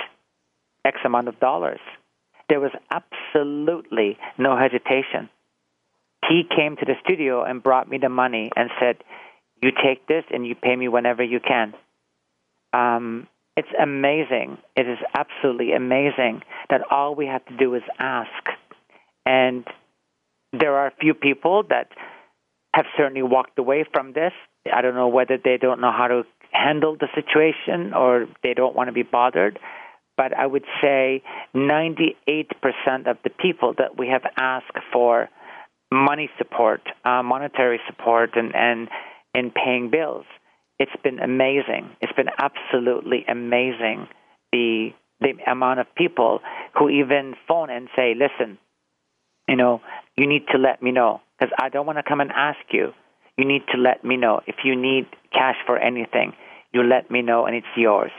X 0.84 0.98
amount 1.02 1.28
of 1.28 1.40
dollars." 1.40 1.80
There 2.50 2.60
was 2.60 2.72
absolutely 2.90 4.18
no 4.36 4.54
hesitation. 4.54 5.30
He 6.28 6.42
came 6.44 6.76
to 6.76 6.84
the 6.84 6.96
studio 7.02 7.42
and 7.42 7.62
brought 7.62 7.88
me 7.88 7.96
the 7.96 8.10
money 8.10 8.50
and 8.54 8.68
said, 8.78 9.02
"You 9.62 9.70
take 9.82 10.06
this 10.06 10.24
and 10.30 10.46
you 10.46 10.54
pay 10.54 10.76
me 10.76 10.88
whenever 10.88 11.22
you 11.22 11.40
can." 11.40 11.72
Um, 12.74 13.28
it's 13.56 13.68
amazing. 13.80 14.58
It 14.76 14.88
is 14.88 14.98
absolutely 15.14 15.72
amazing 15.72 16.42
that 16.70 16.82
all 16.90 17.14
we 17.14 17.26
have 17.26 17.44
to 17.46 17.56
do 17.56 17.74
is 17.74 17.82
ask. 17.98 18.44
And 19.26 19.66
there 20.52 20.76
are 20.76 20.86
a 20.86 20.92
few 21.00 21.14
people 21.14 21.64
that 21.68 21.88
have 22.74 22.86
certainly 22.96 23.22
walked 23.22 23.58
away 23.58 23.84
from 23.92 24.12
this. 24.12 24.32
I 24.72 24.82
don't 24.82 24.94
know 24.94 25.08
whether 25.08 25.36
they 25.42 25.56
don't 25.56 25.80
know 25.80 25.92
how 25.92 26.06
to 26.08 26.22
handle 26.52 26.96
the 26.98 27.08
situation 27.14 27.92
or 27.94 28.26
they 28.42 28.54
don't 28.54 28.74
want 28.74 28.88
to 28.88 28.92
be 28.92 29.02
bothered. 29.02 29.58
But 30.16 30.36
I 30.36 30.46
would 30.46 30.64
say 30.82 31.22
98% 31.54 32.16
of 33.06 33.16
the 33.24 33.30
people 33.30 33.74
that 33.78 33.98
we 33.98 34.08
have 34.08 34.22
asked 34.36 34.76
for 34.92 35.28
money 35.92 36.28
support, 36.38 36.82
uh, 37.04 37.22
monetary 37.22 37.80
support, 37.88 38.36
and, 38.36 38.54
and 38.54 38.88
in 39.34 39.50
paying 39.50 39.90
bills 39.90 40.26
it's 40.80 40.96
been 41.04 41.20
amazing. 41.20 41.90
It's 42.00 42.12
been 42.14 42.30
absolutely 42.38 43.24
amazing 43.28 44.08
the 44.50 44.88
the 45.20 45.34
amount 45.46 45.78
of 45.78 45.86
people 45.94 46.40
who 46.76 46.88
even 46.88 47.34
phone 47.46 47.68
and 47.68 47.88
say, 47.94 48.14
"Listen, 48.14 48.58
you 49.46 49.56
know, 49.56 49.82
you 50.16 50.26
need 50.26 50.48
to 50.48 50.58
let 50.58 50.82
me 50.82 50.90
know 50.90 51.20
because 51.38 51.54
I 51.60 51.68
don't 51.68 51.86
want 51.86 51.98
to 51.98 52.02
come 52.02 52.22
and 52.22 52.32
ask 52.32 52.58
you. 52.72 52.94
You 53.36 53.44
need 53.44 53.62
to 53.72 53.78
let 53.78 54.02
me 54.04 54.16
know 54.16 54.40
if 54.46 54.56
you 54.64 54.74
need 54.74 55.06
cash 55.32 55.56
for 55.66 55.76
anything. 55.76 56.32
You 56.72 56.82
let 56.82 57.10
me 57.10 57.20
know, 57.20 57.44
and 57.44 57.54
it's 57.54 57.76
yours." 57.76 58.12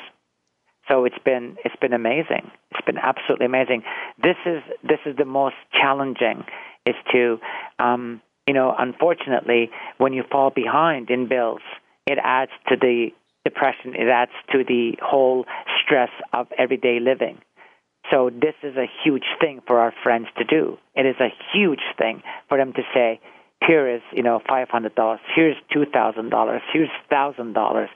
So 0.88 1.06
it's 1.06 1.18
been 1.26 1.58
it's 1.66 1.76
been 1.78 1.94
amazing. 1.94 2.52
It's 2.70 2.86
been 2.86 3.00
absolutely 3.00 3.48
amazing. 3.48 3.82
This 4.22 4.38
is 4.46 4.62
this 4.84 5.00
is 5.08 5.16
the 5.18 5.26
most 5.26 5.56
challenging 5.74 6.46
is 6.86 6.96
to 7.12 7.40
um, 7.80 8.22
you 8.46 8.54
know 8.54 8.76
unfortunately 8.78 9.72
when 9.98 10.14
you 10.14 10.24
fall 10.32 10.52
behind 10.52 11.10
in 11.10 11.28
bills 11.28 11.62
it 12.08 12.18
adds 12.24 12.52
to 12.70 12.76
the 12.76 13.10
depression, 13.44 13.96
it 13.96 14.08
adds 14.08 14.32
to 14.52 14.64
the 14.64 14.98
whole 15.02 15.46
stress 15.84 16.10
of 16.34 16.48
everyday 16.58 17.00
living. 17.00 17.40
So 18.10 18.30
this 18.30 18.56
is 18.64 18.76
a 18.78 18.88
huge 19.04 19.26
thing 19.40 19.62
for 19.68 19.80
our 19.80 19.94
friends 20.04 20.28
to 20.38 20.44
do. 20.44 20.78
It 20.96 21.06
is 21.06 21.16
a 21.20 21.30
huge 21.54 21.82
thing 21.98 22.24
for 22.50 22.58
them 22.58 22.74
to 22.74 22.82
say, 22.94 23.20
here 23.66 23.88
is, 23.88 24.02
you 24.12 24.24
know, 24.24 24.42
five 24.48 24.70
hundred 24.70 24.96
dollars, 24.96 25.20
here's 25.36 25.56
two 25.72 25.86
thousand 25.86 26.30
dollars, 26.30 26.62
here's 26.74 26.90
thousand 27.10 27.54
dollars. 27.54 27.90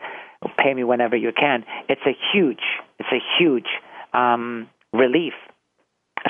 Pay 0.59 0.75
me 0.75 0.83
whenever 0.83 1.15
you 1.15 1.31
can. 1.31 1.65
It's 1.89 2.05
a 2.05 2.15
huge, 2.31 2.61
it's 2.99 3.09
a 3.11 3.21
huge 3.39 3.65
um, 4.13 4.69
relief. 4.93 5.33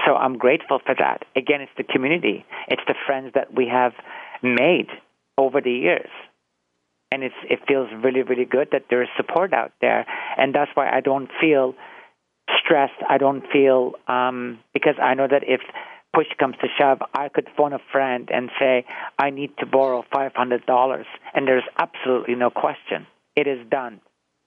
So 0.06 0.16
I'm 0.16 0.38
grateful 0.38 0.80
for 0.86 0.96
that. 0.98 1.26
Again, 1.36 1.62
it's 1.62 1.72
the 1.78 1.84
community, 1.84 2.46
it's 2.70 2.82
the 2.88 2.96
friends 3.06 3.32
that 3.36 3.54
we 3.54 3.68
have 3.68 3.92
made 4.42 4.88
over 5.38 5.60
the 5.60 5.72
years 5.72 6.10
and 7.16 7.24
it's 7.24 7.42
it 7.50 7.60
feels 7.66 7.88
really 8.04 8.24
really 8.24 8.44
good 8.44 8.68
that 8.74 8.84
there 8.90 9.02
is 9.02 9.08
support 9.16 9.54
out 9.54 9.72
there, 9.80 10.06
and 10.38 10.54
that's 10.54 10.70
why 10.74 10.90
I 10.90 11.00
don't 11.00 11.30
feel 11.40 11.74
stressed. 12.60 13.02
I 13.10 13.18
don't 13.18 13.44
feel 13.52 13.94
um, 14.10 14.60
because 14.74 14.96
I 15.02 15.14
know 15.14 15.28
that 15.28 15.44
if 15.48 15.62
push 16.14 16.28
comes 16.38 16.56
to 16.62 16.68
shove, 16.78 17.00
I 17.14 17.30
could 17.30 17.48
phone 17.56 17.72
a 17.72 17.80
friend 17.92 18.30
and 18.34 18.50
say 18.60 18.86
I 19.18 19.30
need 19.30 19.52
to 19.60 19.66
borrow 19.66 20.04
five 20.14 20.34
hundred 20.36 20.66
dollars, 20.66 21.08
and 21.34 21.48
there's 21.48 21.64
absolutely 21.80 22.36
no 22.36 22.50
question. 22.50 23.08
It 23.38 23.48
is 23.48 23.66
done, 23.70 24.02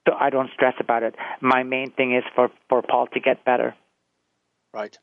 so 0.07 0.15
I 0.15 0.29
don't 0.29 0.51
stress 0.53 0.75
about 0.79 1.03
it. 1.03 1.15
My 1.41 1.63
main 1.63 1.91
thing 1.93 2.15
is 2.15 2.25
for 2.35 2.51
for 2.69 2.83
Paul 2.83 3.07
to 3.15 3.21
get 3.21 3.47
better. 3.47 3.75
Right. 4.75 4.97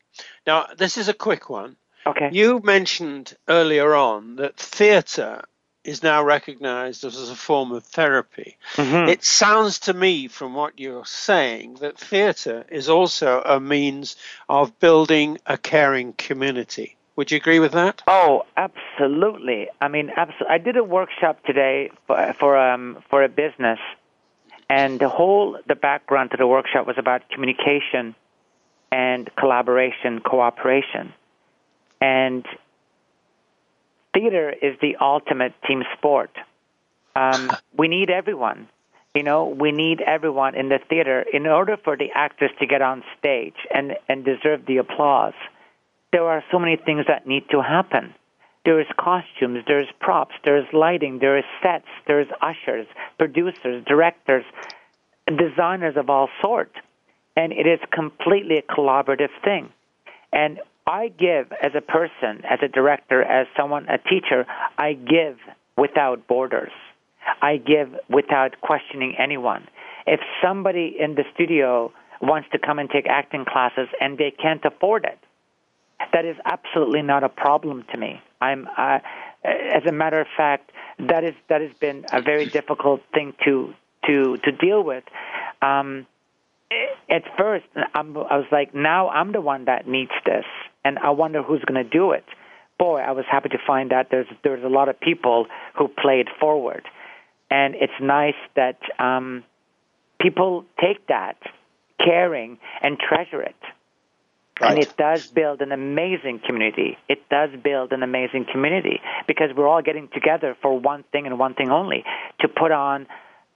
Now 0.46 0.66
this 0.78 0.96
is 0.96 1.08
a 1.08 1.14
quick 1.14 1.50
one. 1.50 1.76
Okay. 2.06 2.28
You 2.30 2.60
mentioned 2.62 3.34
earlier 3.48 3.96
on 3.96 4.36
that 4.36 4.56
theatre 4.56 5.42
is 5.86 6.02
now 6.02 6.22
recognized 6.22 7.04
as 7.04 7.30
a 7.30 7.36
form 7.36 7.72
of 7.72 7.84
therapy. 7.84 8.56
Mm-hmm. 8.74 9.08
It 9.08 9.24
sounds 9.24 9.78
to 9.80 9.94
me, 9.94 10.28
from 10.28 10.54
what 10.54 10.80
you're 10.80 11.06
saying, 11.06 11.74
that 11.80 11.96
theatre 11.98 12.66
is 12.70 12.88
also 12.88 13.40
a 13.44 13.60
means 13.60 14.16
of 14.48 14.78
building 14.80 15.38
a 15.46 15.56
caring 15.56 16.12
community. 16.12 16.96
Would 17.14 17.30
you 17.30 17.36
agree 17.38 17.60
with 17.60 17.72
that? 17.72 18.02
Oh, 18.06 18.44
absolutely. 18.56 19.68
I 19.80 19.88
mean, 19.88 20.10
absolutely. 20.14 20.54
I 20.54 20.58
did 20.58 20.76
a 20.76 20.84
workshop 20.84 21.42
today 21.44 21.90
for 22.06 22.34
for, 22.38 22.58
um, 22.58 23.02
for 23.08 23.22
a 23.22 23.28
business, 23.28 23.78
and 24.68 25.00
the 25.00 25.08
whole 25.08 25.58
the 25.66 25.76
background 25.76 26.32
to 26.32 26.36
the 26.36 26.46
workshop 26.46 26.86
was 26.86 26.98
about 26.98 27.30
communication 27.30 28.14
and 28.92 29.30
collaboration, 29.36 30.20
cooperation, 30.20 31.14
and 32.00 32.44
theater 34.16 34.50
is 34.50 34.76
the 34.80 34.96
ultimate 35.00 35.52
team 35.66 35.82
sport. 35.96 36.30
Um, 37.14 37.50
we 37.76 37.88
need 37.88 38.10
everyone. 38.10 38.68
You 39.14 39.22
know, 39.22 39.46
we 39.46 39.72
need 39.72 40.00
everyone 40.02 40.54
in 40.54 40.68
the 40.68 40.78
theater 40.90 41.24
in 41.32 41.46
order 41.46 41.76
for 41.82 41.96
the 41.96 42.10
actors 42.14 42.50
to 42.60 42.66
get 42.66 42.82
on 42.82 43.02
stage 43.18 43.54
and, 43.74 43.96
and 44.08 44.24
deserve 44.24 44.66
the 44.66 44.76
applause. 44.78 45.32
There 46.12 46.24
are 46.24 46.44
so 46.50 46.58
many 46.58 46.76
things 46.76 47.06
that 47.08 47.26
need 47.26 47.44
to 47.50 47.62
happen. 47.62 48.14
There 48.66 48.80
is 48.80 48.86
costumes, 48.98 49.64
there's 49.66 49.88
props, 50.00 50.34
there's 50.44 50.66
lighting, 50.72 51.20
there 51.20 51.38
is 51.38 51.44
sets, 51.62 51.86
there's 52.06 52.26
ushers, 52.42 52.86
producers, 53.16 53.84
directors, 53.86 54.44
designers 55.26 55.96
of 55.96 56.10
all 56.10 56.28
sorts. 56.42 56.74
And 57.36 57.52
it 57.52 57.66
is 57.66 57.80
completely 57.92 58.58
a 58.58 58.62
collaborative 58.62 59.30
thing. 59.44 59.70
And 60.32 60.58
I 60.86 61.08
give 61.08 61.52
as 61.60 61.72
a 61.74 61.80
person, 61.80 62.44
as 62.48 62.60
a 62.62 62.68
director, 62.68 63.22
as 63.22 63.48
someone, 63.56 63.88
a 63.88 63.98
teacher, 63.98 64.46
I 64.78 64.92
give 64.92 65.38
without 65.76 66.28
borders. 66.28 66.72
I 67.42 67.56
give 67.56 67.94
without 68.08 68.60
questioning 68.60 69.16
anyone. 69.18 69.66
If 70.06 70.20
somebody 70.42 70.96
in 70.98 71.16
the 71.16 71.24
studio 71.34 71.92
wants 72.22 72.48
to 72.52 72.58
come 72.58 72.78
and 72.78 72.88
take 72.88 73.06
acting 73.08 73.44
classes 73.44 73.88
and 74.00 74.16
they 74.16 74.30
can't 74.30 74.64
afford 74.64 75.04
it, 75.04 75.18
that 76.12 76.24
is 76.24 76.36
absolutely 76.44 77.02
not 77.02 77.24
a 77.24 77.28
problem 77.28 77.84
to 77.92 77.98
me. 77.98 78.20
I'm, 78.40 78.68
uh, 78.78 78.98
as 79.44 79.82
a 79.88 79.92
matter 79.92 80.20
of 80.20 80.28
fact, 80.36 80.70
that 81.00 81.24
is 81.24 81.34
that 81.48 81.60
has 81.60 81.72
been 81.80 82.06
a 82.12 82.22
very 82.22 82.46
difficult 82.46 83.00
thing 83.12 83.34
to 83.44 83.74
to 84.06 84.36
to 84.36 84.52
deal 84.52 84.82
with. 84.82 85.04
Um, 85.62 86.06
at 87.08 87.22
first, 87.38 87.66
I'm, 87.94 88.16
I 88.16 88.36
was 88.36 88.46
like, 88.50 88.74
now 88.74 89.08
I'm 89.08 89.32
the 89.32 89.40
one 89.40 89.66
that 89.66 89.86
needs 89.86 90.10
this 90.24 90.44
and 90.86 91.00
I 91.00 91.10
wonder 91.10 91.42
who's 91.42 91.64
going 91.64 91.82
to 91.82 91.88
do 91.88 92.12
it. 92.12 92.24
Boy, 92.78 93.00
I 93.00 93.10
was 93.10 93.24
happy 93.28 93.48
to 93.48 93.58
find 93.66 93.92
out 93.92 94.06
there's 94.10 94.28
there's 94.44 94.62
a 94.62 94.68
lot 94.68 94.88
of 94.88 95.00
people 95.00 95.46
who 95.76 95.88
played 95.88 96.28
forward, 96.38 96.84
and 97.50 97.74
it's 97.74 97.98
nice 98.00 98.40
that 98.54 98.78
um, 99.00 99.42
people 100.20 100.64
take 100.80 101.08
that 101.08 101.38
caring 101.98 102.58
and 102.82 102.98
treasure 102.98 103.42
it. 103.42 103.56
Right. 104.60 104.72
And 104.72 104.78
it 104.78 104.96
does 104.96 105.26
build 105.26 105.60
an 105.60 105.72
amazing 105.72 106.40
community. 106.46 106.96
It 107.08 107.28
does 107.28 107.50
build 107.62 107.92
an 107.92 108.02
amazing 108.02 108.46
community 108.50 109.00
because 109.26 109.50
we're 109.54 109.68
all 109.68 109.82
getting 109.82 110.08
together 110.14 110.56
for 110.62 110.78
one 110.78 111.04
thing 111.12 111.26
and 111.26 111.38
one 111.38 111.54
thing 111.54 111.70
only 111.70 112.04
to 112.40 112.48
put 112.48 112.72
on 112.72 113.06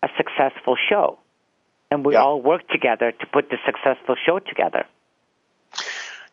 a 0.03 0.09
successful 0.17 0.77
show. 0.91 1.19
And 1.91 2.05
we 2.05 2.15
yeah. 2.15 2.23
all 2.23 2.43
work 2.43 2.69
together 2.69 3.13
to 3.13 3.27
put 3.33 3.49
the 3.51 3.57
successful 3.65 4.15
show 4.27 4.41
together. 4.41 4.85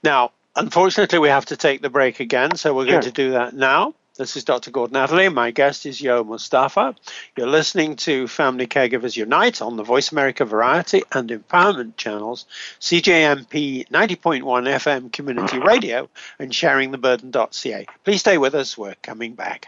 Now, 0.03 0.31
Unfortunately, 0.57 1.19
we 1.19 1.29
have 1.29 1.45
to 1.45 1.55
take 1.55 1.81
the 1.81 1.89
break 1.89 2.19
again, 2.19 2.55
so 2.55 2.73
we're 2.73 2.85
sure. 2.85 2.93
going 2.93 3.03
to 3.03 3.11
do 3.11 3.31
that 3.31 3.53
now. 3.53 3.93
This 4.17 4.35
is 4.35 4.43
Dr. 4.43 4.71
Gordon 4.71 4.97
Atherley. 4.97 5.29
My 5.29 5.51
guest 5.51 5.85
is 5.85 6.01
Yo 6.01 6.23
Mustafa. 6.23 6.95
You're 7.35 7.45
listening 7.45 7.95
to 7.97 8.27
Family 8.27 8.65
Caregivers 8.65 9.15
Unite 9.15 9.61
on 9.61 9.77
the 9.77 9.83
Voice 9.83 10.11
America 10.11 10.43
Variety 10.43 11.03
and 11.11 11.29
Empowerment 11.29 11.97
channels, 11.97 12.47
CJMP 12.79 13.87
90.1 13.89 14.41
FM 14.41 15.13
Community 15.13 15.59
Radio, 15.59 16.09
and 16.39 16.51
sharingtheburden.ca. 16.51 17.85
Please 18.03 18.21
stay 18.21 18.39
with 18.39 18.55
us. 18.55 18.75
We're 18.75 18.95
coming 19.03 19.35
back. 19.35 19.67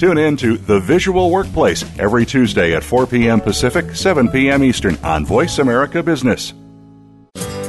Tune 0.00 0.16
in 0.16 0.34
to 0.38 0.56
The 0.56 0.80
Visual 0.80 1.30
Workplace 1.30 1.84
every 1.98 2.24
Tuesday 2.24 2.74
at 2.74 2.82
4 2.82 3.06
p.m. 3.06 3.38
Pacific, 3.38 3.94
7 3.94 4.30
p.m. 4.30 4.64
Eastern 4.64 4.96
on 5.04 5.26
Voice 5.26 5.58
America 5.58 6.02
Business. 6.02 6.54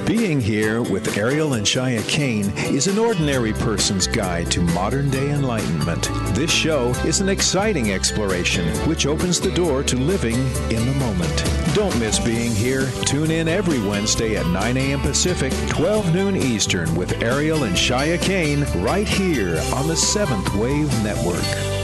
Being 0.05 0.39
here 0.39 0.81
with 0.81 1.17
Ariel 1.17 1.55
and 1.55 1.65
Shya 1.65 2.07
Kane 2.07 2.49
is 2.73 2.87
an 2.87 2.97
ordinary 2.97 3.51
person's 3.51 4.07
guide 4.07 4.49
to 4.51 4.61
modern 4.61 5.09
day 5.09 5.29
enlightenment. 5.31 6.09
This 6.33 6.49
show 6.49 6.91
is 7.05 7.19
an 7.19 7.27
exciting 7.27 7.91
exploration 7.91 8.65
which 8.87 9.05
opens 9.05 9.41
the 9.41 9.51
door 9.51 9.83
to 9.83 9.97
living 9.97 10.37
in 10.69 10.85
the 10.85 10.95
moment. 10.99 11.75
Don't 11.75 11.99
miss 11.99 12.17
being 12.17 12.53
here. 12.53 12.89
Tune 13.03 13.31
in 13.31 13.49
every 13.49 13.81
Wednesday 13.85 14.37
at 14.37 14.47
9 14.47 14.77
a.m. 14.77 15.01
Pacific, 15.01 15.51
12 15.67 16.13
noon 16.13 16.37
Eastern 16.37 16.95
with 16.95 17.21
Ariel 17.21 17.65
and 17.65 17.75
Shya 17.75 18.21
Kane 18.21 18.63
right 18.81 19.09
here 19.09 19.61
on 19.75 19.89
the 19.89 19.97
Seventh 19.97 20.55
Wave 20.55 20.87
Network. 21.03 21.80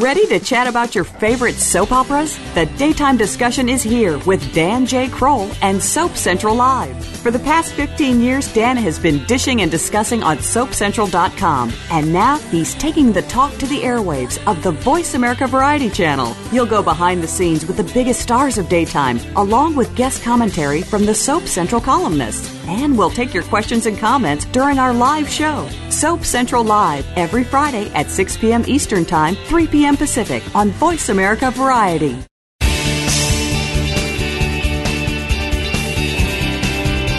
Ready 0.00 0.26
to 0.26 0.38
chat 0.38 0.66
about 0.66 0.94
your 0.94 1.04
favorite 1.04 1.54
soap 1.54 1.90
operas? 1.90 2.38
The 2.52 2.66
daytime 2.76 3.16
discussion 3.16 3.66
is 3.66 3.82
here 3.82 4.18
with 4.26 4.52
Dan 4.52 4.84
J. 4.84 5.08
Kroll 5.08 5.50
and 5.62 5.82
Soap 5.82 6.16
Central 6.16 6.54
Live. 6.54 7.02
For 7.20 7.30
the 7.30 7.38
past 7.38 7.72
15 7.72 8.20
years, 8.20 8.52
Dan 8.52 8.76
has 8.76 8.98
been 8.98 9.24
dishing 9.24 9.62
and 9.62 9.70
discussing 9.70 10.22
on 10.22 10.36
SoapCentral.com, 10.36 11.72
and 11.90 12.12
now 12.12 12.36
he's 12.50 12.74
taking 12.74 13.10
the 13.10 13.22
talk 13.22 13.56
to 13.56 13.66
the 13.66 13.80
airwaves 13.80 14.38
of 14.46 14.62
the 14.62 14.72
Voice 14.72 15.14
America 15.14 15.46
Variety 15.46 15.88
Channel. 15.88 16.36
You'll 16.52 16.66
go 16.66 16.82
behind 16.82 17.22
the 17.22 17.28
scenes 17.28 17.64
with 17.64 17.78
the 17.78 17.92
biggest 17.94 18.20
stars 18.20 18.58
of 18.58 18.68
daytime, 18.68 19.18
along 19.34 19.76
with 19.76 19.94
guest 19.96 20.22
commentary 20.22 20.82
from 20.82 21.06
the 21.06 21.14
Soap 21.14 21.44
Central 21.44 21.80
columnists. 21.80 22.54
And 22.68 22.98
we'll 22.98 23.10
take 23.10 23.32
your 23.32 23.44
questions 23.44 23.86
and 23.86 23.96
comments 23.96 24.44
during 24.46 24.78
our 24.78 24.92
live 24.92 25.28
show, 25.28 25.68
Soap 25.88 26.24
Central 26.24 26.64
Live, 26.64 27.06
every 27.16 27.44
Friday 27.44 27.88
at 27.92 28.10
6 28.10 28.36
p.m. 28.38 28.64
Eastern 28.66 29.04
Time, 29.04 29.36
3 29.46 29.68
p.m. 29.68 29.85
Pacific 29.94 30.42
on 30.56 30.70
Voice 30.70 31.10
America 31.10 31.52
Variety. 31.52 32.16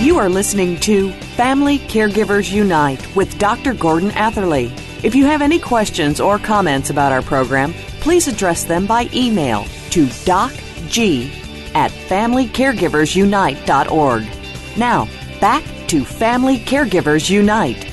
You 0.03 0.18
are 0.18 0.28
listening 0.30 0.80
to 0.82 1.11
Family 1.11 1.80
Caregivers 1.80 2.51
Unite 2.51 3.15
with 3.15 3.38
Dr. 3.38 3.74
Gordon 3.74 4.11
Atherley. 4.11 4.74
If 5.03 5.15
you 5.15 5.26
have 5.26 5.43
any 5.43 5.59
questions 5.59 6.20
or 6.20 6.39
comments 6.39 6.89
about 6.89 7.11
our 7.11 7.22
program, 7.22 7.74
please 7.99 8.28
address 8.28 8.63
them 8.63 8.88
by 8.88 9.07
email 9.13 9.65
to 9.91 10.07
docg 10.26 11.30
at 11.76 11.91
familycaregiversunite.org. 11.91 14.78
Now, 14.78 15.07
back 15.39 15.63
to 15.88 16.03
Family 16.03 16.57
Caregivers 16.59 17.30
Unite. 17.30 17.86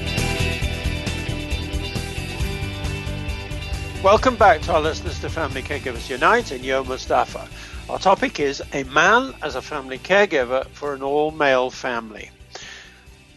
Welcome 4.04 4.36
back 4.36 4.60
to 4.60 4.74
our 4.74 4.82
listeners 4.82 5.18
to 5.20 5.30
Family 5.30 5.62
Caregivers 5.62 6.10
Unite 6.10 6.50
and 6.50 6.62
Yo 6.62 6.84
Mustafa. 6.84 7.48
Our 7.88 7.98
topic 7.98 8.38
is 8.38 8.62
a 8.70 8.84
man 8.84 9.32
as 9.40 9.54
a 9.54 9.62
family 9.62 9.98
caregiver 9.98 10.66
for 10.72 10.92
an 10.92 11.02
all 11.02 11.30
male 11.30 11.70
family. 11.70 12.30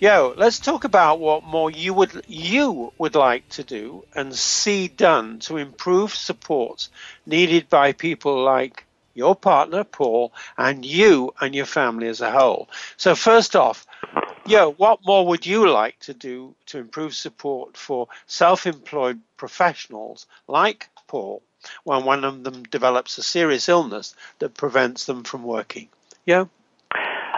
Yo, 0.01 0.33
let's 0.35 0.59
talk 0.59 0.83
about 0.83 1.21
what 1.21 1.45
more 1.45 1.71
you 1.71 1.93
would 1.93 2.21
you 2.27 2.91
would 2.97 3.15
like 3.15 3.47
to 3.51 3.63
do 3.63 4.03
and 4.13 4.35
see 4.35 4.89
done 4.89 5.39
to 5.39 5.55
improve 5.55 6.13
support 6.13 6.89
needed 7.25 7.69
by 7.69 7.93
people 7.93 8.43
like 8.43 8.83
your 9.15 9.37
partner 9.37 9.85
Paul 9.85 10.33
and 10.57 10.83
you 10.85 11.33
and 11.39 11.55
your 11.55 11.65
family 11.65 12.09
as 12.09 12.19
a 12.19 12.29
whole. 12.29 12.67
So 12.97 13.15
first 13.15 13.55
off, 13.55 13.87
yo, 14.45 14.71
what 14.71 14.99
more 15.05 15.25
would 15.27 15.45
you 15.45 15.69
like 15.69 15.99
to 15.99 16.13
do 16.13 16.55
to 16.67 16.79
improve 16.79 17.13
support 17.13 17.77
for 17.77 18.07
self-employed 18.27 19.19
professionals 19.37 20.25
like 20.47 20.89
Paul 21.07 21.41
when 21.83 22.05
one 22.05 22.23
of 22.23 22.43
them 22.43 22.63
develops 22.63 23.17
a 23.17 23.23
serious 23.23 23.67
illness 23.69 24.15
that 24.39 24.53
prevents 24.53 25.05
them 25.05 25.23
from 25.23 25.43
working? 25.43 25.89
Yeah. 26.25 26.45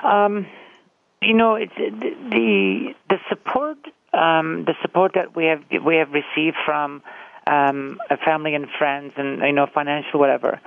Um, 0.04 0.48
you 1.22 1.34
know, 1.34 1.56
it's 1.56 1.76
the 1.76 2.96
the 3.10 3.18
support 3.28 3.78
um, 4.14 4.66
the 4.66 4.76
support 4.82 5.14
that 5.16 5.36
we 5.36 5.46
have 5.46 5.64
we 5.84 5.96
have 5.96 6.12
received 6.12 6.58
from 6.66 7.04
um, 7.48 8.00
family 8.26 8.56
and 8.56 8.68
friends 8.78 9.14
and 9.18 9.42
you 9.42 9.52
know 9.52 9.68
financial 9.68 10.20
whatever. 10.20 10.60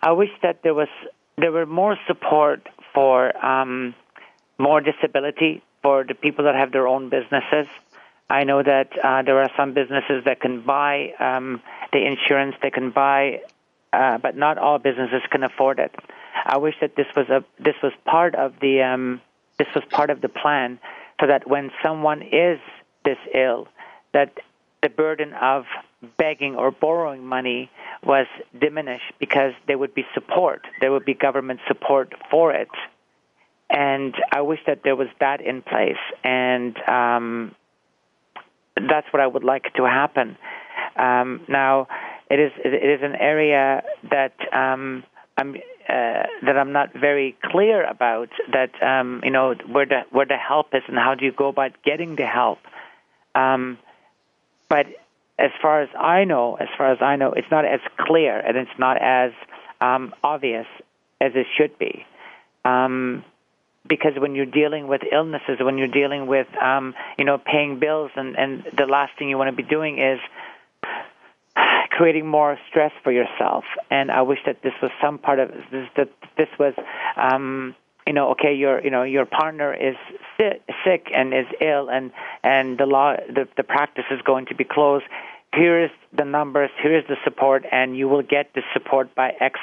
I 0.00 0.12
wish 0.12 0.30
that 0.42 0.62
there 0.62 0.74
was 0.74 0.88
there 1.36 1.52
were 1.52 1.66
more 1.66 1.98
support 2.06 2.68
for 2.94 3.36
um, 3.44 3.94
more 4.58 4.80
disability 4.80 5.62
for 5.82 6.04
the 6.04 6.14
people 6.14 6.44
that 6.44 6.54
have 6.54 6.72
their 6.72 6.86
own 6.86 7.08
businesses. 7.08 7.66
I 8.30 8.44
know 8.44 8.62
that 8.62 8.90
uh, 9.02 9.22
there 9.22 9.38
are 9.40 9.50
some 9.56 9.72
businesses 9.72 10.24
that 10.24 10.40
can 10.40 10.60
buy 10.60 11.12
um, 11.18 11.62
the 11.92 12.04
insurance, 12.04 12.56
they 12.60 12.70
can 12.70 12.90
buy, 12.90 13.40
uh, 13.92 14.18
but 14.18 14.36
not 14.36 14.58
all 14.58 14.78
businesses 14.78 15.22
can 15.30 15.42
afford 15.42 15.78
it. 15.78 15.94
I 16.44 16.58
wish 16.58 16.74
that 16.80 16.94
this 16.96 17.06
was 17.16 17.28
a 17.28 17.44
this 17.58 17.74
was 17.82 17.92
part 18.04 18.34
of 18.34 18.54
the 18.60 18.82
um, 18.82 19.20
this 19.58 19.68
was 19.74 19.84
part 19.90 20.10
of 20.10 20.20
the 20.20 20.28
plan, 20.28 20.78
so 21.20 21.26
that 21.26 21.48
when 21.48 21.70
someone 21.82 22.22
is 22.22 22.58
this 23.04 23.18
ill, 23.34 23.68
that 24.12 24.32
the 24.82 24.88
burden 24.88 25.32
of 25.34 25.64
begging 26.16 26.54
or 26.54 26.70
borrowing 26.70 27.24
money 27.24 27.70
was 28.04 28.26
diminished 28.60 29.12
because 29.18 29.52
there 29.66 29.78
would 29.78 29.94
be 29.94 30.04
support, 30.14 30.66
there 30.80 30.92
would 30.92 31.04
be 31.04 31.14
government 31.14 31.60
support 31.66 32.12
for 32.30 32.52
it. 32.52 32.68
And 33.70 34.14
I 34.32 34.40
wish 34.40 34.60
that 34.66 34.80
there 34.82 34.96
was 34.96 35.08
that 35.20 35.40
in 35.40 35.62
place. 35.62 35.96
And 36.24 36.76
um, 36.88 37.54
that's 38.76 39.06
what 39.12 39.20
I 39.20 39.26
would 39.26 39.44
like 39.44 39.74
to 39.74 39.84
happen. 39.84 40.36
Um, 40.96 41.44
now, 41.48 41.88
it 42.30 42.40
is 42.40 42.52
it 42.64 43.00
is 43.00 43.00
an 43.02 43.14
area 43.14 43.82
that 44.10 44.34
um, 44.52 45.04
I'm 45.36 45.54
uh, 45.88 46.24
that 46.44 46.56
I'm 46.58 46.72
not 46.72 46.92
very 46.92 47.36
clear 47.44 47.84
about. 47.84 48.28
That 48.52 48.70
um, 48.82 49.20
you 49.24 49.30
know 49.30 49.54
where 49.70 49.86
the 49.86 50.00
where 50.10 50.26
the 50.26 50.36
help 50.36 50.68
is 50.74 50.82
and 50.88 50.96
how 50.96 51.14
do 51.14 51.24
you 51.24 51.32
go 51.32 51.48
about 51.48 51.72
getting 51.84 52.16
the 52.16 52.26
help. 52.26 52.58
Um, 53.34 53.78
but 54.68 54.86
as 55.38 55.50
far 55.62 55.82
as 55.82 55.88
I 55.98 56.24
know, 56.24 56.56
as 56.56 56.68
far 56.76 56.92
as 56.92 56.98
I 57.00 57.16
know, 57.16 57.32
it's 57.32 57.50
not 57.50 57.64
as 57.64 57.80
clear 57.98 58.38
and 58.38 58.56
it's 58.56 58.78
not 58.78 59.00
as 59.00 59.32
um, 59.80 60.12
obvious 60.22 60.66
as 61.20 61.32
it 61.34 61.46
should 61.56 61.78
be. 61.78 62.04
Um, 62.64 63.24
because 63.88 64.12
when 64.16 64.34
you're 64.34 64.46
dealing 64.46 64.86
with 64.88 65.02
illnesses, 65.10 65.58
when 65.60 65.78
you're 65.78 65.88
dealing 65.88 66.26
with, 66.26 66.46
um, 66.62 66.94
you 67.18 67.24
know, 67.24 67.38
paying 67.38 67.78
bills, 67.78 68.10
and, 68.16 68.36
and 68.38 68.64
the 68.76 68.86
last 68.86 69.12
thing 69.18 69.28
you 69.28 69.38
want 69.38 69.50
to 69.50 69.56
be 69.56 69.68
doing 69.68 69.98
is 69.98 70.20
creating 71.90 72.26
more 72.26 72.58
stress 72.68 72.92
for 73.02 73.12
yourself. 73.12 73.64
And 73.90 74.10
I 74.10 74.22
wish 74.22 74.38
that 74.46 74.62
this 74.62 74.74
was 74.82 74.90
some 75.00 75.18
part 75.18 75.38
of 75.38 75.50
this, 75.72 75.88
that 75.96 76.10
this 76.36 76.48
was, 76.58 76.74
um, 77.16 77.74
you 78.06 78.12
know, 78.12 78.30
okay, 78.30 78.54
your 78.54 78.82
you 78.82 78.90
know 78.90 79.02
your 79.02 79.26
partner 79.26 79.74
is 79.74 79.96
sick, 80.36 81.10
and 81.14 81.34
is 81.34 81.46
ill, 81.60 81.90
and 81.90 82.10
and 82.42 82.78
the 82.78 82.86
law 82.86 83.16
the 83.28 83.48
the 83.56 83.62
practice 83.62 84.04
is 84.10 84.20
going 84.22 84.46
to 84.46 84.54
be 84.54 84.64
closed. 84.64 85.04
Here 85.54 85.84
is 85.84 85.90
the 86.12 86.24
numbers. 86.24 86.70
Here 86.82 86.96
is 86.96 87.04
the 87.08 87.16
support, 87.24 87.64
and 87.70 87.96
you 87.96 88.08
will 88.08 88.22
get 88.22 88.52
the 88.54 88.62
support 88.72 89.14
by 89.14 89.32
X 89.40 89.58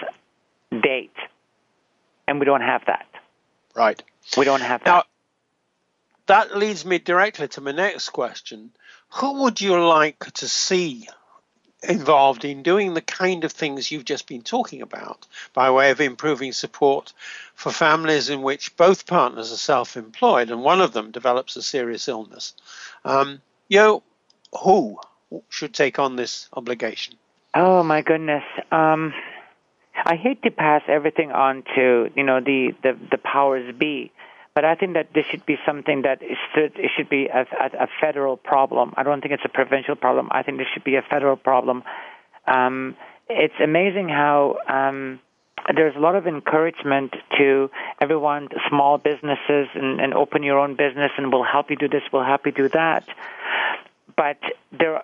date. 0.72 1.16
And 2.28 2.40
we 2.40 2.46
don't 2.46 2.62
have 2.62 2.82
that. 2.88 3.06
Right. 3.76 4.02
We 4.38 4.46
don't 4.46 4.62
have 4.62 4.84
that. 4.84 4.90
Now, 4.90 5.04
that 6.28 6.58
leads 6.58 6.86
me 6.86 7.00
directly 7.00 7.48
to 7.50 7.62
my 7.62 7.72
next 7.72 8.10
question. 8.10 8.72
Who 9.10 9.44
would 9.44 9.62
you 9.62 9.80
like 9.86 10.20
to 10.34 10.48
see 10.48 11.08
involved 11.84 12.46
in 12.46 12.64
doing 12.64 12.94
the 12.94 13.02
kind 13.02 13.44
of 13.44 13.52
things 13.52 13.92
you've 13.92 14.06
just 14.06 14.28
been 14.28 14.42
talking 14.42 14.82
about 14.82 15.28
by 15.54 15.70
way 15.70 15.92
of 15.92 16.02
improving 16.02 16.52
support 16.52 17.14
for 17.54 17.72
families 17.72 18.30
in 18.30 18.42
which 18.42 18.76
both 18.76 19.06
partners 19.06 19.52
are 19.52 19.58
self 19.58 19.96
employed 19.96 20.50
and 20.50 20.64
one 20.64 20.82
of 20.82 20.94
them 20.94 21.12
develops 21.12 21.56
a 21.56 21.62
serious 21.62 22.08
illness. 22.08 22.54
Um, 23.04 23.42
you 23.68 23.80
know, 23.80 24.04
who 24.62 25.00
should 25.50 25.74
take 25.74 26.00
on 26.00 26.16
this 26.16 26.50
obligation? 26.54 27.16
Oh, 27.54 27.84
my 27.84 28.02
goodness. 28.02 28.44
Um, 28.72 29.14
I 30.04 30.16
hate 30.16 30.42
to 30.44 30.52
pass 30.52 30.82
everything 30.88 31.32
on 31.32 31.64
to 31.76 32.10
you 32.16 32.24
know 32.24 32.42
the 32.42 32.76
the, 32.84 32.98
the 33.12 33.18
powers 33.18 33.74
be, 33.78 34.12
but 34.56 34.64
I 34.64 34.76
think 34.76 34.94
that 34.94 35.10
this 35.14 35.26
should 35.30 35.46
be 35.46 35.58
something 35.66 36.04
that 36.04 36.24
is, 36.24 36.38
it 36.56 36.90
should 36.96 37.10
be 37.10 37.28
a, 37.28 37.42
a, 37.42 37.84
a 37.84 37.88
federal 38.00 38.38
problem. 38.38 38.94
I 38.96 39.04
don't 39.04 39.22
think 39.22 39.34
it's 39.34 39.44
a 39.46 39.50
provincial 39.50 39.96
problem. 39.96 40.30
I 40.32 40.44
think 40.44 40.58
this 40.58 40.68
should 40.74 40.86
be 40.86 40.96
a 40.96 41.02
federal 41.02 41.36
problem. 41.36 41.84
Um, 42.48 42.96
it's 43.30 43.60
amazing 43.62 44.08
how 44.08 44.58
um, 44.68 45.20
there's 45.76 45.96
a 45.96 46.00
lot 46.00 46.16
of 46.16 46.26
encouragement 46.26 47.14
to 47.38 47.70
everyone, 48.00 48.48
small 48.70 48.98
businesses, 48.98 49.68
and, 49.76 50.00
and 50.00 50.14
open 50.14 50.42
your 50.42 50.60
own 50.60 50.76
business, 50.76 51.12
and 51.18 51.34
we'll 51.34 51.44
help 51.44 51.70
you 51.70 51.76
do 51.76 51.90
this, 51.90 52.04
we'll 52.14 52.24
help 52.24 52.46
you 52.46 52.54
do 52.54 52.70
that. 52.70 53.04
But 54.16 54.38
there 54.72 55.04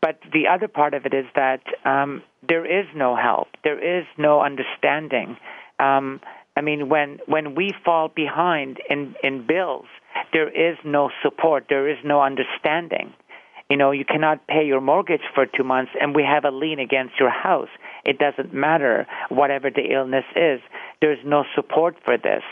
but 0.00 0.20
the 0.32 0.46
other 0.46 0.68
part 0.68 0.94
of 0.94 1.06
it 1.06 1.14
is 1.14 1.26
that 1.34 1.60
um, 1.84 2.22
there 2.46 2.64
is 2.64 2.86
no 2.94 3.16
help. 3.16 3.48
There 3.64 3.98
is 3.98 4.06
no 4.16 4.40
understanding. 4.40 5.36
Um, 5.80 6.20
I 6.58 6.60
mean, 6.60 6.88
when 6.88 7.20
when 7.26 7.54
we 7.54 7.72
fall 7.84 8.08
behind 8.08 8.78
in 8.90 9.14
in 9.22 9.46
bills, 9.46 9.86
there 10.32 10.48
is 10.48 10.76
no 10.84 11.08
support. 11.22 11.66
There 11.68 11.88
is 11.88 11.98
no 12.04 12.20
understanding. 12.20 13.14
You 13.70 13.76
know, 13.76 13.92
you 13.92 14.04
cannot 14.04 14.44
pay 14.48 14.64
your 14.66 14.80
mortgage 14.80 15.26
for 15.36 15.46
two 15.46 15.62
months, 15.62 15.92
and 16.00 16.16
we 16.16 16.24
have 16.24 16.44
a 16.44 16.50
lien 16.50 16.80
against 16.80 17.14
your 17.20 17.30
house. 17.30 17.68
It 18.04 18.18
doesn't 18.18 18.52
matter 18.52 19.06
whatever 19.28 19.70
the 19.70 19.92
illness 19.92 20.24
is. 20.34 20.60
There's 21.00 21.24
no 21.24 21.44
support 21.54 21.94
for 22.04 22.18
this. 22.18 22.42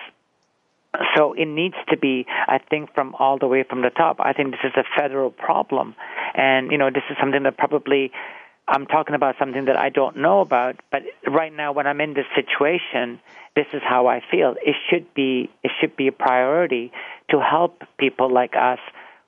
So 1.17 1.33
it 1.33 1.47
needs 1.47 1.75
to 1.89 1.97
be, 1.97 2.27
I 2.47 2.59
think, 2.71 2.95
from 2.95 3.17
all 3.19 3.39
the 3.39 3.49
way 3.49 3.65
from 3.69 3.83
the 3.83 3.91
top. 3.91 4.19
I 4.21 4.33
think 4.35 4.53
this 4.53 4.61
is 4.63 4.77
a 4.77 4.85
federal 4.97 5.33
problem, 5.33 5.97
and 6.35 6.71
you 6.71 6.79
know, 6.79 6.91
this 6.91 7.07
is 7.11 7.17
something 7.21 7.43
that 7.43 7.59
probably 7.59 8.13
I'm 8.69 8.87
talking 8.87 9.15
about 9.15 9.37
something 9.39 9.67
that 9.67 9.77
I 9.77 9.91
don't 9.91 10.17
know 10.17 10.41
about. 10.41 10.77
But 10.91 11.03
right 11.27 11.53
now, 11.55 11.73
when 11.73 11.87
I'm 11.87 12.01
in 12.01 12.15
this 12.15 12.27
situation, 12.35 13.21
this 13.55 13.67
is 13.73 13.83
how 13.85 14.07
I 14.07 14.23
feel. 14.31 14.57
It 14.65 14.77
should 14.91 15.13
be, 15.15 15.51
it 15.63 15.71
should 15.81 15.97
be 15.97 16.09
a 16.09 16.13
priority 16.13 16.93
to 17.31 17.41
help 17.41 17.83
people 17.99 18.33
like 18.33 18.55
us 18.57 18.79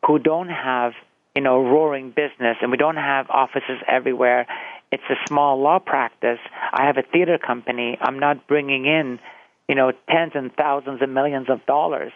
who 0.07 0.19
don't 0.19 0.49
have, 0.49 0.93
you 1.35 1.43
know, 1.43 1.63
roaring 1.63 2.11
business, 2.11 2.57
and 2.61 2.71
we 2.71 2.77
don't 2.77 2.97
have 2.97 3.31
offices 3.31 3.79
everywhere. 3.87 4.47
It's 4.91 5.03
a 5.11 5.17
small 5.29 5.61
law 5.61 5.79
practice. 5.79 6.39
I 6.73 6.87
have 6.87 6.97
a 6.97 7.03
theater 7.03 7.39
company. 7.39 7.97
I'm 8.01 8.19
not 8.19 8.47
bringing 8.49 8.87
in 8.87 9.21
you 9.69 9.75
know, 9.75 9.93
tens 10.11 10.33
and 10.35 10.53
thousands 10.55 11.01
and 11.03 11.15
millions 11.15 11.49
of 11.51 11.65
dollars, 11.67 12.13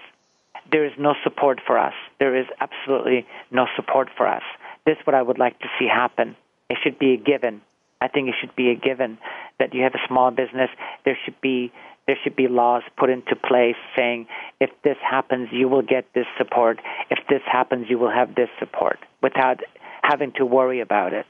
there 0.70 0.84
is 0.86 0.92
no 0.98 1.14
support 1.22 1.60
for 1.66 1.78
us. 1.78 1.92
There 2.18 2.34
is 2.34 2.46
absolutely 2.60 3.26
no 3.50 3.66
support 3.76 4.08
for 4.16 4.26
us. 4.26 4.42
This 4.86 4.96
is 4.98 5.06
what 5.06 5.14
I 5.14 5.22
would 5.22 5.38
like 5.38 5.58
to 5.60 5.68
see 5.78 5.86
happen. 5.86 6.34
It 6.72 6.78
should 6.82 6.98
be 6.98 7.12
a 7.12 7.16
given. 7.18 7.60
I 8.00 8.08
think 8.08 8.30
it 8.30 8.34
should 8.40 8.56
be 8.56 8.70
a 8.70 8.74
given 8.74 9.18
that 9.58 9.74
you 9.74 9.82
have 9.82 9.94
a 9.94 10.08
small 10.08 10.30
business. 10.30 10.70
There 11.04 11.18
should 11.22 11.38
be 11.42 11.70
there 12.06 12.16
should 12.24 12.34
be 12.34 12.48
laws 12.48 12.82
put 12.96 13.10
into 13.10 13.36
place 13.36 13.76
saying 13.94 14.26
if 14.58 14.70
this 14.82 14.96
happens, 15.08 15.50
you 15.52 15.68
will 15.68 15.82
get 15.82 16.06
this 16.14 16.26
support. 16.38 16.80
If 17.10 17.18
this 17.28 17.42
happens, 17.44 17.90
you 17.90 17.98
will 17.98 18.10
have 18.10 18.34
this 18.34 18.48
support 18.58 18.98
without 19.22 19.60
having 20.02 20.32
to 20.32 20.46
worry 20.46 20.80
about 20.80 21.12
it. 21.12 21.26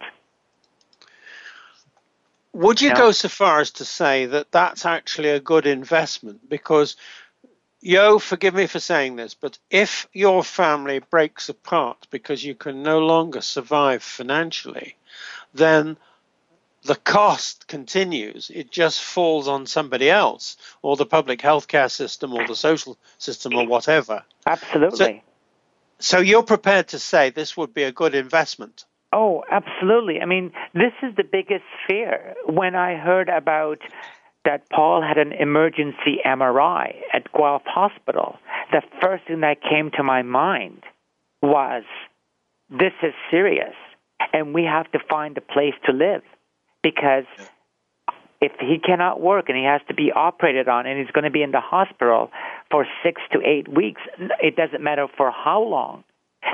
Would 2.55 2.80
you 2.80 2.95
go 2.95 3.11
so 3.11 3.28
far 3.28 3.61
as 3.61 3.72
to 3.72 3.84
say 3.84 4.26
that 4.26 4.53
that's 4.53 4.86
actually 4.86 5.30
a 5.30 5.40
good 5.40 5.66
investment? 5.66 6.49
Because, 6.49 6.97
yo, 7.80 8.18
forgive 8.18 8.55
me 8.55 8.66
for 8.66 8.78
saying 8.78 9.16
this, 9.16 9.34
but 9.34 9.59
if 9.70 10.07
your 10.12 10.45
family 10.45 11.01
breaks 11.01 11.49
apart 11.49 12.07
because 12.11 12.45
you 12.45 12.55
can 12.55 12.82
no 12.82 13.01
longer 13.01 13.40
survive 13.40 14.03
financially, 14.03 14.97
then 15.55 15.97
the 16.85 16.97
cost 16.97 17.69
continues. 17.69 18.51
It 18.53 18.71
just 18.71 19.01
falls 19.01 19.49
on 19.49 19.67
somebody 19.67 20.11
else, 20.11 20.57
or 20.83 20.97
the 20.97 21.07
public 21.07 21.41
healthcare 21.41 21.91
system, 21.91 22.33
or 22.35 22.47
the 22.47 22.57
social 22.57 22.99
system, 23.19 23.55
or 23.55 23.67
whatever. 23.67 24.25
Absolutely. 24.47 25.23
So, 26.01 26.17
so 26.17 26.19
you're 26.19 26.43
prepared 26.43 26.89
to 26.89 26.99
say 26.99 27.31
this 27.31 27.57
would 27.57 27.73
be 27.73 27.85
a 27.85 27.93
good 27.93 28.15
investment? 28.15 28.85
Oh, 29.13 29.45
absolutely. 29.51 30.21
I 30.21 30.25
mean, 30.25 30.53
this 30.75 30.93
is 31.03 31.15
the 31.17 31.25
biggest 31.25 31.65
fear. 31.87 32.35
When 32.47 32.75
I 32.75 32.97
heard 32.97 33.29
about 33.29 33.79
that 34.45 34.69
Paul 34.71 35.03
had 35.03 35.19
an 35.19 35.33
emergency 35.33 36.19
MRI 36.27 36.97
at 37.13 37.31
Guelph 37.33 37.63
Hospital, 37.67 38.39
the 38.73 38.83
first 39.01 39.27
thing 39.27 39.41
that 39.41 39.59
came 39.63 39.91
to 39.93 40.03
my 40.03 40.23
mind 40.23 40.83
was 41.43 41.85
this 42.71 42.93
is 43.03 43.13
serious 43.31 43.75
and 44.33 44.55
we 44.55 44.64
have 44.64 44.91
to 44.93 44.99
find 45.09 45.37
a 45.39 45.41
place 45.41 45.75
to 45.87 45.93
live 45.93 46.23
because 46.83 47.25
if 48.41 48.53
he 48.59 48.79
cannot 48.79 49.20
work 49.20 49.49
and 49.49 49.57
he 49.57 49.64
has 49.64 49.81
to 49.89 49.95
be 49.95 50.11
operated 50.11 50.68
on 50.68 50.87
and 50.87 50.99
he's 50.99 51.11
going 51.12 51.25
to 51.25 51.31
be 51.31 51.43
in 51.43 51.53
the 51.53 51.61
hospital 51.61 52.31
for 52.70 52.87
six 53.03 53.20
to 53.33 53.41
eight 53.45 53.68
weeks, 53.68 54.01
it 54.43 54.57
doesn't 54.57 54.83
matter 54.83 55.07
for 55.16 55.31
how 55.31 55.62
long. 55.62 56.05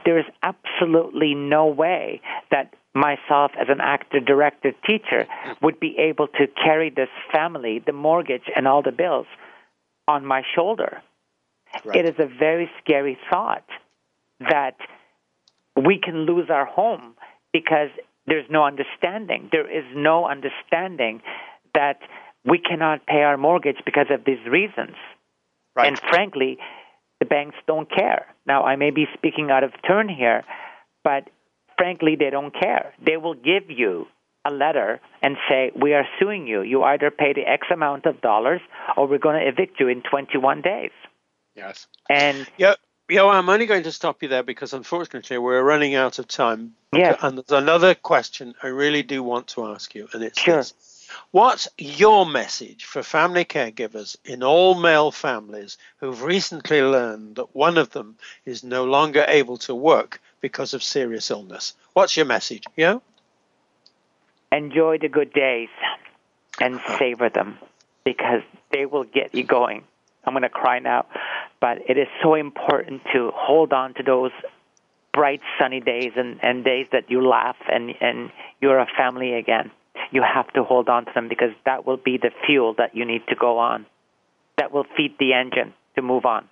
There 0.05 0.19
is 0.19 0.27
absolutely 0.43 1.35
no 1.35 1.66
way 1.66 2.21
that 2.51 2.75
myself 2.95 3.53
as 3.59 3.69
an 3.69 3.81
actor, 3.81 4.21
director, 4.21 4.73
teacher 4.87 5.27
would 5.62 5.81
be 5.81 5.97
able 5.99 6.29
to 6.29 6.47
carry 6.62 6.91
this 6.91 7.09
family, 7.33 7.83
the 7.85 7.93
mortgage, 7.93 8.51
and 8.55 8.69
all 8.69 8.83
the 8.83 8.93
bills 8.93 9.27
on 10.07 10.27
my 10.27 10.43
shoulder. 10.55 11.01
Right. 11.85 11.97
It 11.97 12.05
is 12.07 12.14
a 12.19 12.27
very 12.27 12.71
scary 12.83 13.19
thought 13.31 13.64
that 14.41 14.77
we 15.77 15.99
can 15.99 16.27
lose 16.27 16.51
our 16.51 16.66
home 16.66 17.14
because 17.53 17.91
there's 18.27 18.47
no 18.51 18.65
understanding. 18.65 19.49
There 19.51 19.71
is 19.71 19.85
no 19.95 20.27
understanding 20.27 21.23
that 21.75 21.99
we 22.45 22.59
cannot 22.59 23.07
pay 23.07 23.23
our 23.23 23.37
mortgage 23.37 23.79
because 23.85 24.07
of 24.11 24.25
these 24.25 24.45
reasons. 24.47 24.97
Right. 25.75 25.89
And 25.89 25.99
frankly, 25.99 26.59
the 27.21 27.27
banks 27.27 27.57
don't 27.67 27.91
care. 27.91 28.27
Now, 28.47 28.65
I 28.65 28.77
may 28.77 28.91
be 28.91 29.07
speaking 29.15 29.51
out 29.51 29.65
of 29.65 29.73
turn 29.87 30.09
here, 30.09 30.45
but 31.05 31.29
frankly, 31.77 32.17
they 32.19 32.31
don't 32.31 32.53
care. 32.53 32.93
They 33.05 33.17
will 33.17 33.35
give 33.35 33.71
you 33.71 34.07
a 34.45 34.51
letter 34.51 35.01
and 35.23 35.37
say, 35.49 35.73
We 35.81 35.95
are 35.95 36.07
suing 36.19 36.47
you. 36.47 36.63
You 36.63 36.83
either 36.83 37.11
pay 37.11 37.33
the 37.33 37.43
X 37.43 37.67
amount 37.73 38.07
of 38.07 38.21
dollars 38.21 38.61
or 38.97 39.07
we're 39.07 39.19
going 39.19 39.41
to 39.41 39.47
evict 39.47 39.81
you 39.81 39.89
in 39.89 40.03
21 40.03 40.63
days. 40.63 40.91
Yes. 41.55 41.87
And 42.09 42.49
yeah. 42.57 42.75
Yeah, 43.09 43.23
well, 43.23 43.31
I'm 43.31 43.49
only 43.49 43.67
going 43.67 43.85
to 43.85 43.93
stop 43.93 44.23
you 44.23 44.29
there 44.29 44.43
because 44.43 44.75
unfortunately 44.75 45.39
we're 45.39 45.63
running 45.63 45.95
out 45.95 46.19
of 46.19 46.29
time. 46.29 46.75
Yeah. 46.93 47.17
And 47.23 47.39
there's 47.39 47.63
another 47.63 47.95
question 47.95 48.55
I 48.63 48.69
really 48.69 49.03
do 49.03 49.23
want 49.23 49.49
to 49.49 49.67
ask 49.67 49.95
you, 49.95 50.09
and 50.13 50.23
it's 50.23 50.39
sure. 50.39 50.57
this. 50.57 50.75
What's 51.31 51.69
your 51.79 52.27
message 52.27 52.85
for 52.85 53.03
family 53.03 53.47
caregivers 53.47 54.17
in 54.27 54.43
all 54.43 54.75
male 54.75 55.11
families 55.11 55.79
who've 55.99 56.23
recently 56.23 56.83
learned 56.83 57.37
that 57.37 57.57
one 57.57 57.79
of 57.79 57.91
them 57.91 58.17
is 58.45 58.63
no 58.63 58.85
longer 58.85 59.25
able 59.27 59.57
to 59.59 59.75
work 59.75 60.21
because 60.43 60.75
of 60.75 60.83
serious 60.83 61.31
illness? 61.31 61.75
What's 61.95 62.17
your 62.17 62.27
message? 62.27 62.65
Yeah? 62.77 62.99
Enjoy 64.53 64.99
the 64.99 65.09
good 65.09 65.33
days 65.33 65.71
and 66.61 66.75
uh-huh. 66.75 66.99
savor 66.99 67.31
them 67.31 67.59
because 68.05 68.43
they 68.71 68.85
will 68.85 69.05
get 69.05 69.35
you 69.35 69.45
going. 69.45 69.85
I'm 70.25 70.35
going 70.35 70.43
to 70.43 70.51
cry 70.51 70.79
now, 70.79 71.07
but 71.61 71.79
it 71.89 71.99
is 71.99 72.09
so 72.23 72.35
important 72.35 73.03
to 73.13 73.31
hold 73.35 73.73
on 73.73 73.95
to 73.95 74.03
those 74.03 74.33
bright 75.13 75.41
sunny 75.59 75.81
days 75.81 76.13
and, 76.17 76.39
and 76.43 76.65
days 76.65 76.87
that 76.93 77.11
you 77.11 77.27
laugh 77.27 77.57
and, 77.71 77.95
and 78.01 78.31
you're 78.61 78.79
a 78.79 78.87
family 78.97 79.35
again 79.35 79.71
you 80.11 80.23
have 80.23 80.53
to 80.55 80.65
hold 80.65 80.89
on 80.89 81.05
to 81.07 81.13
them 81.15 81.29
because 81.29 81.51
that 81.65 81.87
will 81.87 81.97
be 81.97 82.19
the 82.19 82.31
fuel 82.47 82.75
that 82.79 82.95
you 82.97 83.05
need 83.05 83.23
to 83.29 83.35
go 83.35 83.59
on. 83.59 83.87
That 84.57 84.73
will 84.73 84.87
feed 84.97 85.17
the 85.19 85.35
engine 85.35 85.75
to 85.95 86.03
move 86.03 86.25
on. 86.25 86.49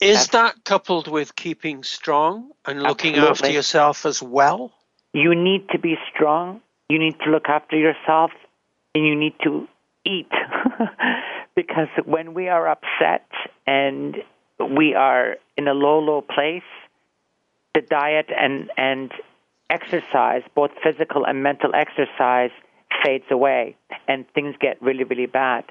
Is 0.00 0.16
That's, 0.16 0.28
that 0.28 0.64
coupled 0.64 1.08
with 1.08 1.34
keeping 1.34 1.82
strong 1.82 2.50
and 2.66 2.82
looking 2.82 3.14
absolutely. 3.14 3.30
after 3.30 3.50
yourself 3.50 4.06
as 4.06 4.22
well? 4.22 4.72
You 5.12 5.34
need 5.34 5.68
to 5.70 5.78
be 5.78 5.94
strong. 6.12 6.60
You 6.88 6.98
need 6.98 7.18
to 7.24 7.30
look 7.30 7.48
after 7.48 7.76
yourself 7.76 8.32
and 8.94 9.06
you 9.06 9.16
need 9.16 9.34
to 9.44 9.66
eat. 10.04 10.30
because 11.56 11.88
when 12.04 12.34
we 12.34 12.48
are 12.48 12.68
upset 12.68 13.26
and 13.66 14.16
we 14.76 14.94
are 14.94 15.36
in 15.56 15.68
a 15.68 15.74
low, 15.74 15.98
low 16.00 16.20
place, 16.20 16.62
the 17.74 17.80
diet 17.80 18.30
and, 18.36 18.70
and 18.76 19.12
exercise, 19.70 20.42
both 20.54 20.70
physical 20.82 21.24
and 21.24 21.42
mental 21.42 21.70
exercise, 21.74 22.50
fades 23.04 23.24
away 23.30 23.76
and 24.08 24.24
things 24.34 24.54
get 24.60 24.80
really, 24.80 25.04
really 25.04 25.26
bad. 25.26 25.64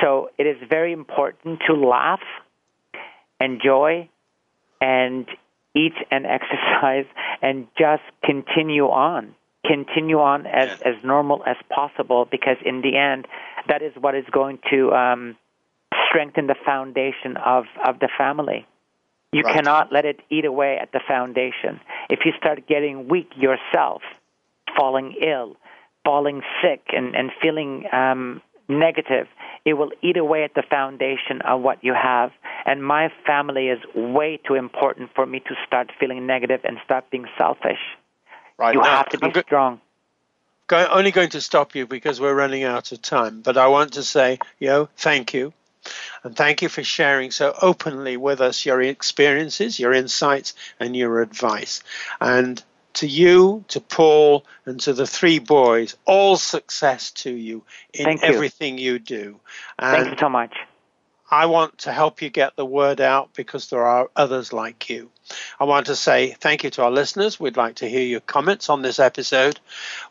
So 0.00 0.30
it 0.38 0.46
is 0.46 0.56
very 0.68 0.92
important 0.92 1.60
to 1.66 1.74
laugh, 1.74 2.22
enjoy, 3.40 4.08
and 4.80 5.26
eat 5.74 5.94
and 6.10 6.26
exercise, 6.38 7.06
and 7.42 7.66
just 7.78 8.02
continue 8.24 8.84
on. 8.86 9.34
Continue 9.64 10.20
on 10.20 10.46
as, 10.46 10.68
Yeah. 10.80 10.92
as 10.92 11.04
normal 11.04 11.42
as 11.46 11.56
possible 11.70 12.26
because, 12.30 12.56
in 12.64 12.82
the 12.82 12.96
end, 12.96 13.26
that 13.68 13.82
is 13.82 13.92
what 13.96 14.14
is 14.14 14.24
going 14.30 14.58
to 14.70 14.92
um, 14.92 15.36
strengthen 16.08 16.46
the 16.46 16.54
foundation 16.66 17.36
of, 17.38 17.64
of 17.86 17.98
the 17.98 18.08
family. 18.18 18.66
You 19.32 19.42
Right. 19.42 19.54
cannot 19.54 19.90
let 19.92 20.04
it 20.04 20.20
eat 20.30 20.44
away 20.44 20.78
at 20.78 20.92
the 20.92 21.00
foundation. 21.00 21.80
If 22.08 22.20
you 22.24 22.32
start 22.36 22.66
getting 22.68 23.08
weak 23.08 23.30
yourself, 23.36 24.02
falling 24.76 25.12
ill, 25.20 25.56
falling 26.04 26.42
sick, 26.62 26.82
and, 26.92 27.16
and 27.16 27.32
feeling 27.42 27.84
um, 27.92 28.42
negative, 28.68 29.26
it 29.64 29.74
will 29.74 29.90
eat 30.02 30.16
away 30.16 30.44
at 30.44 30.54
the 30.54 30.62
foundation 30.62 31.40
of 31.42 31.62
what 31.62 31.82
you 31.82 31.94
have. 31.94 32.30
And 32.66 32.84
my 32.84 33.10
family 33.26 33.68
is 33.68 33.80
way 33.94 34.36
too 34.46 34.54
important 34.54 35.10
for 35.14 35.26
me 35.26 35.40
to 35.40 35.54
start 35.66 35.90
feeling 35.98 36.26
negative 36.26 36.60
and 36.64 36.78
start 36.84 37.10
being 37.10 37.26
selfish. 37.38 37.80
Right. 38.58 38.74
You 38.74 38.80
now, 38.80 38.96
have 38.98 39.08
to 39.10 39.18
be 39.18 39.26
I'm 39.26 39.32
go- 39.32 39.42
strong. 39.42 39.80
go- 40.66 40.88
only 40.90 41.10
going 41.10 41.30
to 41.30 41.40
stop 41.40 41.74
you 41.74 41.86
because 41.86 42.20
we're 42.20 42.34
running 42.34 42.64
out 42.64 42.92
of 42.92 43.02
time. 43.02 43.40
But 43.40 43.56
I 43.56 43.66
want 43.68 43.94
to 43.94 44.02
say, 44.02 44.38
yo, 44.58 44.88
thank 44.96 45.34
you. 45.34 45.52
And 46.22 46.34
thank 46.34 46.62
you 46.62 46.68
for 46.70 46.82
sharing 46.82 47.30
so 47.30 47.54
openly 47.60 48.16
with 48.16 48.40
us 48.40 48.64
your 48.64 48.80
experiences, 48.80 49.78
your 49.78 49.92
insights, 49.92 50.54
and 50.80 50.96
your 50.96 51.20
advice. 51.20 51.82
And 52.20 52.62
to 52.94 53.06
you, 53.06 53.64
to 53.68 53.80
Paul, 53.80 54.46
and 54.64 54.80
to 54.80 54.94
the 54.94 55.06
three 55.06 55.40
boys, 55.40 55.96
all 56.06 56.36
success 56.36 57.10
to 57.10 57.30
you 57.30 57.64
in 57.92 58.04
Thank 58.04 58.22
you. 58.22 58.28
everything 58.28 58.78
you 58.78 58.98
do. 58.98 59.38
And 59.78 60.04
Thank 60.04 60.12
you 60.12 60.18
so 60.18 60.28
much. 60.30 60.56
I 61.34 61.46
want 61.46 61.78
to 61.78 61.92
help 61.92 62.22
you 62.22 62.30
get 62.30 62.54
the 62.54 62.64
word 62.64 63.00
out 63.00 63.34
because 63.34 63.68
there 63.68 63.84
are 63.84 64.08
others 64.14 64.52
like 64.52 64.88
you. 64.88 65.10
I 65.58 65.64
want 65.64 65.86
to 65.86 65.96
say 65.96 66.30
thank 66.30 66.62
you 66.62 66.70
to 66.70 66.84
our 66.84 66.92
listeners. 66.92 67.40
We'd 67.40 67.56
like 67.56 67.76
to 67.76 67.88
hear 67.88 68.06
your 68.06 68.20
comments 68.20 68.68
on 68.68 68.82
this 68.82 69.00
episode. 69.00 69.58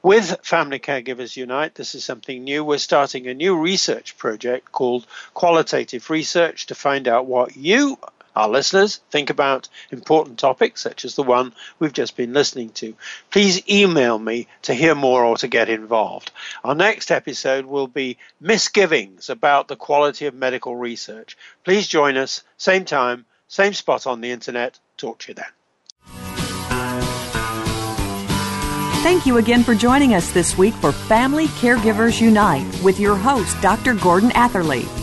With 0.02 0.36
Family 0.44 0.80
Caregivers 0.80 1.38
Unite, 1.38 1.76
this 1.76 1.96
is 1.96 2.04
something 2.04 2.44
new. 2.44 2.66
We're 2.66 2.78
starting 2.78 3.28
a 3.28 3.34
new 3.34 3.58
research 3.58 4.18
project 4.18 4.74
called 4.74 5.08
Qualitative 5.34 6.10
Research 6.10 6.66
to 6.66 6.76
find 6.76 7.08
out 7.08 7.26
what 7.26 7.56
you, 7.56 7.98
our 8.36 8.50
listeners, 8.50 9.02
think 9.12 9.30
about 9.30 9.70
important 9.92 10.40
topics 10.40 10.82
such 10.82 11.06
as 11.06 11.16
the 11.16 11.24
one 11.24 11.54
we've 11.80 11.94
just 11.94 12.18
been 12.18 12.34
listening 12.34 12.70
to. 12.70 12.96
Please 13.32 13.62
email 13.70 14.18
me 14.18 14.48
to 14.64 14.74
hear 14.74 14.96
more 14.96 15.24
or 15.24 15.38
to 15.38 15.48
get 15.48 15.70
involved. 15.70 16.32
Our 16.64 16.76
next 16.76 17.12
episode 17.12 17.66
will 17.66 17.88
be 17.88 18.18
misgivings 18.40 19.30
about 19.30 19.68
the 19.68 19.76
quality 19.76 20.26
of 20.26 20.34
medical 20.34 20.76
research. 20.76 21.38
Please 21.64 21.88
join 21.88 22.18
us, 22.18 22.44
same 22.58 22.86
time, 22.86 23.26
same 23.48 23.74
spot 23.74 24.08
on 24.08 24.22
the 24.22 24.32
internet. 24.32 24.80
Talk 24.98 25.20
to 25.20 25.32
you 25.32 25.36
then. 25.36 25.46
Thank 29.04 29.26
you 29.26 29.38
again 29.38 29.64
for 29.66 29.76
joining 29.76 30.14
us 30.14 30.32
this 30.32 30.58
week 30.58 30.74
for 30.76 30.94
Family 30.94 31.48
Caregivers 31.48 32.22
Unite 32.22 32.66
with 32.82 33.02
your 33.02 33.18
host, 33.18 33.60
Dr. 33.62 33.96
Gordon 33.96 34.32
Atherley. 34.32 35.03